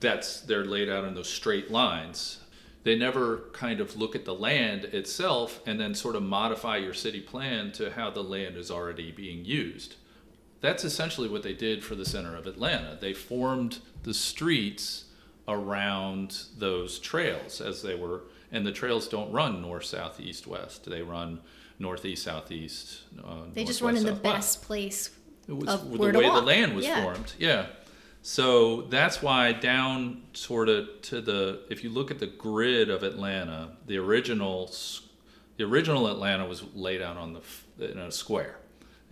that's 0.00 0.40
they're 0.40 0.64
laid 0.64 0.88
out 0.88 1.04
in 1.04 1.14
those 1.14 1.28
straight 1.28 1.70
lines. 1.70 2.40
They 2.82 2.96
never 2.96 3.44
kind 3.52 3.80
of 3.80 3.96
look 3.96 4.14
at 4.14 4.24
the 4.24 4.34
land 4.34 4.84
itself 4.84 5.60
and 5.66 5.80
then 5.80 5.94
sort 5.94 6.14
of 6.14 6.22
modify 6.22 6.76
your 6.76 6.94
city 6.94 7.20
plan 7.20 7.72
to 7.72 7.90
how 7.90 8.10
the 8.10 8.22
land 8.22 8.56
is 8.56 8.70
already 8.70 9.10
being 9.10 9.44
used. 9.44 9.96
That's 10.60 10.84
essentially 10.84 11.28
what 11.28 11.42
they 11.42 11.52
did 11.52 11.82
for 11.84 11.94
the 11.96 12.04
center 12.04 12.36
of 12.36 12.46
Atlanta. 12.46 12.96
They 13.00 13.12
formed 13.12 13.78
the 14.04 14.14
streets 14.14 15.04
around 15.48 16.42
those 16.58 16.98
trails 16.98 17.60
as 17.60 17.82
they 17.82 17.94
were 17.94 18.22
and 18.52 18.64
the 18.66 18.72
trails 18.72 19.08
don't 19.08 19.30
run 19.32 19.60
north, 19.60 19.84
south, 19.84 20.20
east, 20.20 20.46
west. 20.46 20.88
They 20.88 21.02
run 21.02 21.40
northeast, 21.78 22.22
southeast. 22.22 23.00
Uh, 23.22 23.42
They 23.52 23.64
just 23.64 23.80
run 23.80 23.96
in 23.96 24.04
the 24.04 24.12
best 24.12 24.62
place. 24.62 25.10
It 25.48 25.56
was 25.56 25.68
of 25.68 25.90
the 25.90 25.98
way 25.98 26.12
the 26.12 26.20
land 26.40 26.74
was 26.74 26.84
Yeah. 26.86 27.02
formed. 27.02 27.32
Yeah. 27.38 27.66
So 28.28 28.82
that's 28.82 29.22
why 29.22 29.52
down 29.52 30.24
sort 30.32 30.68
of 30.68 31.00
to 31.02 31.20
the 31.20 31.60
if 31.70 31.84
you 31.84 31.90
look 31.90 32.10
at 32.10 32.18
the 32.18 32.26
grid 32.26 32.90
of 32.90 33.04
Atlanta, 33.04 33.76
the 33.86 33.98
original 33.98 34.68
the 35.56 35.62
original 35.62 36.08
Atlanta 36.08 36.44
was 36.44 36.64
laid 36.74 37.00
out 37.00 37.16
on 37.16 37.34
the 37.34 37.88
in 37.88 37.96
a 37.96 38.10
square, 38.10 38.58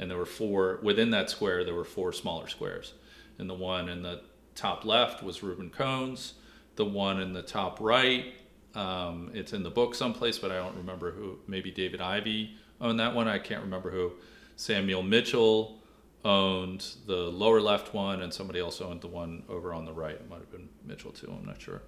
and 0.00 0.10
there 0.10 0.18
were 0.18 0.26
four 0.26 0.80
within 0.82 1.10
that 1.10 1.30
square. 1.30 1.62
There 1.62 1.76
were 1.76 1.84
four 1.84 2.12
smaller 2.12 2.48
squares, 2.48 2.94
and 3.38 3.48
the 3.48 3.54
one 3.54 3.88
in 3.88 4.02
the 4.02 4.22
top 4.56 4.84
left 4.84 5.22
was 5.22 5.44
Reuben 5.44 5.70
Cone's. 5.70 6.34
The 6.74 6.84
one 6.84 7.20
in 7.20 7.32
the 7.32 7.42
top 7.42 7.78
right, 7.80 8.34
um, 8.74 9.30
it's 9.32 9.52
in 9.52 9.62
the 9.62 9.70
book 9.70 9.94
someplace, 9.94 10.40
but 10.40 10.50
I 10.50 10.56
don't 10.56 10.76
remember 10.76 11.12
who. 11.12 11.38
Maybe 11.46 11.70
David 11.70 12.00
Ivy 12.00 12.56
owned 12.80 12.98
that 12.98 13.14
one. 13.14 13.28
I 13.28 13.38
can't 13.38 13.62
remember 13.62 13.92
who. 13.92 14.14
Samuel 14.56 15.04
Mitchell 15.04 15.83
owned 16.24 16.86
the 17.06 17.14
lower 17.16 17.60
left 17.60 17.92
one, 17.92 18.22
and 18.22 18.32
somebody 18.32 18.58
else 18.58 18.80
owned 18.80 19.02
the 19.02 19.08
one 19.08 19.42
over 19.48 19.74
on 19.74 19.84
the 19.84 19.92
right. 19.92 20.14
It 20.14 20.28
might 20.28 20.40
have 20.40 20.50
been 20.50 20.68
Mitchell 20.84 21.12
too. 21.12 21.32
I'm 21.38 21.46
not 21.46 21.60
sure. 21.60 21.82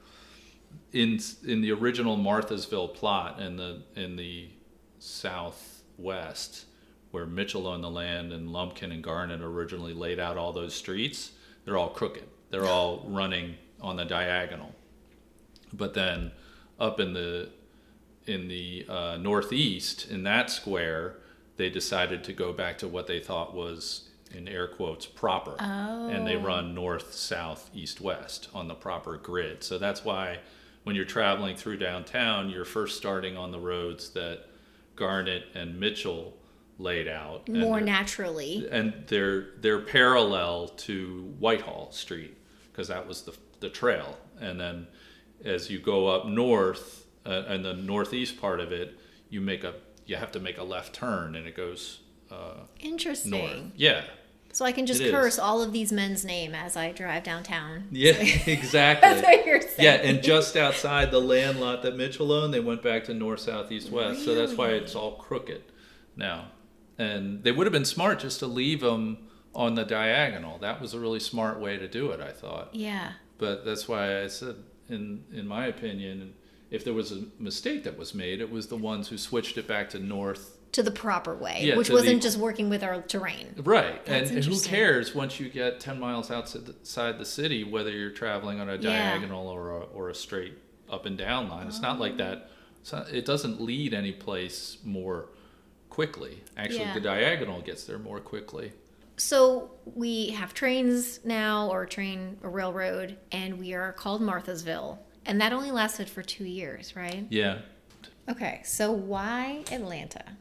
In 0.92 1.20
in 1.46 1.62
the 1.62 1.72
original 1.72 2.16
Marthasville 2.16 2.94
plot 2.94 3.40
in 3.40 3.56
the 3.56 3.82
in 3.94 4.16
the 4.16 4.48
southwest, 4.98 6.66
where 7.10 7.26
Mitchell 7.26 7.66
owned 7.66 7.84
the 7.84 7.90
land 7.90 8.32
and 8.32 8.52
Lumpkin 8.52 8.92
and 8.92 9.02
Garnett 9.02 9.40
originally 9.40 9.94
laid 9.94 10.20
out 10.20 10.36
all 10.36 10.52
those 10.52 10.74
streets, 10.74 11.32
they're 11.64 11.78
all 11.78 11.90
crooked. 11.90 12.24
They're 12.50 12.66
all 12.66 13.04
running 13.06 13.56
on 13.80 13.96
the 13.96 14.04
diagonal. 14.04 14.74
But 15.72 15.94
then 15.94 16.32
up 16.78 17.00
in 17.00 17.14
the 17.14 17.50
in 18.26 18.48
the 18.48 18.84
uh, 18.88 19.16
northeast 19.18 20.10
in 20.10 20.24
that 20.24 20.50
square, 20.50 21.16
they 21.56 21.70
decided 21.70 22.24
to 22.24 22.32
go 22.32 22.52
back 22.52 22.76
to 22.78 22.88
what 22.88 23.06
they 23.06 23.20
thought 23.20 23.54
was 23.54 24.05
in 24.34 24.48
air 24.48 24.66
quotes 24.68 25.06
proper, 25.06 25.56
and 25.60 26.26
they 26.26 26.36
run 26.36 26.74
north, 26.74 27.12
south, 27.14 27.70
east, 27.74 28.00
west 28.00 28.48
on 28.54 28.68
the 28.68 28.74
proper 28.74 29.16
grid. 29.16 29.62
So 29.62 29.78
that's 29.78 30.04
why 30.04 30.38
when 30.84 30.94
you're 30.96 31.04
traveling 31.04 31.56
through 31.56 31.78
downtown, 31.78 32.50
you're 32.50 32.64
first 32.64 32.96
starting 32.96 33.36
on 33.36 33.50
the 33.50 33.58
roads 33.58 34.10
that 34.10 34.46
Garnett 34.94 35.44
and 35.54 35.78
Mitchell 35.80 36.36
laid 36.78 37.08
out. 37.08 37.48
More 37.48 37.80
naturally. 37.80 38.68
and 38.70 38.92
they're 39.06 39.48
they're 39.60 39.80
parallel 39.80 40.68
to 40.68 41.34
Whitehall 41.38 41.90
Street 41.92 42.36
because 42.70 42.88
that 42.88 43.06
was 43.06 43.22
the 43.22 43.34
the 43.60 43.70
trail. 43.70 44.16
And 44.40 44.60
then 44.60 44.86
as 45.44 45.70
you 45.70 45.78
go 45.78 46.08
up 46.08 46.26
north 46.26 47.06
uh, 47.24 47.44
and 47.48 47.64
the 47.64 47.74
northeast 47.74 48.40
part 48.40 48.60
of 48.60 48.72
it, 48.72 48.98
you 49.30 49.40
make 49.40 49.64
a 49.64 49.74
you 50.04 50.16
have 50.16 50.32
to 50.32 50.40
make 50.40 50.58
a 50.58 50.62
left 50.64 50.94
turn 50.94 51.34
and 51.34 51.46
it 51.46 51.56
goes 51.56 52.00
uh, 52.30 52.54
Interesting. 52.80 53.30
north. 53.30 53.52
Yeah. 53.76 54.04
So 54.52 54.64
I 54.64 54.72
can 54.72 54.86
just 54.86 55.00
It 55.02 55.08
is. 55.08 55.12
curse 55.12 55.38
all 55.38 55.62
of 55.62 55.72
these 55.72 55.92
men's 55.92 56.24
name 56.24 56.54
as 56.54 56.76
I 56.76 56.90
drive 56.92 57.24
downtown. 57.24 57.88
Yeah, 57.90 58.12
exactly. 58.46 59.08
That's 59.08 59.22
what 59.22 59.44
you're 59.46 59.60
saying. 59.60 59.74
Yeah, 59.78 59.92
and 59.96 60.22
just 60.22 60.56
outside 60.56 61.10
the 61.10 61.20
land 61.20 61.60
lot 61.60 61.82
that 61.82 61.94
Mitchell 61.96 62.32
owned, 62.32 62.54
they 62.54 62.60
went 62.60 62.82
back 62.82 63.04
to 63.04 63.14
north, 63.14 63.40
south, 63.40 63.70
east, 63.70 63.90
west. 63.90 64.24
So 64.24 64.34
that's 64.34 64.54
why 64.54 64.70
it's 64.70 64.94
all 64.94 65.12
crooked 65.16 65.62
now. 66.16 66.46
And 66.98 67.44
they 67.44 67.52
would 67.52 67.66
have 67.66 67.72
been 67.72 67.84
smart 67.84 68.18
just 68.20 68.38
to 68.38 68.46
leave 68.46 68.80
them 68.80 69.18
on 69.54 69.74
the 69.74 69.84
diagonal. 69.84 70.56
That 70.58 70.80
was 70.80 70.94
a 70.94 71.00
really 71.00 71.20
smart 71.20 71.60
way 71.60 71.76
to 71.76 71.86
do 71.86 72.10
it, 72.12 72.20
I 72.20 72.32
thought. 72.32 72.74
Yeah. 72.74 73.12
But 73.36 73.66
that's 73.66 73.86
why 73.86 74.22
I 74.22 74.26
said, 74.28 74.56
in 74.88 75.24
in 75.34 75.46
my 75.46 75.66
opinion, 75.66 76.32
if 76.70 76.82
there 76.82 76.94
was 76.94 77.12
a 77.12 77.24
mistake 77.38 77.84
that 77.84 77.98
was 77.98 78.14
made, 78.14 78.40
it 78.40 78.50
was 78.50 78.68
the 78.68 78.76
ones 78.76 79.08
who 79.08 79.18
switched 79.18 79.58
it 79.58 79.68
back 79.68 79.90
to 79.90 79.98
north. 79.98 80.55
To 80.76 80.82
the 80.82 80.90
proper 80.90 81.34
way, 81.34 81.60
Yeah, 81.62 81.76
which 81.78 81.88
wasn't 81.88 82.20
just 82.20 82.36
working 82.36 82.68
with 82.68 82.84
our 82.84 83.00
terrain. 83.00 83.54
Right, 83.56 84.04
That's 84.04 84.28
and, 84.28 84.40
and 84.40 84.46
who 84.46 84.60
cares 84.60 85.14
once 85.14 85.40
you 85.40 85.48
get 85.48 85.80
ten 85.80 85.98
miles 85.98 86.30
outside 86.30 87.18
the, 87.18 87.24
city 87.24 87.64
whether 87.64 87.90
you're 87.90 88.10
traveling 88.10 88.60
on 88.60 88.68
a 88.68 88.74
Yeah. 88.74 89.14
diagonal 89.14 89.48
or 89.48 89.70
a, 89.70 89.80
or 89.84 90.10
a 90.10 90.14
straight 90.14 90.52
up 90.90 91.06
and 91.06 91.16
down 91.16 91.48
line? 91.48 91.66
It's 91.66 91.80
not 91.80 91.98
like 91.98 92.12
oh. 92.12 92.16
that. 92.18 92.50
It's 92.82 92.92
not, 92.92 93.08
it 93.08 93.24
doesn't 93.24 93.58
lead 93.58 93.94
any 93.94 94.12
place 94.12 94.76
more 94.84 95.30
quickly. 95.88 96.42
Actually, 96.58 96.80
Yeah. 96.80 96.92
the 96.92 97.00
diagonal 97.00 97.62
gets 97.62 97.84
there 97.84 97.98
more 97.98 98.20
quickly. 98.20 98.72
So 99.16 99.70
we 99.94 100.28
have 100.32 100.52
trains 100.52 101.20
now, 101.24 101.70
or 101.70 101.86
train, 101.86 102.36
a 102.42 102.50
railroad, 102.50 103.16
and 103.32 103.58
we 103.58 103.72
are 103.72 103.94
called 103.94 104.20
Marthasville. 104.20 104.98
And 105.24 105.40
that 105.40 105.54
only 105.54 105.70
lasted 105.70 106.10
for 106.10 106.20
two 106.22 106.44
years, 106.44 106.94
right? 106.94 107.26
Yeah. 107.30 107.60
Okay, 108.28 108.60
so 108.62 108.92
why 108.92 109.64
Atlanta? 109.72 110.36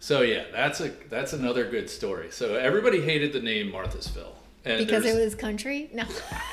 So 0.00 0.22
yeah, 0.22 0.44
that's 0.52 0.80
a 0.80 0.88
that's 1.08 1.32
another 1.32 1.68
good 1.70 1.88
story. 1.90 2.28
So 2.30 2.54
everybody 2.56 3.00
hated 3.00 3.32
the 3.32 3.40
name 3.40 3.72
Marthasville, 3.72 4.32
and 4.64 4.78
Because 4.78 5.04
it 5.04 5.14
was 5.22 5.34
country? 5.34 5.90
No. 5.92 6.04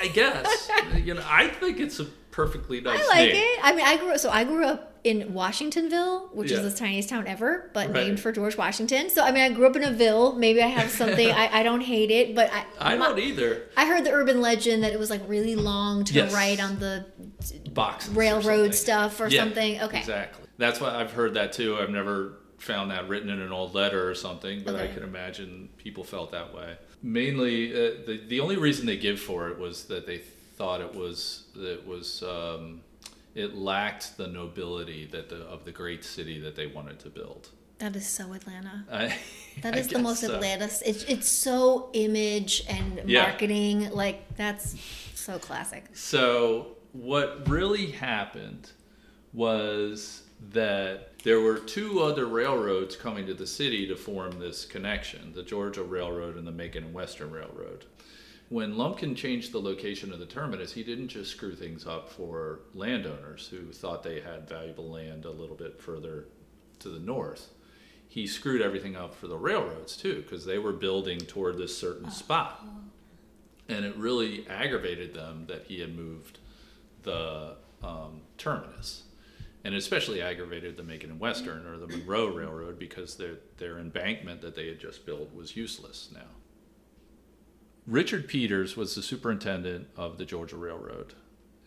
I 0.02 0.08
guess 0.08 0.70
you 1.04 1.14
know 1.14 1.24
I 1.28 1.48
think 1.48 1.80
it's 1.80 2.00
a 2.00 2.06
perfectly 2.32 2.82
nice 2.82 3.00
I 3.02 3.08
like 3.08 3.32
name. 3.34 3.36
it. 3.38 3.60
I 3.64 3.74
mean, 3.76 3.86
I 3.86 3.98
grew 3.98 4.12
up. 4.12 4.20
So 4.20 4.30
I 4.30 4.44
grew 4.44 4.66
up 4.66 4.92
in 5.06 5.34
Washingtonville, 5.34 6.34
which 6.34 6.52
Yeah. 6.52 6.58
is 6.62 6.74
the 6.74 6.78
tiniest 6.78 7.10
town 7.10 7.28
ever, 7.28 7.70
but 7.74 7.88
Right. 7.94 8.08
named 8.08 8.20
for 8.20 8.32
George 8.32 8.58
Washington. 8.58 9.10
So 9.10 9.24
I 9.24 9.32
mean, 9.32 9.44
I 9.44 9.50
grew 9.56 9.68
up 9.68 9.76
in 9.76 9.84
a 9.84 9.92
ville. 9.92 10.34
Maybe 10.34 10.62
I 10.62 10.68
have 10.68 10.90
something. 10.90 11.30
I, 11.44 11.60
I 11.60 11.64
don't 11.64 11.82
hate 11.82 12.12
it, 12.12 12.36
but 12.36 12.52
I 12.52 12.66
I 12.80 12.96
my- 12.98 13.08
don't 13.10 13.20
either. 13.20 13.64
I 13.78 13.86
heard 13.86 14.04
the 14.04 14.12
urban 14.12 14.42
legend 14.42 14.84
that 14.84 14.92
it 14.94 15.00
was 15.00 15.10
like 15.10 15.22
really 15.28 15.56
long 15.56 16.04
to 16.06 16.14
Yes. 16.14 16.34
write 16.34 16.62
on 16.62 16.80
the 16.80 17.06
box 17.72 18.08
railroad 18.10 18.44
something. 18.44 18.74
stuff 18.74 19.20
or 19.22 19.28
Yeah, 19.28 19.42
something. 19.44 19.82
Okay. 19.82 20.00
Exactly. 20.00 20.46
That's 20.58 20.82
why 20.82 20.96
I've 20.96 21.12
heard 21.14 21.36
that 21.36 21.54
too. 21.54 21.78
I've 21.78 21.90
never 21.90 22.34
found 22.58 22.92
that 22.92 23.08
written 23.08 23.30
in 23.30 23.40
an 23.42 23.52
old 23.52 23.74
letter 23.76 24.10
or 24.10 24.16
something, 24.16 24.64
but 24.64 24.76
I 24.76 24.88
can 24.88 25.04
imagine 25.04 25.70
people 25.78 26.04
felt 26.04 26.32
that 26.32 26.54
way. 26.54 26.78
Mainly, 27.04 27.72
uh, 27.74 27.92
the 28.06 28.22
the 28.28 28.40
only 28.40 28.58
reason 28.58 28.86
they 28.86 28.98
give 28.98 29.20
for 29.20 29.50
it 29.50 29.60
was 29.60 29.86
that 29.86 30.06
they 30.08 30.20
thought 30.58 30.82
it 30.82 30.94
was 30.96 31.44
it 31.56 31.86
was 31.86 32.24
um, 32.24 32.82
it 33.36 33.56
lacked 33.56 34.18
the 34.18 34.28
nobility 34.28 35.06
that 35.08 35.30
the 35.30 35.42
of 35.44 35.66
the 35.66 35.72
great 35.72 36.04
city 36.04 36.40
that 36.40 36.56
they 36.56 36.68
wanted 36.68 37.00
to 37.00 37.10
build. 37.10 37.50
That 37.80 37.94
is 37.98 38.08
so 38.08 38.32
Atlanta. 38.34 38.86
I, 38.92 39.14
That 39.62 39.76
I 39.76 39.82
the 39.82 40.00
most 40.00 40.22
so. 40.22 40.34
Atlanta. 40.34 40.66
It's 40.66 41.04
it's 41.04 41.28
so 41.30 41.90
image 41.94 42.64
and 42.70 43.02
Yeah. 43.06 43.24
marketing. 43.24 43.92
Like 43.92 44.36
that's 44.38 44.76
so 45.14 45.38
classic. 45.40 45.84
So 45.94 46.78
what 46.94 47.48
really 47.50 47.88
happened 47.92 48.72
was 49.34 50.24
that 50.52 51.20
there 51.24 51.40
were 51.40 51.58
two 51.58 52.02
other 52.02 52.26
railroads 52.26 52.96
coming 52.96 53.26
to 53.26 53.34
the 53.34 53.48
city 53.48 53.88
to 53.88 53.96
form 53.96 54.40
this 54.40 54.66
connection, 54.66 55.34
the 55.34 55.44
Georgia 55.44 55.84
Railroad 55.84 56.38
and 56.38 56.46
the 56.46 56.52
Macon 56.52 56.84
and 56.84 56.94
Western 56.94 57.32
Railroad. 57.32 57.86
When 58.50 58.78
Lumpkin 58.78 59.16
changed 59.16 59.52
the 59.52 59.62
location 59.62 60.14
of 60.14 60.20
the 60.20 60.26
terminus, 60.26 60.74
he 60.74 60.84
didn't 60.84 61.08
just 61.08 61.32
screw 61.32 61.56
things 61.56 61.88
up 61.88 62.10
for 62.10 62.60
landowners 62.74 63.48
who 63.48 63.72
thought 63.72 64.04
they 64.04 64.22
had 64.22 64.48
valuable 64.48 64.90
land 64.90 65.26
a 65.26 65.32
little 65.32 65.56
bit 65.56 65.82
further 65.82 66.26
to 66.80 66.90
the 66.90 67.00
north. 67.00 67.50
He 68.08 68.28
screwed 68.28 68.62
everything 68.62 68.96
up 68.96 69.16
for 69.16 69.28
the 69.28 69.38
railroads 69.38 69.98
too, 69.98 70.22
because 70.22 70.46
they 70.46 70.60
were 70.60 70.74
building 70.74 71.20
toward 71.20 71.58
this 71.58 71.76
certain 71.76 72.12
spot 72.12 72.64
and 73.68 73.86
it 73.86 73.96
really 73.98 74.48
aggravated 74.48 75.14
them 75.14 75.46
that 75.48 75.64
he 75.64 75.80
had 75.80 75.96
moved 75.96 76.40
the 77.04 77.56
um, 77.84 78.22
terminus, 78.38 79.04
and 79.66 79.74
especially 79.74 80.22
aggravated 80.22 80.78
the 80.78 80.84
Macon 80.84 81.10
and 81.10 81.20
Western 81.20 81.66
or 81.66 81.78
the 81.78 81.88
Monroe 81.88 82.28
Railroad 82.28 82.78
because 82.78 83.18
their 83.18 83.38
their 83.58 83.80
embankment 83.80 84.40
that 84.42 84.56
they 84.56 84.68
had 84.68 84.80
just 84.80 85.06
built 85.06 85.34
was 85.34 85.58
useless 85.58 86.10
now. 86.14 86.30
Richard 87.88 88.28
Peters 88.28 88.78
was 88.78 88.96
the 88.96 89.02
superintendent 89.02 89.88
of 89.98 90.18
the 90.18 90.26
Georgia 90.26 90.56
Railroad, 90.56 91.16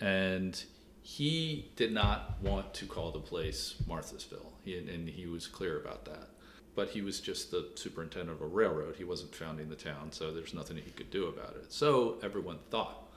and 0.00 0.64
he 1.02 1.72
did 1.74 1.92
not 1.92 2.38
want 2.40 2.72
to 2.74 2.86
call 2.86 3.10
the 3.10 3.18
place 3.18 3.74
Marthasville, 3.88 4.52
he, 4.64 4.78
and 4.78 5.08
he 5.08 5.26
was 5.26 5.46
clear 5.48 5.80
about 5.80 6.04
that. 6.04 6.28
But 6.76 6.90
he 6.90 7.02
was 7.02 7.20
just 7.20 7.50
the 7.50 7.70
superintendent 7.74 8.30
of 8.30 8.42
a 8.42 8.46
railroad. 8.46 8.94
He 8.96 9.04
wasn't 9.04 9.34
founding 9.34 9.68
the 9.68 9.76
town, 9.76 10.12
so 10.12 10.32
there's 10.32 10.54
nothing 10.54 10.76
he 10.76 10.92
could 10.92 11.10
do 11.10 11.26
about 11.26 11.56
it. 11.56 11.72
So 11.72 12.18
everyone 12.22 12.58
thought, 12.70 13.08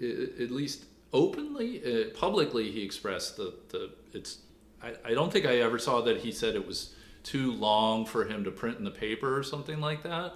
at 0.00 0.50
least 0.50 0.84
openly, 1.12 1.82
uh, 1.84 2.10
publicly, 2.14 2.70
he 2.70 2.82
expressed 2.82 3.36
that 3.36 3.68
the 3.70 3.90
it's. 4.12 4.38
I, 4.82 4.94
I 5.04 5.14
don't 5.14 5.32
think 5.32 5.44
I 5.44 5.56
ever 5.58 5.78
saw 5.78 6.00
that 6.02 6.18
he 6.18 6.30
said 6.30 6.54
it 6.54 6.66
was 6.66 6.94
too 7.24 7.52
long 7.52 8.06
for 8.06 8.24
him 8.24 8.44
to 8.44 8.50
print 8.50 8.78
in 8.78 8.84
the 8.84 8.90
paper 8.90 9.36
or 9.36 9.42
something 9.42 9.80
like 9.80 10.02
that. 10.04 10.34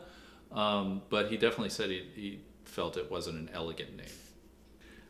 Um, 0.50 1.02
but 1.08 1.30
he 1.30 1.36
definitely 1.36 1.70
said 1.70 1.90
he, 1.90 2.06
he 2.14 2.40
felt 2.64 2.96
it 2.96 3.10
wasn't 3.10 3.38
an 3.38 3.50
elegant 3.54 3.96
name. 3.96 4.06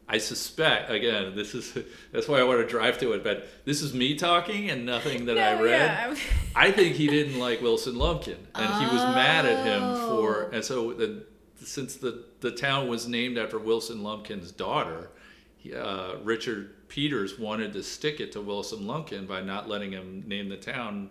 I 0.08 0.18
suspect 0.18 0.90
again, 0.90 1.34
this 1.34 1.54
is 1.54 1.76
that's 2.12 2.28
why 2.28 2.38
I 2.38 2.42
want 2.42 2.60
to 2.60 2.66
drive 2.66 2.98
to 2.98 3.12
it, 3.12 3.24
but 3.24 3.48
this 3.64 3.82
is 3.82 3.94
me 3.94 4.14
talking 4.14 4.70
and 4.70 4.84
nothing 4.84 5.26
that 5.26 5.38
I 5.38 5.60
read. 5.60 5.80
yeah. 5.80 6.16
I 6.56 6.70
think 6.70 6.96
he 6.96 7.06
didn't 7.06 7.38
like 7.38 7.62
Wilson 7.62 7.96
Lumpkin, 7.96 8.36
and 8.54 8.84
he 8.84 8.94
was 8.94 9.02
mad 9.14 9.46
at 9.46 9.64
him 9.64 9.80
for. 10.06 10.44
Oh. 10.44 10.50
And 10.52 10.64
so, 10.64 10.92
the, 10.92 11.24
since 11.64 11.96
the 11.96 12.24
the 12.40 12.50
town 12.50 12.88
was 12.88 13.08
named 13.08 13.38
after 13.38 13.58
Wilson 13.58 14.02
Lumpkin's 14.02 14.52
daughter, 14.52 15.10
uh, 15.74 16.16
Richard 16.22 16.88
Peters 16.88 17.38
wanted 17.38 17.72
to 17.74 17.82
stick 17.82 18.20
it 18.20 18.32
to 18.32 18.40
Wilson 18.40 18.86
Lumpkin 18.86 19.26
by 19.26 19.40
not 19.40 19.68
letting 19.68 19.92
him 19.92 20.24
name 20.26 20.48
the 20.48 20.56
town 20.56 21.10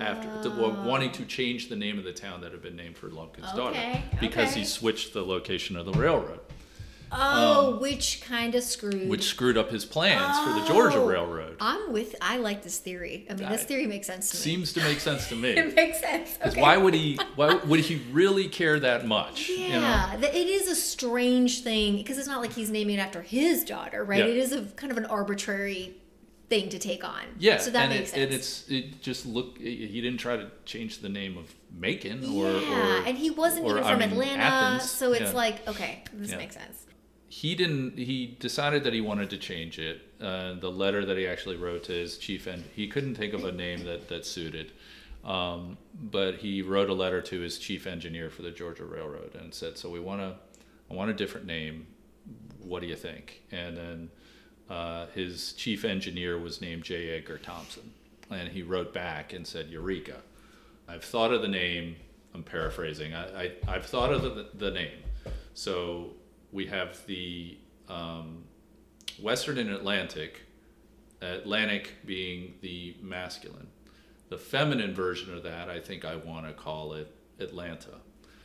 after 0.00 0.28
the, 0.42 0.50
wa- 0.50 0.84
wanting 0.86 1.10
to 1.12 1.24
change 1.24 1.68
the 1.68 1.76
name 1.76 1.98
of 1.98 2.04
the 2.04 2.12
town 2.12 2.40
that 2.42 2.52
had 2.52 2.62
been 2.62 2.76
named 2.76 2.96
for 2.96 3.08
Lumpkin's 3.08 3.52
daughter 3.56 3.76
Okay, 3.78 4.02
because 4.20 4.54
he 4.54 4.64
switched 4.64 5.12
the 5.12 5.22
location 5.22 5.76
of 5.76 5.86
the 5.86 5.92
railroad, 5.92 6.40
Oh, 7.12 7.78
which 7.80 8.22
kind 8.22 8.54
of 8.54 8.62
screwed. 8.62 8.94
Um, 8.94 9.08
which 9.08 9.24
screwed 9.24 9.56
up 9.58 9.70
his 9.70 9.84
plans 9.84 10.38
for 10.38 10.58
the 10.60 10.66
Georgia 10.66 10.98
Oh, 10.98 11.06
Railroad. 11.06 11.56
I'm 11.60 11.92
with. 11.92 12.14
I 12.20 12.36
like 12.38 12.62
this 12.62 12.78
theory. 12.78 13.26
I 13.28 13.34
mean, 13.34 13.48
this 13.48 13.64
theory 13.64 13.86
makes 13.86 14.06
sense 14.06 14.30
to 14.30 14.36
me. 14.36 14.40
Seems 14.42 14.72
to 14.74 14.80
make 14.82 15.00
sense 15.00 15.28
to 15.28 15.36
me. 15.36 15.50
it 15.56 15.74
makes 15.74 16.00
sense. 16.00 16.38
Okay. 16.44 16.60
why 16.60 16.76
would 16.76 16.94
he? 16.94 17.18
Why 17.36 17.54
would 17.54 17.80
he 17.80 17.96
really 18.12 18.48
care 18.48 18.78
that 18.80 19.06
much? 19.06 19.48
Yeah, 19.50 20.12
You 20.14 20.20
know? 20.20 20.28
it 20.28 20.34
is 20.48 20.68
a 20.68 20.74
strange 20.76 21.62
thing 21.62 21.96
because 21.96 22.18
it's 22.18 22.28
not 22.28 22.40
like 22.40 22.52
he's 22.52 22.70
naming 22.70 22.96
it 22.96 23.00
after 23.00 23.22
his 23.22 23.64
daughter, 23.64 24.04
right? 24.04 24.20
Yeah. 24.20 24.26
It 24.26 24.36
is 24.36 24.52
a 24.52 24.62
kind 24.76 24.90
of 24.92 24.98
an 24.98 25.06
arbitrary 25.06 25.96
thing 26.48 26.68
to 26.68 26.78
take 26.78 27.04
on. 27.04 27.22
Yeah, 27.38 27.58
so 27.58 27.70
that 27.70 27.84
and 27.84 27.90
makes 27.94 28.10
it, 28.10 28.14
sense. 28.14 28.24
and 28.24 28.32
it's 28.34 28.68
it 28.70 29.02
just 29.02 29.26
look. 29.26 29.58
He 29.58 30.00
didn't 30.00 30.18
try 30.18 30.36
to 30.36 30.50
change 30.64 30.98
the 30.98 31.08
name 31.08 31.36
of 31.38 31.52
Macon 31.76 32.24
or 32.36 32.50
yeah, 32.50 33.00
or, 33.02 33.06
and 33.06 33.16
he 33.18 33.30
wasn't 33.30 33.64
or, 33.66 33.72
even 33.78 33.84
I 33.84 33.90
from 33.90 34.00
mean, 34.00 34.10
Atlanta, 34.10 34.42
Athens. 34.42 34.90
so 34.90 35.12
it's 35.12 35.30
Yeah. 35.30 35.36
like 35.36 35.66
okay, 35.68 36.02
this 36.12 36.30
Yeah. 36.30 36.36
makes 36.36 36.54
sense. 36.54 36.86
He 37.32 37.54
didn't. 37.54 37.96
He 37.96 38.36
decided 38.40 38.82
that 38.82 38.92
he 38.92 39.00
wanted 39.00 39.30
to 39.30 39.38
change 39.38 39.78
it. 39.78 40.00
Uh, 40.20 40.54
the 40.54 40.68
letter 40.68 41.04
that 41.04 41.16
he 41.16 41.28
actually 41.28 41.54
wrote 41.54 41.84
to 41.84 41.92
his 41.92 42.18
chief, 42.18 42.48
and 42.48 42.64
he 42.74 42.88
couldn't 42.88 43.14
think 43.14 43.34
of 43.34 43.44
a 43.44 43.52
name 43.52 43.84
that 43.84 44.08
that 44.08 44.26
suited. 44.26 44.72
Um, 45.24 45.78
but 45.94 46.38
he 46.38 46.60
wrote 46.60 46.90
a 46.90 46.92
letter 46.92 47.20
to 47.20 47.38
his 47.38 47.60
chief 47.60 47.86
engineer 47.86 48.30
for 48.30 48.42
the 48.42 48.50
Georgia 48.50 48.84
Railroad 48.84 49.36
and 49.36 49.54
said, 49.54 49.78
"So 49.78 49.88
we 49.88 50.00
want 50.00 50.22
to, 50.22 50.34
I 50.90 50.94
want 50.94 51.12
a 51.12 51.14
different 51.14 51.46
name. 51.46 51.86
What 52.58 52.80
do 52.80 52.88
you 52.88 52.96
think?" 52.96 53.42
And 53.52 53.76
then 53.76 54.10
uh, 54.68 55.06
his 55.14 55.52
chief 55.52 55.84
engineer 55.84 56.36
was 56.36 56.60
named 56.60 56.82
J. 56.82 57.10
Edgar 57.10 57.38
Thomson, 57.38 57.92
and 58.28 58.48
he 58.48 58.64
wrote 58.64 58.92
back 58.92 59.32
and 59.32 59.46
said, 59.46 59.68
"Eureka! 59.68 60.16
I've 60.88 61.04
thought 61.04 61.32
of 61.32 61.42
the 61.42 61.48
name. 61.48 61.94
I'm 62.34 62.42
paraphrasing. 62.42 63.14
I, 63.14 63.42
I 63.42 63.52
I've 63.68 63.86
thought 63.86 64.12
of 64.12 64.22
the, 64.22 64.48
the 64.52 64.72
name. 64.72 64.98
So 65.54 66.10
we 66.52 66.66
have 66.66 67.04
the 67.06 67.58
um, 67.88 68.44
Western 69.20 69.58
and 69.58 69.70
Atlantic, 69.70 70.42
Atlantic 71.20 71.96
being 72.06 72.54
the 72.60 72.96
masculine. 73.02 73.68
The 74.28 74.38
feminine 74.38 74.94
version 74.94 75.34
of 75.34 75.42
that, 75.42 75.68
I 75.68 75.80
think 75.80 76.04
I 76.04 76.16
want 76.16 76.46
to 76.46 76.52
call 76.52 76.94
it 76.94 77.12
Atlanta. 77.40 77.96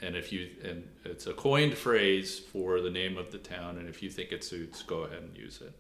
And 0.02 0.16
if 0.16 0.32
you 0.32 0.50
and 0.64 0.88
it's 1.06 1.28
a 1.28 1.34
coined 1.34 1.76
phrase 1.76 2.40
for 2.40 2.82
the 2.82 2.90
name 2.90 3.18
of 3.18 3.32
the 3.32 3.38
town, 3.38 3.78
and 3.78 3.88
if 3.88 4.04
you 4.04 4.10
think 4.10 4.32
it 4.32 4.44
suits, 4.44 4.82
go 4.84 5.04
ahead 5.04 5.22
and 5.24 5.38
use 5.38 5.62
it. 5.62 5.74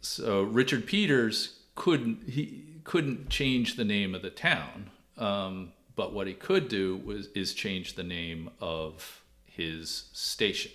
So 0.00 0.42
Richard 0.42 0.86
Peters 0.86 1.60
couldn't 1.74 2.28
he 2.28 2.80
couldn't 2.84 3.28
change 3.28 3.76
the 3.76 3.84
name 3.84 4.14
of 4.14 4.22
the 4.22 4.30
town, 4.30 4.90
um, 5.16 5.72
but 5.94 6.12
what 6.12 6.26
he 6.26 6.34
could 6.34 6.68
do 6.68 6.96
was 7.04 7.28
is 7.28 7.54
change 7.54 7.94
the 7.94 8.02
name 8.02 8.50
of 8.60 9.22
his 9.44 10.06
station. 10.12 10.72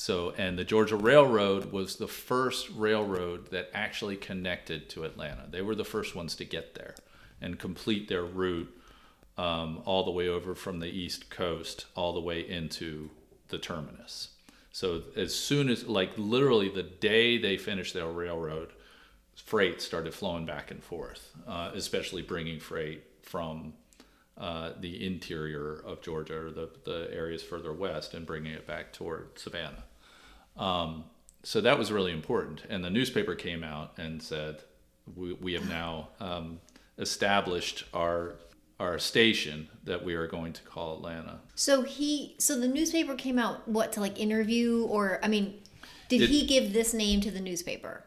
So, 0.00 0.32
and 0.38 0.56
the 0.56 0.64
Georgia 0.64 0.94
Railroad 0.94 1.72
was 1.72 1.96
the 1.96 2.06
first 2.06 2.70
railroad 2.70 3.50
that 3.50 3.68
actually 3.74 4.14
connected 4.14 4.88
to 4.90 5.02
Atlanta. 5.02 5.48
They 5.50 5.60
were 5.60 5.74
the 5.74 5.84
first 5.84 6.14
ones 6.14 6.36
to 6.36 6.44
get 6.44 6.76
there 6.76 6.94
and 7.40 7.58
complete 7.58 8.06
their 8.06 8.22
route 8.22 8.72
um, 9.36 9.82
all 9.86 10.04
the 10.04 10.12
way 10.12 10.28
over 10.28 10.54
from 10.54 10.78
the 10.78 10.86
East 10.86 11.30
Coast, 11.30 11.86
all 11.96 12.12
the 12.12 12.20
way 12.20 12.48
into 12.48 13.10
the 13.48 13.58
terminus. 13.58 14.28
So, 14.70 15.02
as 15.16 15.34
soon 15.34 15.68
as, 15.68 15.88
like, 15.88 16.12
literally 16.16 16.68
the 16.68 16.84
day 16.84 17.36
they 17.36 17.56
finished 17.56 17.92
their 17.92 18.06
railroad, 18.06 18.68
freight 19.34 19.82
started 19.82 20.14
flowing 20.14 20.46
back 20.46 20.70
and 20.70 20.80
forth, 20.80 21.34
uh, 21.44 21.72
especially 21.74 22.22
bringing 22.22 22.60
freight 22.60 23.02
from 23.22 23.72
uh, 24.36 24.74
the 24.78 25.04
interior 25.04 25.82
of 25.84 26.00
Georgia 26.02 26.38
or 26.38 26.50
the, 26.52 26.70
the 26.84 27.10
areas 27.12 27.42
further 27.42 27.72
west 27.72 28.14
and 28.14 28.24
bringing 28.24 28.52
it 28.52 28.64
back 28.64 28.92
toward 28.92 29.36
Savannah. 29.36 29.82
Um, 30.58 31.04
so 31.42 31.60
that 31.60 31.78
was 31.78 31.92
really 31.92 32.12
important. 32.12 32.62
And 32.68 32.84
the 32.84 32.90
newspaper 32.90 33.34
came 33.34 33.62
out 33.62 33.92
and 33.96 34.22
said, 34.22 34.62
we, 35.16 35.32
we 35.34 35.52
have 35.54 35.68
now 35.68 36.08
um, 36.20 36.60
established 36.98 37.84
our, 37.94 38.34
our 38.80 38.98
station 38.98 39.68
that 39.84 40.04
we 40.04 40.14
are 40.14 40.26
going 40.26 40.52
to 40.52 40.62
call 40.62 40.94
Atlanta. 40.96 41.38
So 41.54 41.82
he, 41.82 42.34
so 42.38 42.58
the 42.58 42.68
newspaper 42.68 43.14
came 43.14 43.38
out 43.38 43.66
what 43.68 43.92
to 43.92 44.00
like 44.00 44.18
interview 44.18 44.84
or 44.86 45.20
I 45.22 45.28
mean, 45.28 45.54
did 46.08 46.22
It- 46.22 46.30
he 46.30 46.46
give 46.46 46.72
this 46.72 46.92
name 46.92 47.20
to 47.22 47.30
the 47.30 47.40
newspaper? 47.40 48.04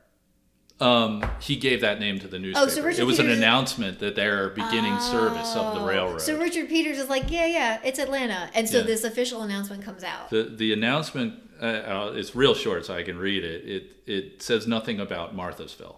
Um, 0.79 1.23
he 1.39 1.57
gave 1.57 1.81
that 1.81 1.99
name 1.99 2.17
to 2.21 2.27
the 2.27 2.39
newspaper. 2.39 2.65
Oh, 2.65 2.67
so 2.67 2.81
Richard 2.81 3.01
it 3.01 3.03
was 3.03 3.19
an 3.19 3.29
announcement 3.29 3.99
that 3.99 4.15
they're 4.15 4.49
beginning 4.49 4.99
service 4.99 5.55
of 5.55 5.75
the 5.75 5.81
railroad. 5.81 6.15
Oh, 6.15 6.17
So 6.17 6.39
Richard 6.39 6.69
Peters 6.69 6.97
is 6.97 7.07
like, 7.07 7.29
yeah, 7.29 7.45
yeah, 7.45 7.79
it's 7.83 7.99
Atlanta, 7.99 8.49
and 8.55 8.67
so 8.67 8.79
Yeah. 8.79 8.85
this 8.85 9.03
official 9.03 9.43
announcement 9.43 9.83
comes 9.85 10.03
out. 10.03 10.31
The 10.31 10.41
the 10.45 10.73
announcement 10.73 11.35
uh, 11.61 11.65
uh, 11.65 12.11
it's 12.15 12.35
real 12.35 12.55
short, 12.55 12.85
so 12.85 12.95
I 12.95 13.03
can 13.03 13.17
read 13.17 13.43
it. 13.43 13.63
It 13.65 13.83
it 14.07 14.41
says 14.41 14.67
nothing 14.67 14.99
about 14.99 15.35
Marthasville. 15.35 15.95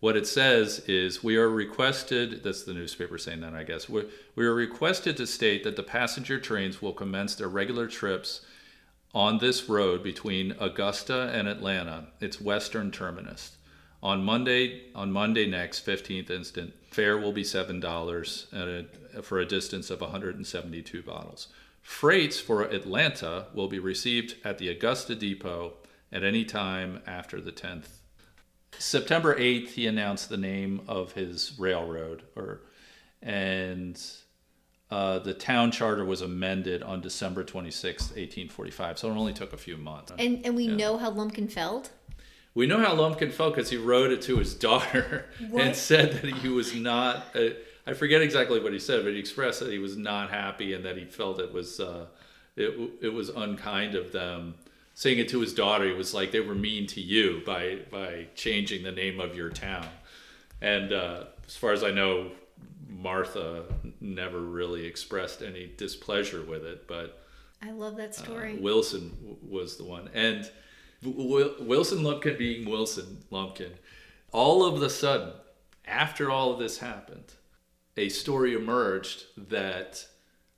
What 0.00 0.16
it 0.16 0.26
says 0.26 0.80
is 0.80 1.24
we 1.24 1.36
are 1.36 1.48
requested. 1.48 2.42
That's 2.44 2.64
the 2.64 2.74
newspaper 2.74 3.18
saying 3.18 3.40
that, 3.40 3.54
I 3.54 3.62
guess. 3.62 3.88
We 3.88 4.04
we 4.34 4.44
are 4.46 4.54
requested 4.54 5.16
to 5.16 5.26
state 5.26 5.64
that 5.64 5.76
the 5.76 5.82
passenger 5.82 6.40
trains 6.40 6.82
will 6.82 6.92
commence 6.92 7.34
their 7.34 7.48
regular 7.48 7.86
trips 7.86 8.44
on 9.14 9.38
this 9.38 9.68
road 9.68 10.02
between 10.02 10.54
Augusta 10.60 11.30
and 11.32 11.48
Atlanta, 11.48 12.08
its 12.20 12.40
western 12.40 12.90
terminus. 12.90 13.56
On 14.02 14.22
Monday, 14.22 14.82
on 14.94 15.10
Monday 15.10 15.46
next, 15.46 15.84
15th 15.84 16.30
instant, 16.30 16.72
fare 16.90 17.18
will 17.18 17.32
be 17.32 17.42
seven 17.42 17.80
dollars 17.80 18.46
for 19.22 19.38
a 19.40 19.46
distance 19.46 19.90
of 19.90 20.00
172 20.00 21.02
bottles. 21.02 21.48
Freights 21.88 22.38
for 22.38 22.64
Atlanta 22.64 23.46
will 23.54 23.66
be 23.66 23.78
received 23.78 24.36
at 24.44 24.58
the 24.58 24.68
Augusta 24.68 25.14
Depot 25.14 25.72
at 26.12 26.22
any 26.22 26.44
time 26.44 27.00
after 27.06 27.40
the 27.40 27.50
10th. 27.50 27.86
September 28.78 29.34
8th, 29.34 29.70
he 29.70 29.86
announced 29.86 30.28
the 30.28 30.36
name 30.36 30.82
of 30.86 31.12
his 31.12 31.54
railroad, 31.58 32.24
or 32.36 32.60
and 33.22 34.00
uh, 34.90 35.18
the 35.20 35.32
town 35.32 35.70
charter 35.70 36.04
was 36.04 36.20
amended 36.20 36.82
on 36.82 37.00
December 37.00 37.42
26th, 37.42 38.10
1845. 38.14 38.98
So 38.98 39.10
it 39.10 39.16
only 39.16 39.32
took 39.32 39.54
a 39.54 39.56
few 39.56 39.78
months. 39.78 40.12
And 40.18 40.44
and 40.44 40.54
we 40.54 40.66
know 40.66 40.98
how 40.98 41.10
Lumpkin 41.10 41.48
felt. 41.48 41.90
We 42.54 42.66
know 42.66 42.80
how 42.80 42.94
Lumpkin 42.94 43.30
felt 43.30 43.54
because 43.54 43.70
he 43.70 43.78
wrote 43.78 44.12
it 44.12 44.20
to 44.22 44.36
his 44.36 44.54
daughter 44.68 45.24
What? 45.48 45.64
and 45.64 45.74
said 45.74 46.12
that 46.12 46.34
he 46.34 46.48
was 46.50 46.74
not. 46.74 47.34
Uh, 47.34 47.54
I 47.88 47.94
forget 47.94 48.20
exactly 48.20 48.60
what 48.60 48.74
he 48.74 48.78
said, 48.78 49.02
but 49.04 49.14
he 49.14 49.18
expressed 49.18 49.60
that 49.60 49.72
he 49.72 49.78
was 49.78 49.96
not 49.96 50.28
happy 50.28 50.74
and 50.74 50.84
that 50.84 50.98
he 50.98 51.06
felt 51.06 51.40
it 51.40 51.50
was 51.50 51.80
uh, 51.80 52.04
it, 52.54 52.78
it 53.00 53.08
was 53.08 53.30
unkind 53.30 53.94
of 53.94 54.12
them. 54.12 54.56
Saying 54.92 55.18
it 55.18 55.28
to 55.30 55.40
his 55.40 55.54
daughter, 55.54 55.86
he 55.86 55.94
was 55.94 56.12
like 56.12 56.30
they 56.30 56.40
were 56.40 56.54
mean 56.54 56.86
to 56.88 57.00
you 57.00 57.40
by 57.46 57.78
by 57.90 58.26
changing 58.34 58.82
the 58.82 58.92
name 58.92 59.20
of 59.20 59.34
your 59.34 59.48
town. 59.48 59.86
And 60.60 60.92
uh, 60.92 61.24
as 61.46 61.56
far 61.56 61.72
as 61.72 61.82
I 61.82 61.90
know, 61.90 62.32
Martha 62.90 63.64
never 64.00 64.38
really 64.40 64.84
expressed 64.84 65.40
any 65.40 65.72
displeasure 65.76 66.42
with 66.42 66.64
it, 66.64 66.86
but 66.86 67.22
I 67.62 67.70
love 67.70 67.96
that 67.96 68.14
story. 68.14 68.58
uh, 68.58 68.60
Wilson 68.60 69.10
w- 69.20 69.36
was 69.48 69.76
the 69.78 69.84
one, 69.84 70.10
and 70.12 70.50
w- 71.02 71.54
Wilson 71.60 72.02
Lumpkin 72.02 72.36
being 72.36 72.68
Wilson 72.68 73.18
Lumpkin, 73.30 73.72
all 74.32 74.64
of 74.64 74.82
a 74.82 74.90
sudden, 74.90 75.32
after 75.86 76.30
all 76.30 76.52
of 76.52 76.58
this 76.58 76.78
happened, 76.78 77.34
a 77.98 78.08
story 78.08 78.54
emerged 78.54 79.24
that 79.36 80.06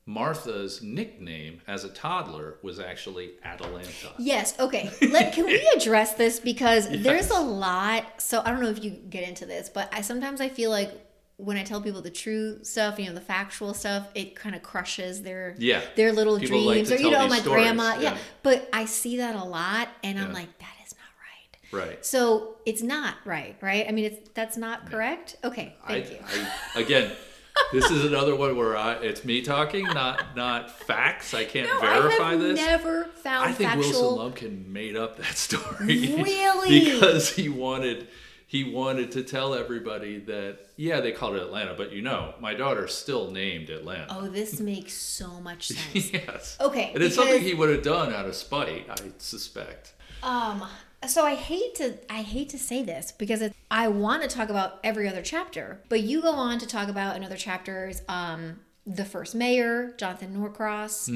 Martha's 0.06 0.82
nickname 0.82 1.60
as 1.66 1.84
a 1.84 1.88
toddler 1.88 2.56
was 2.62 2.80
actually 2.80 3.32
Atalanta. 3.44 4.12
Yes. 4.18 4.58
Okay. 4.58 4.90
Let 5.10 5.32
can 5.32 5.46
we 5.46 5.60
address 5.76 6.14
this 6.14 6.40
because 6.40 6.88
there's 6.88 7.30
a 7.30 7.40
lot. 7.40 8.20
So 8.20 8.42
I 8.44 8.50
don't 8.50 8.60
know 8.60 8.70
if 8.70 8.82
you 8.82 8.90
get 8.90 9.28
into 9.28 9.46
this, 9.46 9.68
but 9.68 9.88
I 9.92 10.00
sometimes 10.00 10.40
I 10.40 10.48
feel 10.48 10.70
like 10.70 10.90
when 11.36 11.56
I 11.56 11.62
tell 11.62 11.80
people 11.80 12.02
the 12.02 12.10
true 12.10 12.62
stuff, 12.64 12.98
you 12.98 13.06
know, 13.06 13.14
the 13.14 13.20
factual 13.20 13.72
stuff, 13.72 14.08
it 14.14 14.34
kind 14.36 14.54
of 14.54 14.62
crushes 14.62 15.22
their 15.22 15.54
Yeah. 15.58 15.80
their 15.96 16.12
little 16.12 16.38
People 16.38 16.60
like 16.60 16.74
dreams 16.74 16.88
to 16.88 16.96
or 16.96 16.98
you 16.98 17.10
know 17.10 17.28
my 17.28 17.38
stories, 17.38 17.62
grandma. 17.64 17.94
Yeah. 17.94 18.00
yeah. 18.00 18.18
But 18.42 18.68
I 18.72 18.84
see 18.86 19.18
that 19.18 19.36
a 19.36 19.44
lot, 19.44 19.88
and 20.02 20.18
I'm 20.18 20.32
like, 20.32 20.58
that 20.58 20.74
is 20.84 20.94
not 21.72 21.80
right. 21.82 21.88
Right. 21.88 22.04
So 22.04 22.56
it's 22.66 22.82
not 22.82 23.14
right, 23.24 23.56
right? 23.60 23.86
I 23.88 23.92
mean, 23.92 24.06
it's 24.06 24.30
that's 24.34 24.56
not 24.56 24.90
correct. 24.90 25.36
Okay. 25.44 25.76
I, 25.84 26.00
Thank 26.02 26.10
you. 26.10 26.18
I, 26.74 26.80
again, 26.80 27.12
this 27.72 27.90
is 27.90 28.04
another 28.04 28.34
one 28.34 28.56
where 28.56 28.76
I, 28.76 28.94
it's 28.94 29.24
me 29.24 29.42
talking, 29.42 29.84
not 29.84 30.36
not 30.36 30.70
facts. 30.70 31.34
I 31.34 31.44
can't 31.44 31.68
no, 31.68 31.80
verify 31.80 32.28
I 32.28 32.30
have 32.32 32.40
this. 32.40 32.56
never 32.58 33.04
found 33.04 33.48
I 33.48 33.52
think 33.52 33.70
factual. 33.70 33.90
Wilson 33.92 34.16
Lumpkin 34.18 34.72
made 34.72 34.96
up 34.96 35.16
that 35.18 35.36
story. 35.36 36.14
Really? 36.22 36.80
because 36.80 37.30
he 37.34 37.48
wanted 37.48 38.08
he 38.46 38.64
wanted 38.64 39.12
to 39.12 39.22
tell 39.22 39.54
everybody 39.54 40.18
that 40.20 40.58
yeah, 40.76 41.00
they 41.00 41.12
called 41.12 41.36
it 41.36 41.42
Atlanta, 41.42 41.74
but 41.76 41.92
you 41.92 42.02
know, 42.02 42.34
my 42.40 42.54
daughter's 42.54 42.92
still 42.94 43.30
named 43.30 43.70
Atlanta. 43.70 44.06
Oh, 44.10 44.28
this 44.28 44.58
makes 44.58 44.92
so 44.94 45.40
much 45.40 45.68
sense. 45.92 46.12
yes. 46.12 46.56
Okay, 46.60 46.90
And 46.94 47.02
it's 47.02 47.14
something 47.14 47.40
he 47.40 47.54
would 47.54 47.68
have 47.70 47.82
done 47.84 48.12
out 48.12 48.26
of 48.26 48.34
spite, 48.34 48.86
I 48.90 48.96
suspect. 49.18 49.92
Um, 50.22 50.64
so 51.06 51.24
I 51.24 51.34
hate 51.34 51.74
to 51.76 51.94
I 52.12 52.22
hate 52.22 52.48
to 52.50 52.58
say 52.58 52.82
this 52.82 53.12
because 53.12 53.40
it, 53.42 53.54
I 53.70 53.88
want 53.88 54.22
to 54.22 54.28
talk 54.28 54.48
about 54.50 54.80
every 54.84 55.08
other 55.08 55.22
chapter, 55.22 55.80
but 55.88 56.00
you 56.00 56.20
go 56.22 56.32
on 56.32 56.58
to 56.58 56.66
talk 56.66 56.88
about 56.88 57.16
in 57.16 57.24
other 57.24 57.36
chapters 57.36 58.02
um 58.08 58.60
the 58.86 59.04
first 59.04 59.34
mayor, 59.34 59.92
Jonathan 59.98 60.32
Norcross, 60.32 61.08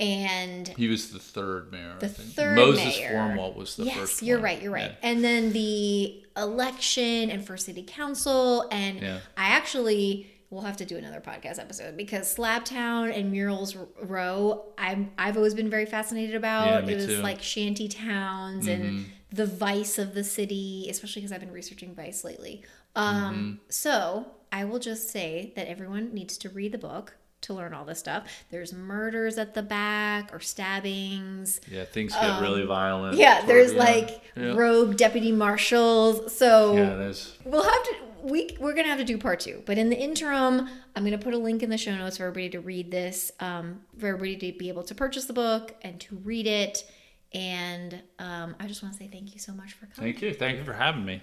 and 0.00 0.68
He 0.68 0.86
was 0.86 1.10
the 1.10 1.18
third 1.18 1.72
mayor. 1.72 1.96
the 1.98 2.06
I 2.06 2.08
think. 2.10 2.28
third 2.34 2.56
Moses 2.56 2.98
mayor. 2.98 3.10
Formwalt 3.14 3.56
was 3.56 3.76
the 3.76 3.84
yes, 3.84 3.96
first. 3.96 4.22
you're 4.22 4.36
one. 4.38 4.44
right. 4.44 4.62
You're 4.62 4.72
right. 4.72 4.90
Yeah. 4.92 5.08
And 5.10 5.24
then 5.24 5.52
the 5.52 6.22
election 6.36 7.30
and 7.30 7.44
for 7.44 7.56
city 7.56 7.82
council, 7.82 8.68
and 8.70 9.00
Yeah. 9.00 9.18
I 9.36 9.48
actually 9.48 10.30
we'll 10.50 10.62
have 10.62 10.76
to 10.76 10.84
do 10.84 10.96
another 10.96 11.20
podcast 11.20 11.58
episode 11.58 11.96
because 11.96 12.32
Slabtown 12.32 13.12
and 13.18 13.32
Murrel's 13.32 13.74
Row, 14.00 14.66
I'm 14.78 15.10
I've 15.18 15.36
always 15.36 15.54
been 15.54 15.68
very 15.70 15.86
fascinated 15.86 16.36
about. 16.36 16.84
Yeah, 16.84 16.90
it 16.90 16.94
was 16.96 17.06
too. 17.06 17.12
Mm-hmm. 17.14 17.22
like 17.22 17.42
shanty 17.42 17.88
towns 17.88 18.68
and 18.68 19.06
the 19.32 19.46
vice 19.46 19.98
of 19.98 20.14
the 20.14 20.24
city, 20.24 20.86
especially 20.88 21.22
because 21.22 21.32
I've 21.32 21.40
been 21.40 21.52
researching 21.52 21.94
vice 21.94 22.24
lately. 22.24 22.62
Um, 22.94 23.14
Mm-hmm. 23.34 23.52
so 23.68 24.26
I 24.52 24.64
will 24.64 24.78
just 24.78 25.10
say 25.10 25.52
that 25.56 25.68
everyone 25.68 26.14
needs 26.14 26.38
to 26.38 26.48
read 26.48 26.72
the 26.72 26.78
book. 26.78 27.16
To 27.42 27.54
learn 27.54 27.74
all 27.74 27.84
this 27.84 27.98
stuff, 28.00 28.24
there's 28.50 28.72
murders 28.72 29.36
at 29.38 29.54
the 29.54 29.62
back 29.62 30.34
or 30.34 30.40
stabbings. 30.40 31.60
Yeah, 31.70 31.84
things 31.84 32.12
get 32.14 32.40
really 32.40 32.64
violent. 32.64 33.14
Um, 33.14 33.20
Yeah, 33.20 33.36
toward 33.36 33.48
there's 33.48 33.72
the 33.74 33.78
end. 33.86 34.06
like 34.10 34.20
Yeah. 34.36 34.54
rogue 34.56 34.96
deputy 34.96 35.32
marshals. 35.32 36.34
So 36.36 36.74
Yeah, 36.74 36.94
there's. 36.96 37.36
we'll 37.44 37.62
have 37.62 37.84
to 37.84 37.94
we 38.22 38.56
we're 38.58 38.72
gonna 38.74 38.88
have 38.88 38.98
to 38.98 39.04
do 39.04 39.18
part 39.18 39.38
two. 39.40 39.62
But 39.66 39.78
in 39.78 39.90
the 39.90 39.96
interim, 39.96 40.68
I'm 40.96 41.04
gonna 41.04 41.18
put 41.18 41.34
a 41.34 41.38
link 41.38 41.62
in 41.62 41.70
the 41.70 41.78
show 41.78 41.94
notes 41.94 42.16
for 42.16 42.24
everybody 42.24 42.48
to 42.50 42.60
read 42.60 42.90
this, 42.90 43.30
um, 43.38 43.82
for 43.98 44.06
everybody 44.08 44.36
to 44.52 44.58
be 44.58 44.68
able 44.68 44.82
to 44.84 44.94
purchase 44.94 45.26
the 45.26 45.32
book 45.34 45.74
and 45.82 46.00
to 46.00 46.16
read 46.24 46.46
it. 46.48 46.90
And 47.36 48.02
um, 48.18 48.56
I 48.58 48.66
just 48.66 48.82
want 48.82 48.94
to 48.94 48.98
say 48.98 49.10
thank 49.12 49.34
you 49.34 49.38
so 49.38 49.52
much 49.52 49.74
for 49.74 49.84
coming. 49.84 50.12
Thank 50.12 50.22
you. 50.22 50.32
Thank 50.32 50.56
you 50.56 50.64
for 50.64 50.72
having 50.72 51.04
me. 51.04 51.20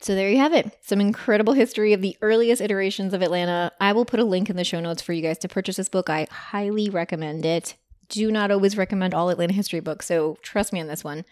So 0.00 0.16
there 0.16 0.28
you 0.28 0.38
have 0.38 0.52
it. 0.52 0.76
Some 0.82 1.00
incredible 1.00 1.52
history 1.52 1.92
of 1.92 2.02
the 2.02 2.16
earliest 2.20 2.60
iterations 2.60 3.14
of 3.14 3.22
Atlanta. 3.22 3.70
I 3.80 3.92
will 3.92 4.04
put 4.04 4.18
a 4.18 4.24
link 4.24 4.50
in 4.50 4.56
the 4.56 4.64
show 4.64 4.80
notes 4.80 5.02
for 5.02 5.12
you 5.12 5.22
guys 5.22 5.38
to 5.38 5.48
purchase 5.48 5.76
this 5.76 5.88
book. 5.88 6.10
I 6.10 6.26
highly 6.30 6.90
recommend 6.90 7.46
it. 7.46 7.76
Do 8.08 8.32
not 8.32 8.50
always 8.50 8.76
recommend 8.76 9.14
all 9.14 9.28
Atlanta 9.30 9.52
history 9.52 9.78
books, 9.78 10.06
so 10.06 10.36
trust 10.42 10.72
me 10.72 10.80
on 10.80 10.88
this 10.88 11.04
one. 11.04 11.24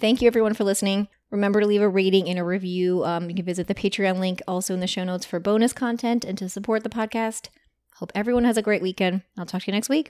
Thank 0.00 0.20
you 0.20 0.26
everyone 0.26 0.54
for 0.54 0.64
listening. 0.64 1.06
Remember 1.30 1.60
to 1.60 1.66
leave 1.66 1.82
a 1.82 1.88
rating 1.88 2.28
and 2.28 2.38
a 2.38 2.44
review. 2.44 3.04
Um, 3.04 3.30
you 3.30 3.36
can 3.36 3.44
visit 3.44 3.68
the 3.68 3.76
Patreon 3.76 4.18
link 4.18 4.42
also 4.48 4.74
in 4.74 4.80
the 4.80 4.88
show 4.88 5.04
notes 5.04 5.24
for 5.24 5.38
bonus 5.38 5.72
content 5.72 6.24
and 6.24 6.36
to 6.38 6.48
support 6.48 6.82
the 6.82 6.88
podcast. 6.88 7.48
Hope 7.98 8.10
everyone 8.12 8.44
has 8.44 8.56
a 8.56 8.62
great 8.62 8.82
weekend. 8.82 9.22
I'll 9.38 9.46
talk 9.46 9.62
to 9.62 9.66
you 9.68 9.72
next 9.72 9.88
week. 9.88 10.04